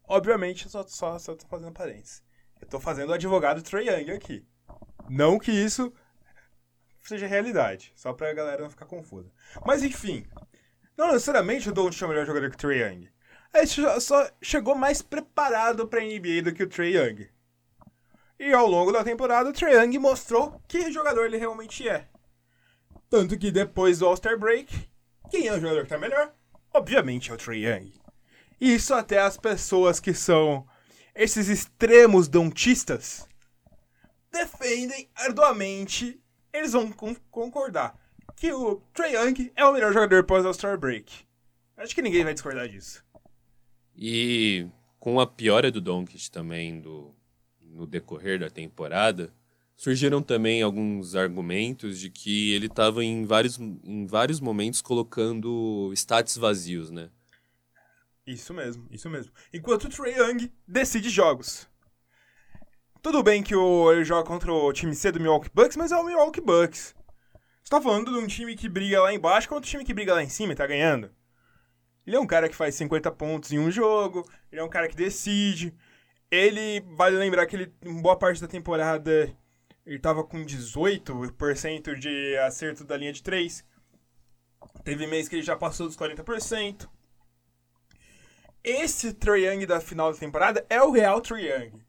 Obviamente, 0.08 0.66
eu 0.66 0.72
só, 0.72 0.84
só, 0.88 1.18
só 1.18 1.36
tô 1.36 1.48
fazendo 1.48 1.72
parênteses. 1.72 2.24
Eu 2.62 2.68
tô 2.68 2.80
fazendo 2.80 3.10
o 3.10 3.14
advogado 3.14 3.62
Trey 3.62 3.88
Young 3.88 4.12
aqui. 4.12 4.46
Não 5.10 5.38
que 5.38 5.52
isso 5.52 5.94
seja 7.02 7.28
realidade, 7.28 7.92
só 7.96 8.14
pra 8.14 8.34
galera 8.34 8.64
não 8.64 8.70
ficar 8.70 8.86
confusa. 8.86 9.30
Mas 9.66 9.84
enfim, 9.84 10.26
não 10.98 11.12
necessariamente 11.12 11.70
o 11.70 11.74
Doncic 11.74 12.02
é 12.02 12.06
o 12.06 12.10
melhor 12.10 12.26
jogador 12.26 12.50
que 12.50 12.56
o 12.56 12.60
Trae 12.60 12.80
Young. 12.80 13.10
Ele 13.54 14.00
só 14.00 14.30
chegou 14.42 14.76
mais 14.76 15.02
preparado 15.02 15.88
pra 15.88 16.02
NBA 16.02 16.42
do 16.44 16.54
que 16.54 16.64
o 16.64 16.70
Trae 16.70 16.96
Young. 16.96 17.30
E 18.40 18.52
ao 18.54 18.68
longo 18.68 18.92
da 18.92 19.04
temporada, 19.04 19.50
o 19.50 19.54
Trae 19.54 19.74
Young 19.74 19.98
mostrou 20.00 20.62
que 20.68 20.92
jogador 20.92 21.26
ele 21.26 21.38
realmente 21.38 21.88
é. 21.88 22.08
Tanto 23.10 23.38
que 23.38 23.52
depois 23.52 24.00
do 24.00 24.08
All-Star 24.08 24.38
Break, 24.38 24.90
quem 25.30 25.48
é 25.48 25.54
o 25.54 25.60
jogador 25.60 25.84
que 25.84 25.90
tá 25.90 25.98
melhor? 25.98 26.34
Obviamente 26.74 27.32
é 27.32 27.34
o 27.34 27.38
Trae 27.38 27.66
Young. 27.66 27.94
Isso 28.64 28.94
até 28.94 29.20
as 29.20 29.36
pessoas 29.36 30.00
que 30.00 30.14
são 30.14 30.66
esses 31.14 31.50
extremos 31.50 32.30
dontistas 32.30 33.28
defendem 34.32 35.10
arduamente 35.14 36.18
eles 36.54 36.72
vão 36.72 36.90
concordar 37.30 37.94
que 38.38 38.54
o 38.54 38.82
Trae 38.94 39.16
Young 39.16 39.52
é 39.54 39.66
o 39.66 39.74
melhor 39.74 39.92
jogador 39.92 40.24
pós 40.24 40.46
All-Star 40.46 40.78
Break. 40.78 41.26
Acho 41.76 41.94
que 41.94 42.02
ninguém 42.02 42.24
vai 42.24 42.34
discordar 42.34 42.70
disso. 42.70 43.04
E 43.98 44.66
com 44.98 45.20
a 45.20 45.28
piora 45.28 45.70
do 45.70 45.82
Doncic 45.82 46.30
também 46.32 46.80
do, 46.80 47.14
no 47.60 47.86
decorrer 47.86 48.40
da 48.40 48.50
temporada, 48.50 49.34
surgiram 49.76 50.22
também 50.22 50.62
alguns 50.62 51.16
argumentos 51.16 52.00
de 52.00 52.10
que 52.10 52.54
ele 52.54 52.68
estava 52.68 53.04
em 53.04 53.26
vários, 53.26 53.60
em 53.60 54.06
vários 54.06 54.40
momentos 54.40 54.82
colocando 54.82 55.92
stats 55.94 56.38
vazios, 56.38 56.90
né? 56.90 57.10
Isso 58.26 58.54
mesmo, 58.54 58.88
isso 58.90 59.10
mesmo. 59.10 59.34
Enquanto 59.54 59.86
o 59.86 59.90
Trae 59.90 60.14
Young 60.14 60.52
decide 60.68 61.10
jogos. 61.10 61.68
Tudo 63.02 63.22
bem 63.22 63.44
que 63.44 63.54
o, 63.54 63.92
ele 63.92 64.06
joga 64.06 64.26
contra 64.26 64.52
o 64.52 64.72
time 64.72 64.96
C 64.96 65.12
do 65.12 65.20
Milwaukee 65.20 65.52
Bucks, 65.54 65.76
mas 65.76 65.92
é 65.92 65.98
o 65.98 66.06
Milwaukee 66.06 66.40
Bucks. 66.40 66.96
Você 67.62 67.70
tá 67.70 67.82
falando 67.82 68.12
de 68.12 68.18
um 68.18 68.28
time 68.28 68.56
que 68.56 68.70
briga 68.70 69.02
lá 69.02 69.14
embaixo 69.14 69.50
contra 69.50 69.68
um 69.68 69.70
time 69.70 69.84
que 69.84 69.94
briga 69.94 70.14
lá 70.14 70.24
em 70.24 70.30
cima 70.30 70.54
e 70.54 70.56
tá 70.56 70.66
ganhando. 70.66 71.12
Ele 72.08 72.16
é 72.16 72.20
um 72.20 72.28
cara 72.28 72.48
que 72.48 72.56
faz 72.56 72.76
50 72.76 73.12
pontos 73.12 73.52
em 73.52 73.60
um 73.60 73.70
jogo, 73.70 74.26
ele 74.52 74.62
é 74.62 74.64
um 74.64 74.70
cara 74.70 74.88
que 74.88 74.96
decide. 74.96 75.76
Ele, 76.32 76.82
vale 76.96 77.18
lembrar 77.18 77.46
que 77.46 77.56
ele, 77.56 77.74
em 77.82 78.02
boa 78.02 78.18
parte 78.18 78.42
da 78.42 78.48
temporada, 78.48 79.34
ele 79.86 80.00
tava 80.00 80.24
com 80.24 80.44
18% 80.44 81.96
de 82.00 82.38
acerto 82.38 82.86
da 82.86 82.96
linha 82.98 83.14
de 83.14 83.22
3. 83.22 83.66
Teve 84.84 85.08
mês 85.08 85.28
que 85.28 85.36
ele 85.36 85.44
já 85.44 85.56
passou 85.56 85.88
dos 85.88 85.98
40%. 85.98 86.90
Esse 88.64 89.14
Trae 89.14 89.46
Young 89.46 89.66
da 89.66 89.82
final 89.82 90.14
da 90.14 90.18
temporada 90.18 90.66
é 90.70 90.82
o 90.82 90.92
real 90.92 91.20
Trae 91.20 91.48
Young. 91.48 91.82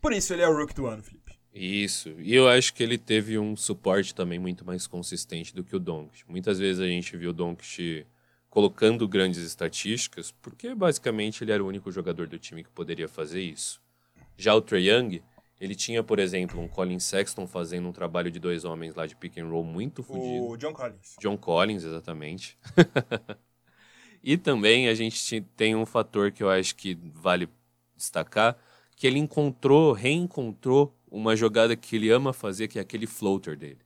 Por 0.00 0.12
isso 0.12 0.32
ele 0.32 0.42
é 0.42 0.48
o 0.48 0.56
Rook 0.56 0.74
do 0.74 0.86
ano, 0.86 1.02
Felipe. 1.02 1.38
Isso. 1.52 2.14
E 2.18 2.34
eu 2.34 2.48
acho 2.48 2.72
que 2.72 2.82
ele 2.82 2.96
teve 2.96 3.38
um 3.38 3.54
suporte 3.56 4.14
também 4.14 4.38
muito 4.38 4.64
mais 4.64 4.86
consistente 4.86 5.54
do 5.54 5.62
que 5.62 5.76
o 5.76 5.78
Doncic. 5.78 6.28
Muitas 6.28 6.58
vezes 6.58 6.80
a 6.80 6.86
gente 6.86 7.16
viu 7.16 7.30
o 7.30 7.32
Doncic 7.32 8.06
colocando 8.48 9.06
grandes 9.06 9.42
estatísticas, 9.42 10.30
porque 10.30 10.74
basicamente 10.74 11.44
ele 11.44 11.52
era 11.52 11.62
o 11.62 11.66
único 11.66 11.92
jogador 11.92 12.26
do 12.26 12.38
time 12.38 12.64
que 12.64 12.70
poderia 12.70 13.08
fazer 13.08 13.42
isso. 13.42 13.80
Já 14.36 14.54
o 14.54 14.62
Trae 14.62 14.88
Young, 14.88 15.22
ele 15.60 15.74
tinha, 15.74 16.02
por 16.02 16.18
exemplo, 16.18 16.60
um 16.60 16.68
Colin 16.68 16.98
Sexton 16.98 17.46
fazendo 17.46 17.88
um 17.88 17.92
trabalho 17.92 18.30
de 18.30 18.38
dois 18.38 18.64
homens 18.64 18.94
lá 18.94 19.06
de 19.06 19.16
pick 19.16 19.38
and 19.38 19.48
roll 19.48 19.64
muito 19.64 20.02
fodido. 20.02 20.46
O 20.46 20.56
John 20.56 20.72
Collins. 20.72 21.16
John 21.20 21.36
Collins, 21.36 21.84
exatamente. 21.84 22.58
e 24.26 24.36
também 24.36 24.88
a 24.88 24.94
gente 24.94 25.40
tem 25.56 25.76
um 25.76 25.86
fator 25.86 26.32
que 26.32 26.42
eu 26.42 26.50
acho 26.50 26.74
que 26.74 26.98
vale 27.14 27.48
destacar, 27.96 28.58
que 28.96 29.06
ele 29.06 29.20
encontrou, 29.20 29.92
reencontrou 29.92 30.92
uma 31.08 31.36
jogada 31.36 31.76
que 31.76 31.94
ele 31.94 32.10
ama 32.10 32.32
fazer, 32.32 32.66
que 32.66 32.76
é 32.76 32.82
aquele 32.82 33.06
floater 33.06 33.56
dele. 33.56 33.78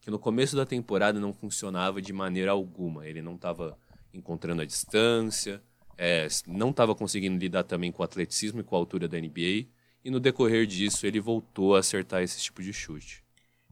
Que 0.00 0.10
no 0.10 0.18
começo 0.18 0.56
da 0.56 0.66
temporada 0.66 1.20
não 1.20 1.32
funcionava 1.32 2.02
de 2.02 2.12
maneira 2.12 2.50
alguma. 2.50 3.06
Ele 3.06 3.22
não 3.22 3.36
estava 3.36 3.78
encontrando 4.12 4.62
a 4.62 4.64
distância, 4.64 5.62
é, 5.96 6.26
não 6.48 6.70
estava 6.70 6.92
conseguindo 6.92 7.38
lidar 7.38 7.62
também 7.62 7.92
com 7.92 8.02
o 8.02 8.04
atleticismo 8.04 8.58
e 8.58 8.64
com 8.64 8.74
a 8.74 8.78
altura 8.80 9.06
da 9.06 9.16
NBA. 9.16 9.68
E 10.04 10.10
no 10.10 10.18
decorrer 10.18 10.66
disso, 10.66 11.06
ele 11.06 11.20
voltou 11.20 11.76
a 11.76 11.78
acertar 11.78 12.20
esse 12.20 12.42
tipo 12.42 12.64
de 12.64 12.72
chute. 12.72 13.22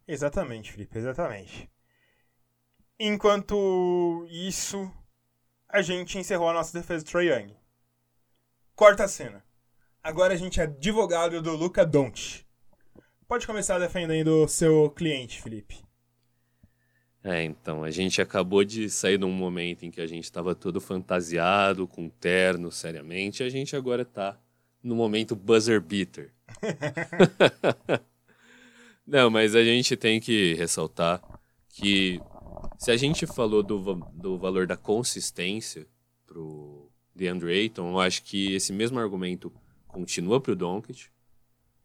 Exatamente, 0.07 0.71
Felipe, 0.71 0.97
exatamente. 0.97 1.69
Enquanto 2.97 4.25
isso, 4.31 4.89
a 5.69 5.83
gente 5.83 6.19
encerrou 6.19 6.49
a 6.49 6.53
nossa 6.53 6.79
defesa 6.79 7.05
do 7.05 7.11
Trae 7.11 7.29
Young. 7.29 7.55
Corta 8.75 9.05
a 9.05 9.09
cena. 9.09 9.45
Agora 10.03 10.35
a 10.35 10.37
gente 10.37 10.61
é 10.61 10.65
advogado 10.65 11.43
do 11.43 11.57
Luca 11.57 11.85
Doncic. 11.85 12.45
Pode 13.27 13.47
começar 13.47 13.79
defendendo 13.79 14.45
o 14.45 14.49
seu 14.49 14.91
cliente, 14.91 15.43
Felipe. 15.43 15.85
É, 17.25 17.43
então, 17.43 17.83
a 17.83 17.91
gente 17.91 18.23
acabou 18.23 18.63
de 18.63 18.89
sair 18.89 19.19
de 19.19 19.25
um 19.25 19.33
momento 19.33 19.85
em 19.85 19.91
que 19.91 20.01
a 20.01 20.07
gente 20.07 20.23
estava 20.23 20.55
todo 20.55 20.81
fantasiado, 20.81 21.89
com 21.89 22.09
terno, 22.09 22.71
seriamente, 22.71 23.43
e 23.43 23.47
a 23.47 23.49
gente 23.49 23.75
agora 23.75 24.03
está 24.03 24.39
no 24.81 24.95
momento 24.95 25.35
buzzer 25.35 25.81
beater. 25.81 26.33
Não, 29.05 29.29
mas 29.29 29.55
a 29.55 29.63
gente 29.63 29.97
tem 29.97 30.21
que 30.21 30.55
ressaltar 30.55 31.21
que 31.69 32.21
se 32.79 32.91
a 32.91 32.97
gente 32.97 33.27
falou 33.27 33.63
do, 33.63 33.95
do 34.13 34.39
valor 34.39 34.67
da 34.67 34.77
consistência 34.77 35.87
pro 36.27 36.91
DeAndre 37.15 37.53
Ayton, 37.53 37.91
eu 37.91 38.01
acho 38.01 38.23
que 38.23 38.55
esse 38.55 38.73
mesmo 38.73 38.99
argumento 38.99 39.53
continua 39.87 40.41
para 40.41 40.53
o 40.53 40.57
Doncic. 40.57 41.09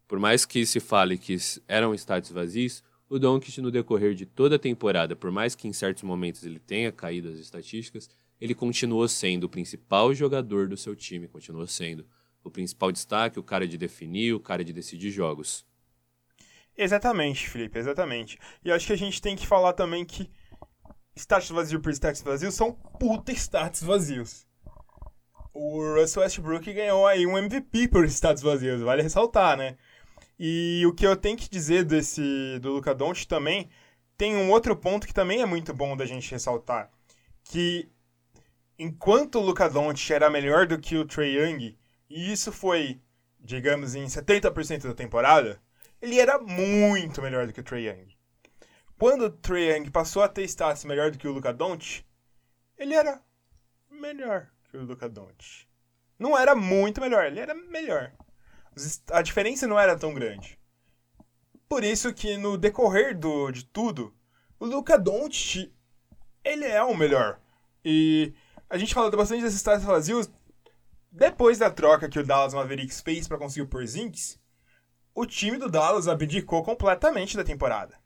Por 0.06 0.18
mais 0.18 0.44
que 0.44 0.66
se 0.66 0.78
fale 0.80 1.16
que 1.16 1.36
eram 1.66 1.94
estádios 1.94 2.32
vazios, 2.32 2.82
o 3.08 3.18
Doncic 3.18 3.58
no 3.58 3.70
decorrer 3.70 4.14
de 4.14 4.26
toda 4.26 4.56
a 4.56 4.58
temporada, 4.58 5.16
por 5.16 5.30
mais 5.30 5.54
que 5.54 5.66
em 5.66 5.72
certos 5.72 6.02
momentos 6.02 6.44
ele 6.44 6.58
tenha 6.58 6.92
caído 6.92 7.28
as 7.28 7.38
estatísticas, 7.38 8.10
ele 8.40 8.54
continuou 8.54 9.06
sendo 9.08 9.44
o 9.44 9.48
principal 9.48 10.14
jogador 10.14 10.68
do 10.68 10.76
seu 10.76 10.96
time, 10.96 11.28
continuou 11.28 11.66
sendo 11.66 12.04
o 12.44 12.50
principal 12.50 12.90
destaque, 12.90 13.38
o 13.38 13.42
cara 13.42 13.66
de 13.66 13.78
definir, 13.78 14.34
o 14.34 14.40
cara 14.40 14.64
de 14.64 14.72
decidir 14.72 15.10
jogos. 15.10 15.64
Exatamente, 16.76 17.48
Felipe, 17.48 17.78
exatamente. 17.78 18.38
E 18.64 18.70
acho 18.70 18.86
que 18.86 18.92
a 18.92 18.98
gente 18.98 19.20
tem 19.22 19.36
que 19.36 19.46
falar 19.46 19.72
também 19.74 20.04
que 20.04 20.28
status 21.16 21.50
vazio 21.50 21.80
por 21.80 21.92
status 21.92 22.22
vazio 22.22 22.52
são 22.52 22.72
puta 22.72 23.32
status 23.32 23.82
vazios 23.82 24.46
o 25.54 25.94
Russell 25.94 26.22
Westbrook 26.22 26.72
ganhou 26.72 27.06
aí 27.06 27.26
um 27.26 27.36
MVP 27.36 27.88
por 27.88 28.04
estados 28.04 28.42
vazios, 28.42 28.80
vale 28.80 29.02
ressaltar, 29.02 29.56
né? 29.56 29.76
E 30.38 30.84
o 30.86 30.94
que 30.94 31.06
eu 31.06 31.16
tenho 31.16 31.36
que 31.36 31.48
dizer 31.48 31.84
desse 31.84 32.58
do 32.60 32.72
Luca 32.72 32.94
Doncic 32.94 33.28
também 33.28 33.68
tem 34.16 34.36
um 34.36 34.50
outro 34.50 34.76
ponto 34.76 35.06
que 35.06 35.14
também 35.14 35.42
é 35.42 35.46
muito 35.46 35.74
bom 35.74 35.96
da 35.96 36.06
gente 36.06 36.30
ressaltar, 36.30 36.90
que 37.44 37.88
enquanto 38.78 39.38
o 39.38 39.42
Luca 39.42 39.68
Doncic 39.68 40.10
era 40.12 40.30
melhor 40.30 40.66
do 40.66 40.78
que 40.78 40.96
o 40.96 41.04
Trey 41.04 41.36
Young, 41.36 41.76
e 42.08 42.32
isso 42.32 42.50
foi, 42.50 43.00
digamos, 43.38 43.94
em 43.94 44.06
70% 44.06 44.82
da 44.82 44.94
temporada, 44.94 45.60
ele 46.00 46.18
era 46.18 46.38
muito 46.38 47.22
melhor 47.22 47.46
do 47.46 47.52
que 47.52 47.60
o 47.60 47.64
Trey 47.64 47.88
Young. 47.88 48.11
Quando 49.02 49.22
o 49.22 49.30
Trey 49.30 49.72
Young 49.72 49.90
passou 49.90 50.22
a 50.22 50.28
ter 50.28 50.44
status 50.44 50.84
melhor 50.84 51.10
do 51.10 51.18
que 51.18 51.26
o 51.26 51.32
Luca 51.32 51.52
Doncic, 51.52 52.04
ele 52.78 52.94
era 52.94 53.20
melhor 53.90 54.48
que 54.70 54.76
o 54.76 54.84
Luca 54.84 55.08
Doncic. 55.08 55.66
Não 56.16 56.38
era 56.38 56.54
muito 56.54 57.00
melhor, 57.00 57.24
ele 57.24 57.40
era 57.40 57.52
melhor. 57.52 58.12
A 59.10 59.20
diferença 59.20 59.66
não 59.66 59.76
era 59.76 59.98
tão 59.98 60.14
grande. 60.14 60.56
Por 61.68 61.82
isso 61.82 62.14
que 62.14 62.36
no 62.36 62.56
decorrer 62.56 63.18
do, 63.18 63.50
de 63.50 63.64
tudo, 63.64 64.14
o 64.60 64.66
Luca 64.66 64.96
Doncic, 64.96 65.74
ele 66.44 66.66
é 66.66 66.80
o 66.80 66.96
melhor. 66.96 67.40
E 67.84 68.32
a 68.70 68.78
gente 68.78 68.94
falou 68.94 69.10
bastante 69.10 69.42
desses 69.42 69.58
status 69.58 69.84
vazios. 69.84 70.30
Depois 71.10 71.58
da 71.58 71.72
troca 71.72 72.08
que 72.08 72.20
o 72.20 72.24
Dallas 72.24 72.54
Mavericks 72.54 73.00
fez 73.00 73.26
para 73.26 73.36
conseguir 73.36 73.62
o 73.62 73.68
Porzingis, 73.68 74.38
o 75.12 75.26
time 75.26 75.58
do 75.58 75.68
Dallas 75.68 76.06
abdicou 76.06 76.62
completamente 76.62 77.36
da 77.36 77.42
temporada. 77.42 78.00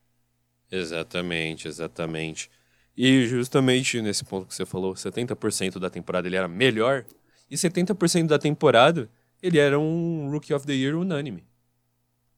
Exatamente, 0.71 1.69
exatamente. 1.69 2.51
E 2.97 3.27
justamente 3.27 4.01
nesse 4.01 4.25
ponto 4.25 4.47
que 4.47 4.55
você 4.55 4.65
falou, 4.65 4.95
70% 4.95 5.79
da 5.79 5.91
temporada 5.91 6.27
ele 6.27 6.37
era 6.37 6.49
melhor, 6.49 7.05
e 7.51 7.57
70% 7.57 8.27
da 8.27 8.39
temporada 8.39 9.11
ele 9.43 9.59
era 9.59 9.79
um 9.79 10.31
Rookie 10.31 10.55
of 10.55 10.67
the 10.67 10.73
Year 10.73 10.97
unânime. 10.97 11.45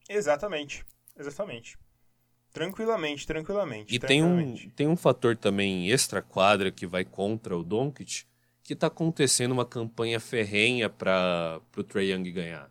Exatamente, 0.09 0.85
exatamente. 1.17 1.79
Tranquilamente, 2.53 3.27
tranquilamente. 3.27 3.95
E 3.95 3.99
tranquilamente. 3.99 4.63
Tem, 4.63 4.69
um, 4.69 4.71
tem 4.71 4.89
um 4.89 4.97
fator 4.97 5.37
também 5.37 5.91
extra-quadra 5.91 6.71
que 6.71 6.87
vai 6.87 7.05
contra 7.05 7.57
o 7.57 7.63
Doncic, 7.63 8.25
que 8.65 8.75
tá 8.75 8.89
acontecendo 8.89 9.53
uma 9.53 9.65
campanha 9.65 10.19
ferrenha 10.19 10.89
para 10.89 11.61
o 11.77 11.83
Trae 11.83 12.11
Young 12.11 12.31
ganhar. 12.33 12.71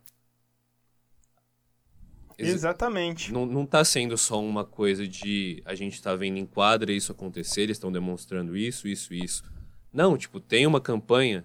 Exatamente. 2.38 3.32
Não, 3.32 3.46
não 3.46 3.66
tá 3.66 3.84
sendo 3.84 4.18
só 4.18 4.40
uma 4.40 4.64
coisa 4.64 5.08
de 5.08 5.62
a 5.66 5.74
gente 5.74 6.02
tá 6.02 6.16
vendo 6.16 6.38
em 6.38 6.46
quadra 6.46 6.92
isso 6.92 7.12
acontecer, 7.12 7.62
eles 7.62 7.78
estão 7.78 7.92
demonstrando 7.92 8.56
isso, 8.56 8.88
isso, 8.88 9.14
isso. 9.14 9.44
Não, 9.92 10.18
tipo, 10.18 10.40
tem 10.40 10.68
uma 10.68 10.80
campanha, 10.80 11.44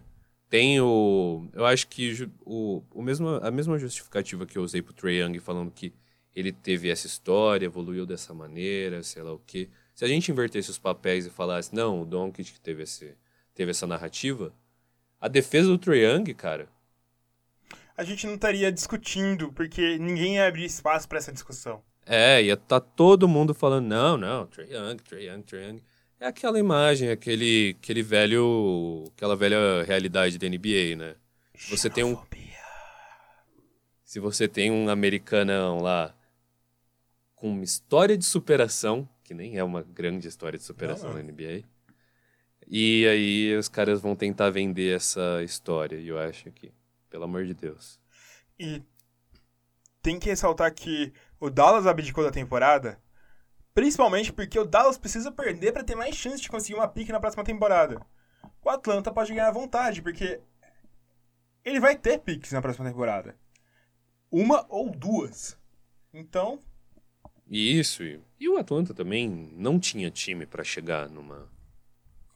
tem 0.48 0.80
o. 0.80 1.48
Eu 1.54 1.64
acho 1.64 1.88
que 1.88 2.28
o, 2.44 2.82
o 2.90 3.02
mesmo, 3.02 3.28
a 3.28 3.50
mesma 3.50 3.78
justificativa 3.78 4.44
que 4.44 4.58
eu 4.58 4.62
usei 4.62 4.82
pro 4.82 4.92
Trae 4.92 5.22
Young 5.22 5.38
falando 5.38 5.70
que 5.70 5.94
ele 6.34 6.52
teve 6.52 6.90
essa 6.90 7.06
história, 7.06 7.66
evoluiu 7.66 8.04
dessa 8.04 8.34
maneira, 8.34 9.02
sei 9.02 9.22
lá 9.22 9.32
o 9.32 9.38
quê. 9.38 9.68
Se 9.94 10.04
a 10.04 10.08
gente 10.08 10.30
invertesse 10.30 10.70
os 10.70 10.78
papéis 10.78 11.26
e 11.26 11.30
falasse, 11.30 11.74
não, 11.74 12.02
o 12.02 12.06
Doncic 12.06 12.52
que 12.52 12.60
teve, 12.60 12.82
esse, 12.82 13.14
teve 13.54 13.70
essa 13.70 13.86
narrativa, 13.86 14.52
a 15.20 15.28
defesa 15.28 15.68
do 15.68 15.78
Trae 15.78 16.00
Young, 16.04 16.34
cara, 16.34 16.68
a 17.96 18.04
gente 18.04 18.26
não 18.26 18.34
estaria 18.34 18.72
discutindo, 18.72 19.52
porque 19.52 19.98
ninguém 19.98 20.36
ia 20.36 20.46
abrir 20.46 20.64
espaço 20.64 21.08
para 21.08 21.18
essa 21.18 21.32
discussão. 21.32 21.82
É, 22.06 22.42
ia 22.42 22.54
estar 22.54 22.80
tá 22.80 22.80
todo 22.80 23.28
mundo 23.28 23.54
falando, 23.54 23.86
não, 23.86 24.16
não, 24.16 24.46
Trae 24.46 24.72
Young, 24.72 24.96
Trae 24.96 25.28
Young, 25.28 25.42
Trae 25.42 25.68
Young. 25.68 25.82
É 26.18 26.26
aquela 26.26 26.58
imagem, 26.58 27.10
aquele, 27.10 27.76
aquele 27.80 28.02
velho, 28.02 29.04
aquela 29.16 29.36
velha 29.36 29.82
realidade 29.84 30.38
da 30.38 30.48
NBA, 30.48 30.96
né? 30.96 31.16
Você 31.68 31.90
tem 31.90 32.04
um... 32.04 32.16
Se 34.04 34.20
você 34.20 34.46
tem 34.46 34.70
um 34.70 34.88
americanão 34.88 35.78
lá 35.78 36.14
com 37.34 37.50
uma 37.50 37.64
história 37.64 38.16
de 38.16 38.24
superação, 38.24 39.08
que 39.24 39.34
nem 39.34 39.56
é 39.56 39.64
uma 39.64 39.82
grande 39.82 40.28
história 40.28 40.58
de 40.58 40.64
superação 40.64 41.10
não, 41.10 41.16
não. 41.16 41.24
na 41.24 41.32
NBA, 41.32 41.64
e 42.68 43.06
aí 43.06 43.56
os 43.56 43.68
caras 43.68 44.00
vão 44.00 44.14
tentar 44.14 44.50
vender 44.50 44.94
essa 44.94 45.42
história, 45.42 45.96
e 45.96 46.08
eu 46.08 46.18
acho 46.18 46.50
que 46.52 46.70
pelo 47.12 47.24
amor 47.24 47.44
de 47.44 47.52
Deus. 47.52 48.00
E 48.58 48.82
tem 50.00 50.18
que 50.18 50.30
ressaltar 50.30 50.72
que 50.74 51.12
o 51.38 51.50
Dallas 51.50 51.86
abdicou 51.86 52.24
da 52.24 52.30
temporada, 52.30 52.98
principalmente 53.74 54.32
porque 54.32 54.58
o 54.58 54.64
Dallas 54.64 54.96
precisa 54.96 55.30
perder 55.30 55.72
para 55.72 55.84
ter 55.84 55.94
mais 55.94 56.16
chance 56.16 56.40
de 56.40 56.48
conseguir 56.48 56.74
uma 56.74 56.88
pique 56.88 57.12
na 57.12 57.20
próxima 57.20 57.44
temporada. 57.44 58.00
O 58.64 58.70
Atlanta 58.70 59.12
pode 59.12 59.30
ganhar 59.30 59.48
à 59.48 59.52
vontade, 59.52 60.00
porque 60.00 60.40
ele 61.62 61.78
vai 61.78 61.96
ter 61.96 62.18
piques 62.18 62.50
na 62.50 62.62
próxima 62.62 62.88
temporada. 62.88 63.36
Uma 64.30 64.64
ou 64.70 64.90
duas. 64.90 65.58
Então. 66.14 66.58
Isso. 67.46 68.02
E 68.40 68.48
o 68.48 68.56
Atlanta 68.56 68.94
também 68.94 69.28
não 69.54 69.78
tinha 69.78 70.10
time 70.10 70.46
para 70.46 70.64
chegar 70.64 71.10
numa 71.10 71.50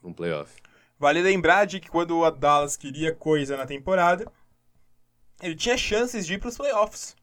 num 0.03 0.13
playoff. 0.13 0.61
Vale 0.99 1.23
lembrar 1.23 1.65
de 1.65 1.81
que 1.81 1.89
quando 1.89 2.19
o 2.19 2.31
Dallas 2.31 2.77
queria 2.77 3.15
coisa 3.15 3.57
na 3.57 3.67
temporada, 3.67 4.31
ele 5.43 5.55
tinha 5.55 5.77
chances 5.77 6.27
de 6.27 6.35
ir 6.35 6.39
para 6.39 6.49
os 6.49 6.57
playoffs. 6.57 7.17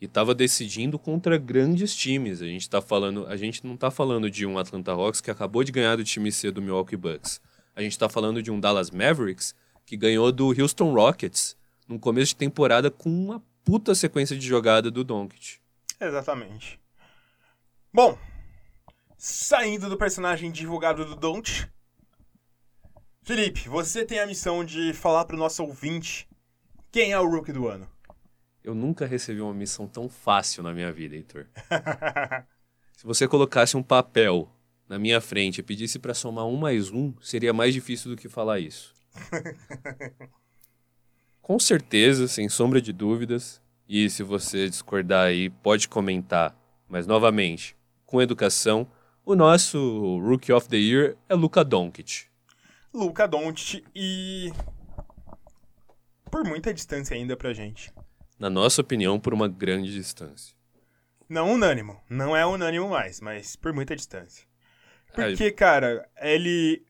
E 0.00 0.04
estava 0.04 0.34
decidindo 0.34 0.98
contra 0.98 1.38
grandes 1.38 1.94
times. 1.94 2.42
A 2.42 2.46
gente 2.46 2.68
tá 2.68 2.82
falando, 2.82 3.26
a 3.26 3.36
gente 3.36 3.64
não 3.66 3.74
está 3.74 3.90
falando 3.90 4.30
de 4.30 4.44
um 4.44 4.58
Atlanta 4.58 4.92
Hawks 4.92 5.20
que 5.20 5.30
acabou 5.30 5.64
de 5.64 5.72
ganhar 5.72 5.96
do 5.96 6.04
time 6.04 6.30
C 6.30 6.50
do 6.50 6.60
Milwaukee 6.60 6.96
Bucks. 6.96 7.40
A 7.74 7.80
gente 7.80 7.92
está 7.92 8.08
falando 8.08 8.42
de 8.42 8.50
um 8.50 8.60
Dallas 8.60 8.90
Mavericks 8.90 9.54
que 9.86 9.96
ganhou 9.96 10.30
do 10.32 10.48
Houston 10.48 10.92
Rockets 10.92 11.56
no 11.88 11.98
começo 11.98 12.30
de 12.30 12.36
temporada 12.36 12.90
com 12.90 13.08
uma 13.08 13.42
puta 13.64 13.94
sequência 13.94 14.36
de 14.36 14.46
jogada 14.46 14.90
do 14.90 15.02
Doncic. 15.02 15.60
Exatamente. 16.00 16.78
Bom, 17.92 18.18
saindo 19.16 19.88
do 19.88 19.96
personagem 19.96 20.50
divulgado 20.50 21.04
do 21.04 21.16
Doncic, 21.16 21.68
Felipe, 23.22 23.68
você 23.68 24.04
tem 24.04 24.20
a 24.20 24.26
missão 24.26 24.64
de 24.64 24.92
falar 24.92 25.24
para 25.24 25.34
o 25.34 25.38
nosso 25.38 25.62
ouvinte 25.64 26.28
quem 26.90 27.12
é 27.12 27.20
o 27.20 27.28
Rookie 27.28 27.52
do 27.52 27.68
ano? 27.68 27.88
Eu 28.62 28.74
nunca 28.74 29.06
recebi 29.06 29.40
uma 29.40 29.54
missão 29.54 29.86
tão 29.86 30.08
fácil 30.08 30.62
na 30.62 30.72
minha 30.72 30.92
vida, 30.92 31.14
Heitor. 31.14 31.46
Se 32.96 33.04
você 33.04 33.28
colocasse 33.28 33.76
um 33.76 33.82
papel 33.82 34.50
na 34.88 34.98
minha 34.98 35.20
frente 35.20 35.58
e 35.58 35.62
pedisse 35.62 35.98
para 35.98 36.14
somar 36.14 36.46
um 36.46 36.56
mais 36.56 36.90
um, 36.90 37.12
seria 37.20 37.52
mais 37.52 37.74
difícil 37.74 38.10
do 38.10 38.16
que 38.16 38.28
falar 38.28 38.58
isso. 38.58 38.94
Com 41.42 41.58
certeza, 41.60 42.26
sem 42.26 42.48
sombra 42.48 42.80
de 42.80 42.92
dúvidas, 42.92 43.62
e 43.88 44.10
se 44.10 44.24
você 44.24 44.68
discordar 44.68 45.26
aí, 45.26 45.48
pode 45.48 45.88
comentar, 45.88 46.56
mas 46.88 47.06
novamente, 47.06 47.76
com 48.04 48.20
educação, 48.20 48.86
o 49.24 49.36
nosso 49.36 50.18
Rookie 50.18 50.52
of 50.52 50.68
the 50.68 50.76
Year 50.76 51.16
é 51.28 51.34
Luka 51.34 51.64
Doncic. 51.64 52.26
Luka 52.92 53.28
Doncic 53.28 53.84
e 53.94 54.52
por 56.30 56.44
muita 56.44 56.72
distância 56.72 57.16
ainda 57.16 57.36
pra 57.36 57.52
gente. 57.52 57.92
Na 58.38 58.50
nossa 58.50 58.80
opinião, 58.80 59.18
por 59.18 59.32
uma 59.32 59.48
grande 59.48 59.92
distância. 59.92 60.54
Não 61.28 61.52
unânimo. 61.52 62.00
Não 62.08 62.36
é 62.36 62.44
unânimo 62.44 62.88
mais, 62.88 63.20
mas 63.20 63.56
por 63.56 63.72
muita 63.72 63.96
distância. 63.96 64.46
Porque, 65.14 65.50
cara, 65.50 66.08
ele 66.20 66.84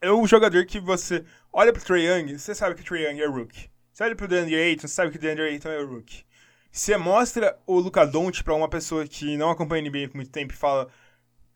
é 0.00 0.10
o 0.10 0.26
jogador 0.26 0.64
que 0.64 0.78
você 0.78 1.24
olha 1.52 1.72
pro 1.72 1.84
Trae 1.84 2.06
Young, 2.06 2.38
você 2.38 2.54
sabe 2.54 2.74
que 2.74 2.82
o 2.82 2.84
Trae 2.84 3.04
Young 3.04 3.20
é 3.20 3.26
rookie. 3.26 3.70
Você 3.92 4.04
olha 4.04 4.16
pro 4.16 4.28
DeAndre 4.28 4.54
Ayton, 4.54 4.88
você 4.88 4.94
sabe 4.94 5.10
que 5.10 5.18
o 5.18 5.20
DeAndre 5.20 5.44
Ayton 5.44 5.68
é 5.68 5.82
rookie. 5.82 6.24
Você 6.70 6.96
mostra 6.96 7.58
o 7.66 7.78
Luca 7.78 8.06
Doncic 8.06 8.42
pra 8.42 8.54
uma 8.54 8.68
pessoa 8.68 9.06
que 9.06 9.36
não 9.36 9.50
acompanha 9.50 9.82
NBA 9.82 10.08
por 10.08 10.16
muito 10.16 10.30
tempo 10.30 10.54
e 10.54 10.56
fala 10.56 10.88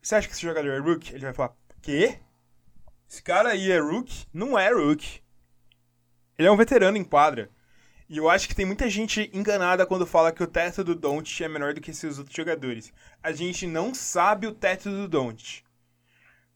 você 0.01 0.15
acha 0.15 0.27
que 0.27 0.33
esse 0.33 0.41
jogador 0.41 0.69
é 0.69 0.79
rookie? 0.79 1.13
Ele 1.13 1.25
vai 1.25 1.33
falar, 1.33 1.53
quê? 1.81 2.19
Esse 3.09 3.21
cara 3.21 3.49
aí 3.49 3.69
é 3.69 3.79
rookie? 3.79 4.25
Não 4.33 4.57
é 4.57 4.71
rookie. 4.71 5.21
Ele 6.37 6.47
é 6.47 6.51
um 6.51 6.57
veterano 6.57 6.97
em 6.97 7.03
quadra. 7.03 7.49
E 8.09 8.17
eu 8.17 8.29
acho 8.29 8.47
que 8.47 8.55
tem 8.55 8.65
muita 8.65 8.89
gente 8.89 9.29
enganada 9.33 9.85
quando 9.85 10.05
fala 10.05 10.31
que 10.31 10.43
o 10.43 10.47
teto 10.47 10.83
do 10.83 10.95
Don't 10.95 11.43
é 11.43 11.47
menor 11.47 11.73
do 11.73 11.81
que 11.81 11.93
seus 11.93 12.19
outros 12.19 12.35
jogadores. 12.35 12.93
A 13.21 13.31
gente 13.31 13.67
não 13.67 13.93
sabe 13.93 14.47
o 14.47 14.53
teto 14.53 14.89
do 14.89 15.07
Don't. 15.07 15.65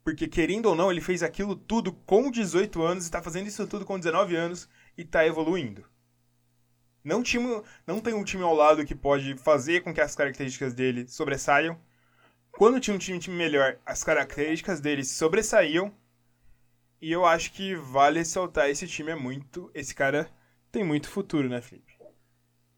Porque, 0.04 0.28
querendo 0.28 0.68
ou 0.68 0.76
não, 0.76 0.92
ele 0.92 1.02
fez 1.02 1.22
aquilo 1.22 1.56
tudo 1.56 1.92
com 1.92 2.32
18 2.32 2.82
anos 2.82 3.08
e 3.08 3.12
tá 3.12 3.22
fazendo 3.22 3.48
isso 3.48 3.68
tudo 3.68 3.86
com 3.86 4.00
19 4.00 4.36
anos 4.36 4.70
e 4.98 5.04
tá 5.04 5.26
evoluindo. 5.26 5.84
Não, 7.04 7.24
time, 7.24 7.62
não 7.86 8.00
tem 8.00 8.14
um 8.14 8.24
time 8.24 8.44
ao 8.44 8.54
lado 8.54 8.86
que 8.86 8.96
pode 8.96 9.36
fazer 9.36 9.82
com 9.82 9.94
que 9.94 10.02
as 10.02 10.16
características 10.16 10.74
dele 10.74 11.08
sobressaiam. 11.08 11.78
Quando 12.52 12.80
tinha 12.80 12.96
um 12.96 13.00
time, 13.00 13.20
time 13.20 13.36
melhor, 13.36 13.78
as 13.86 14.04
características 14.04 14.80
dele 14.80 15.04
sobressaíam 15.04 15.92
e 17.02 17.12
eu 17.12 17.26
acho 17.26 17.52
que 17.54 17.76
vale 17.76 18.20
ressaltar, 18.20 18.70
esse 18.70 18.88
time 18.88 19.12
é 19.12 19.16
muito. 19.16 19.72
Esse 19.74 19.96
cara 19.96 20.30
tem 20.72 20.84
muito 20.84 21.10
futuro, 21.10 21.50
né, 21.50 21.60
Felipe? 21.62 21.94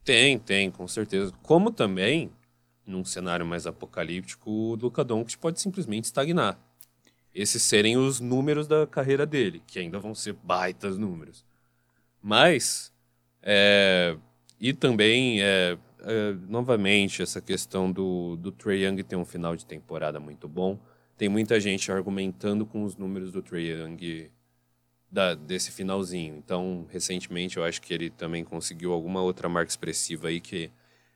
Tem, 0.03 0.39
tem, 0.39 0.71
com 0.71 0.87
certeza. 0.87 1.33
Como 1.43 1.71
também, 1.71 2.31
num 2.85 3.03
cenário 3.03 3.45
mais 3.45 3.67
apocalíptico, 3.67 4.49
o 4.49 4.75
Luka 4.75 5.03
Doncic 5.03 5.39
pode 5.39 5.59
simplesmente 5.59 6.05
estagnar. 6.05 6.57
Esses 7.33 7.63
serem 7.63 7.97
os 7.97 8.19
números 8.19 8.67
da 8.67 8.85
carreira 8.85 9.25
dele, 9.25 9.61
que 9.65 9.79
ainda 9.79 9.99
vão 9.99 10.13
ser 10.13 10.33
baitas 10.33 10.97
números. 10.97 11.45
Mas, 12.21 12.93
é, 13.41 14.15
e 14.59 14.73
também, 14.73 15.41
é, 15.41 15.77
é, 16.01 16.33
novamente, 16.47 17.21
essa 17.21 17.41
questão 17.41 17.91
do, 17.91 18.37
do 18.37 18.51
Trae 18.51 18.85
Young 18.85 19.03
ter 19.03 19.15
um 19.15 19.25
final 19.25 19.55
de 19.55 19.65
temporada 19.65 20.19
muito 20.19 20.47
bom. 20.47 20.79
Tem 21.17 21.29
muita 21.29 21.59
gente 21.59 21.91
argumentando 21.91 22.65
com 22.65 22.83
os 22.83 22.95
números 22.97 23.31
do 23.31 23.41
Trae 23.41 23.69
Young 23.69 24.31
da, 25.11 25.35
desse 25.35 25.71
finalzinho. 25.71 26.35
Então, 26.35 26.87
recentemente, 26.89 27.57
eu 27.57 27.63
acho 27.63 27.81
que 27.81 27.93
ele 27.93 28.09
também 28.09 28.43
conseguiu 28.43 28.91
alguma 28.91 29.21
outra 29.21 29.47
marca 29.47 29.69
expressiva 29.69 30.29
aí 30.29 30.41
que 30.41 30.71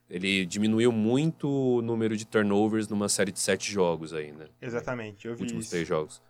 ele 0.09 0.45
diminuiu 0.45 0.91
muito 0.91 1.49
o 1.49 1.81
número 1.81 2.15
de 2.15 2.25
turnovers 2.25 2.87
numa 2.87 3.09
série 3.09 3.31
de 3.31 3.39
sete 3.39 3.71
jogos 3.71 4.13
aí, 4.13 4.31
né? 4.31 4.47
Exatamente, 4.61 5.27
eu 5.27 5.35
vi 5.35 5.41
Últimos 5.41 5.65
isso. 5.65 5.71
três 5.71 5.87
jogos. 5.87 6.21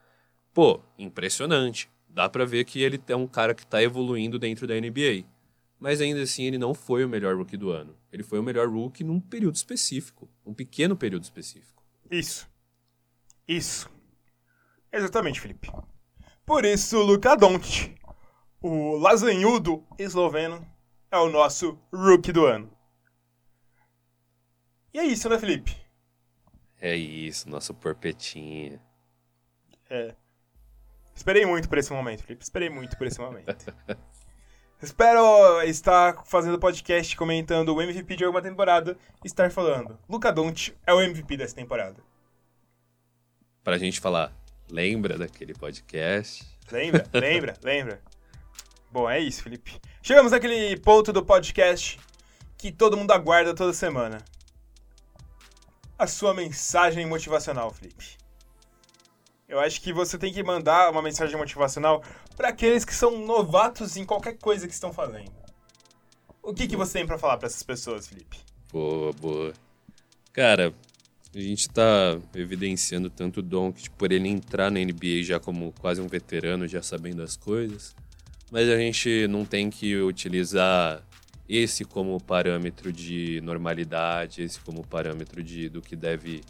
Pô, 0.54 0.80
impressionante. 0.98 1.90
Dá 2.10 2.28
pra 2.28 2.46
ver 2.46 2.64
que 2.66 2.82
ele 2.82 3.00
é 3.08 3.16
um 3.16 3.28
cara 3.28 3.54
que 3.54 3.68
tá 3.68 3.84
evoluindo 3.84 4.40
dentro 4.40 4.66
da 4.66 4.74
NBA. 4.74 5.26
Mas 5.80 6.02
ainda 6.02 6.22
assim, 6.24 6.46
ele 6.46 6.58
não 6.58 6.74
foi 6.74 7.06
o 7.06 7.10
melhor 7.10 7.36
rookie 7.36 7.58
do 7.58 7.70
ano. 7.70 7.96
Ele 8.12 8.24
foi 8.24 8.40
o 8.40 8.44
melhor 8.44 8.68
rookie 8.68 9.04
num 9.04 9.20
período 9.20 9.56
específico. 9.56 10.28
Um 10.44 10.54
pequeno 10.54 10.96
período 10.96 11.24
específico. 11.24 11.84
Isso. 12.10 12.50
Isso. 13.48 13.90
Exatamente, 14.92 15.40
Felipe. 15.40 15.72
Por 16.46 16.66
isso, 16.66 17.02
Luka 17.02 17.36
Doncic, 17.36 17.96
o 18.62 18.98
lasanhudo 18.98 19.86
esloveno, 19.98 20.66
é 21.12 21.18
o 21.18 21.30
nosso 21.30 21.80
rookie 21.94 22.32
do 22.32 22.46
ano. 22.46 22.72
E 24.94 25.00
é 25.00 25.06
isso, 25.06 25.30
né, 25.30 25.38
Felipe? 25.38 25.76
É 26.80 26.96
isso, 26.96 27.50
nosso 27.50 27.74
porpetinha. 27.74 28.82
É. 29.90 30.16
Esperei 31.16 31.46
muito 31.46 31.68
por 31.70 31.78
esse 31.78 31.92
momento, 31.92 32.24
Felipe. 32.24 32.44
Esperei 32.44 32.70
muito 32.70 32.98
por 32.98 33.08
esse 33.08 33.20
momento. 33.20 33.54
Espero 34.82 35.62
estar 35.64 36.24
fazendo 36.26 36.60
podcast 36.60 37.16
comentando 37.18 37.74
o 37.74 37.82
MVP 37.82 38.16
de 38.16 38.26
alguma 38.26 38.42
temporada 38.42 38.98
e 39.24 39.28
estar 39.28 39.50
falando. 39.52 39.98
Luka 40.08 40.32
Doncic 40.32 40.76
é 40.86 40.94
o 40.94 41.02
MVP 41.02 41.38
dessa 41.38 41.56
temporada. 41.56 42.04
Pra 43.68 43.78
gente 43.78 44.00
falar, 44.00 44.32
lembra 44.72 45.18
daquele 45.18 45.54
podcast? 45.54 46.48
Lembra? 46.72 47.06
lembra? 47.14 47.54
Lembra? 47.62 48.02
Bom, 48.90 49.10
é 49.10 49.20
isso, 49.20 49.44
Felipe. 49.44 49.78
Chegamos 50.02 50.32
naquele 50.32 50.78
ponto 50.80 51.12
do 51.12 51.22
podcast 51.22 52.00
que 52.58 52.72
todo 52.72 52.96
mundo 52.96 53.12
aguarda 53.12 53.54
toda 53.54 53.74
semana. 53.74 54.24
A 56.00 56.08
sua 56.08 56.34
mensagem 56.34 57.06
motivacional, 57.06 57.70
Felipe. 57.70 58.16
Eu 59.50 59.60
acho 59.60 59.82
que 59.82 59.92
você 59.92 60.18
tem 60.18 60.32
que 60.32 60.42
mandar 60.42 60.90
uma 60.90 61.02
mensagem 61.02 61.36
motivacional 61.36 62.02
para 62.38 62.48
aqueles 62.48 62.86
que 62.86 62.96
são 62.96 63.20
novatos 63.26 63.98
em 63.98 64.06
qualquer 64.06 64.38
coisa 64.38 64.66
que 64.66 64.74
estão 64.74 64.94
fazendo. 64.94 65.36
O 66.42 66.54
que, 66.54 66.70
que 66.70 66.78
você 66.78 67.00
tem 67.00 67.06
para 67.06 67.18
falar 67.18 67.36
para 67.36 67.48
essas 67.48 67.64
pessoas, 67.64 68.08
Felipe? 68.08 68.38
Boa, 68.72 69.12
boa. 69.12 69.54
Cara, 70.32 70.74
a 71.38 71.42
gente 71.42 71.70
tá 71.70 72.20
evidenciando 72.34 73.12
tanto 73.12 73.42
o 73.42 73.44
Doncic 73.44 73.92
por 73.92 74.12
ele 74.12 74.28
entrar 74.28 74.72
na 74.72 74.80
NBA 74.80 75.22
já 75.22 75.40
como 75.40 75.72
quase 75.74 76.02
um 76.02 76.08
veterano, 76.08 76.68
já 76.68 76.82
sabendo 76.82 77.22
as 77.22 77.38
coisas. 77.38 77.96
Mas 78.52 78.68
a 78.68 78.76
gente 78.76 79.28
não 79.28 79.46
tem 79.46 79.70
que 79.70 79.96
utilizar 79.98 81.06
esse 81.48 81.86
como 81.86 82.20
parâmetro 82.20 82.92
de 82.92 83.40
normalidade, 83.42 84.42
esse 84.42 84.60
como 84.62 84.86
parâmetro 84.86 85.44
de, 85.44 85.70
do 85.70 85.80
que 85.80 85.96
deve, 85.96 86.42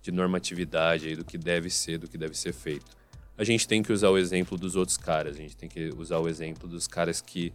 de 0.00 0.12
normatividade, 0.12 1.16
do 1.16 1.24
que 1.24 1.36
deve 1.36 1.68
ser, 1.68 1.98
do 1.98 2.06
que 2.06 2.16
deve 2.16 2.38
ser 2.38 2.52
feito. 2.52 2.96
A 3.36 3.42
gente 3.42 3.66
tem 3.66 3.82
que 3.82 3.92
usar 3.92 4.10
o 4.10 4.18
exemplo 4.18 4.56
dos 4.56 4.76
outros 4.76 4.96
caras, 4.96 5.36
a 5.36 5.40
gente 5.40 5.56
tem 5.56 5.68
que 5.68 5.90
usar 5.96 6.18
o 6.18 6.28
exemplo 6.28 6.68
dos 6.68 6.86
caras 6.86 7.20
que 7.20 7.52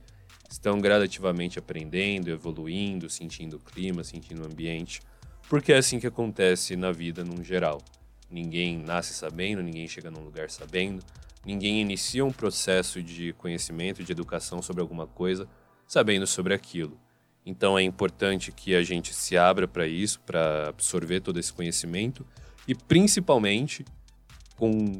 estão 0.49 0.81
gradativamente 0.81 1.57
aprendendo, 1.57 2.29
evoluindo, 2.29 3.09
sentindo 3.09 3.55
o 3.55 3.59
clima, 3.59 4.03
sentindo 4.03 4.43
o 4.43 4.45
ambiente, 4.45 5.01
porque 5.49 5.73
é 5.73 5.77
assim 5.77 5.99
que 5.99 6.07
acontece 6.07 6.75
na 6.75 6.91
vida 6.91 7.23
num 7.23 7.43
geral. 7.43 7.81
Ninguém 8.29 8.77
nasce 8.77 9.13
sabendo, 9.13 9.61
ninguém 9.61 9.87
chega 9.87 10.09
num 10.09 10.23
lugar 10.23 10.49
sabendo, 10.49 11.03
ninguém 11.45 11.81
inicia 11.81 12.25
um 12.25 12.31
processo 12.31 13.01
de 13.01 13.33
conhecimento, 13.33 14.03
de 14.03 14.11
educação 14.11 14.61
sobre 14.61 14.81
alguma 14.81 15.05
coisa 15.05 15.47
sabendo 15.85 16.25
sobre 16.25 16.53
aquilo. 16.53 16.97
Então 17.45 17.77
é 17.77 17.83
importante 17.83 18.51
que 18.51 18.73
a 18.73 18.81
gente 18.83 19.13
se 19.13 19.37
abra 19.37 19.67
para 19.67 19.85
isso, 19.85 20.19
para 20.21 20.69
absorver 20.69 21.19
todo 21.19 21.39
esse 21.39 21.51
conhecimento 21.51 22.25
e 22.67 22.73
principalmente 22.73 23.85
com 24.55 24.99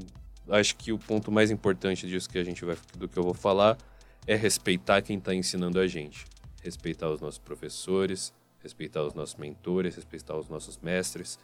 acho 0.49 0.75
que 0.75 0.91
o 0.91 0.99
ponto 0.99 1.31
mais 1.31 1.49
importante 1.49 2.05
disso 2.05 2.29
que 2.29 2.37
a 2.37 2.43
gente 2.43 2.65
vai 2.65 2.77
do 2.97 3.07
que 3.07 3.17
eu 3.17 3.23
vou 3.23 3.33
falar 3.33 3.77
é 4.27 4.35
respeitar 4.35 5.01
quem 5.01 5.17
está 5.17 5.33
ensinando 5.33 5.79
a 5.79 5.87
gente, 5.87 6.25
respeitar 6.61 7.09
os 7.09 7.21
nossos 7.21 7.39
professores, 7.39 8.33
respeitar 8.63 9.03
os 9.03 9.13
nossos 9.13 9.35
mentores, 9.35 9.95
respeitar 9.95 10.35
os 10.35 10.49
nossos 10.49 10.79
mestres. 10.79 11.37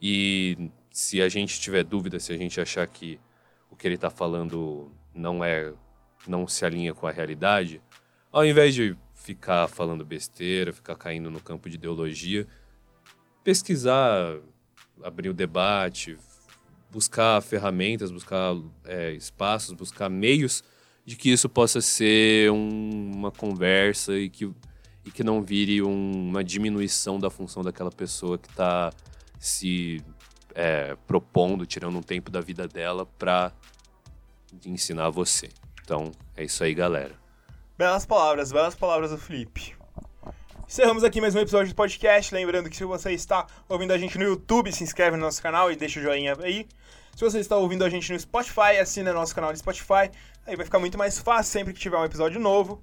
E 0.00 0.70
se 0.90 1.20
a 1.20 1.28
gente 1.28 1.58
tiver 1.60 1.82
dúvida, 1.82 2.20
se 2.20 2.32
a 2.32 2.36
gente 2.36 2.60
achar 2.60 2.86
que 2.86 3.18
o 3.70 3.74
que 3.74 3.88
ele 3.88 3.96
está 3.96 4.10
falando 4.10 4.92
não 5.14 5.42
é 5.42 5.72
não 6.26 6.46
se 6.46 6.64
alinha 6.64 6.94
com 6.94 7.06
a 7.06 7.10
realidade, 7.10 7.80
ao 8.30 8.44
invés 8.44 8.74
de 8.74 8.96
ficar 9.14 9.66
falando 9.68 10.04
besteira, 10.04 10.72
ficar 10.72 10.96
caindo 10.96 11.30
no 11.30 11.40
campo 11.40 11.68
de 11.68 11.76
ideologia, 11.76 12.46
pesquisar, 13.42 14.38
abrir 15.02 15.28
o 15.30 15.34
debate, 15.34 16.18
buscar 16.90 17.40
ferramentas, 17.40 18.10
buscar 18.10 18.54
é, 18.84 19.12
espaços, 19.12 19.72
buscar 19.72 20.08
meios 20.08 20.62
de 21.04 21.16
que 21.16 21.30
isso 21.30 21.48
possa 21.48 21.80
ser 21.80 22.50
um, 22.50 23.12
uma 23.14 23.30
conversa 23.30 24.18
e 24.18 24.28
que, 24.28 24.52
e 25.08 25.10
que 25.10 25.24
não 25.24 25.40
vire 25.40 25.82
um, 25.82 26.28
uma 26.28 26.44
diminuição 26.44 27.18
da 27.18 27.30
função 27.30 27.62
daquela 27.62 27.90
pessoa 27.90 28.36
que 28.36 28.46
está 28.48 28.92
se 29.40 30.04
é, 30.54 30.94
propondo, 31.06 31.64
tirando 31.64 31.96
um 31.96 32.02
tempo 32.02 32.30
da 32.30 32.42
vida 32.42 32.68
dela 32.68 33.06
para 33.18 33.50
ensinar 34.66 35.08
você. 35.08 35.48
Então, 35.82 36.12
é 36.36 36.44
isso 36.44 36.62
aí, 36.62 36.74
galera. 36.74 37.14
Belas 37.78 38.04
palavras, 38.04 38.52
belas 38.52 38.74
palavras 38.74 39.10
do 39.10 39.16
Felipe. 39.16 39.74
Encerramos 40.66 41.02
aqui 41.02 41.22
mais 41.22 41.34
um 41.34 41.38
episódio 41.38 41.72
do 41.72 41.74
podcast. 41.74 42.34
Lembrando 42.34 42.68
que 42.68 42.76
se 42.76 42.84
você 42.84 43.12
está 43.12 43.46
ouvindo 43.66 43.92
a 43.94 43.98
gente 43.98 44.18
no 44.18 44.24
YouTube, 44.24 44.70
se 44.70 44.84
inscreve 44.84 45.16
no 45.16 45.22
nosso 45.22 45.40
canal 45.40 45.72
e 45.72 45.76
deixa 45.76 46.00
o 46.00 46.02
joinha 46.02 46.36
aí. 46.42 46.68
Se 47.16 47.24
você 47.24 47.38
está 47.38 47.56
ouvindo 47.56 47.82
a 47.82 47.88
gente 47.88 48.12
no 48.12 48.20
Spotify, 48.20 48.78
assina 48.78 49.10
nosso 49.14 49.34
canal 49.34 49.52
no 49.52 49.56
Spotify. 49.56 50.10
Aí 50.46 50.54
vai 50.54 50.66
ficar 50.66 50.78
muito 50.78 50.98
mais 50.98 51.18
fácil 51.18 51.50
sempre 51.50 51.72
que 51.72 51.80
tiver 51.80 51.96
um 51.96 52.04
episódio 52.04 52.38
novo. 52.38 52.82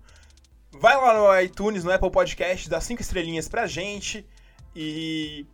Vai 0.80 0.95
lá 0.95 1.13
no 1.13 1.41
iTunes, 1.41 1.84
no 1.84 1.91
Apple 1.91 2.11
Podcast, 2.11 2.69
dá 2.69 2.82
cinco 2.82 3.01
estrelinhas 3.01 3.47
pra 3.47 3.65
gente 3.65 4.26
e 4.76 5.45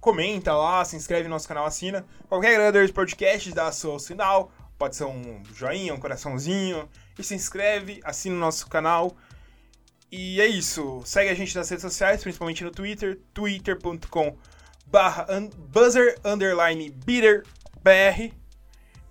comenta 0.00 0.54
lá, 0.54 0.84
se 0.84 0.96
inscreve 0.96 1.24
no 1.24 1.30
nosso 1.30 1.48
canal, 1.48 1.64
assina. 1.66 2.04
Qualquer 2.28 2.48
agregador 2.48 2.86
de 2.86 2.92
podcast 2.92 3.50
dá 3.52 3.72
seu 3.72 3.98
sinal, 3.98 4.52
pode 4.78 4.96
ser 4.96 5.04
um 5.04 5.42
joinha, 5.54 5.94
um 5.94 5.98
coraçãozinho, 5.98 6.88
e 7.18 7.24
se 7.24 7.34
inscreve, 7.34 8.00
assina 8.04 8.36
o 8.36 8.38
nosso 8.38 8.68
canal. 8.68 9.16
E 10.10 10.40
é 10.40 10.46
isso. 10.46 11.02
Segue 11.04 11.30
a 11.30 11.34
gente 11.34 11.56
nas 11.56 11.68
redes 11.68 11.82
sociais, 11.82 12.22
principalmente 12.22 12.62
no 12.62 12.70
Twitter, 12.70 13.20
twitter.com 13.32 14.36
barra 14.86 15.26
buzzer 15.56 16.20
underline 16.24 16.94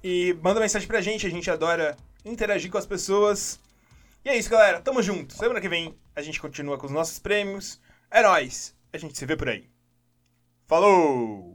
e 0.04 0.38
manda 0.42 0.60
mensagem 0.60 0.88
pra 0.88 1.02
gente, 1.02 1.26
a 1.26 1.30
gente 1.30 1.50
adora 1.50 1.98
interagir 2.24 2.72
com 2.72 2.78
as 2.78 2.86
pessoas. 2.86 3.60
E 4.26 4.30
é 4.30 4.38
isso, 4.38 4.50
galera. 4.50 4.82
Tamo 4.82 5.04
junto. 5.04 5.34
Semana 5.34 5.60
que 5.60 5.68
vem 5.68 5.98
a 6.16 6.22
gente 6.22 6.40
continua 6.40 6.78
com 6.78 6.86
os 6.86 6.92
nossos 6.92 7.20
prêmios. 7.20 7.82
É 8.10 8.22
nóis. 8.22 8.76
A 8.94 8.98
gente 8.98 9.18
se 9.18 9.26
vê 9.26 9.36
por 9.36 9.50
aí. 9.50 9.70
Falou! 10.66 11.53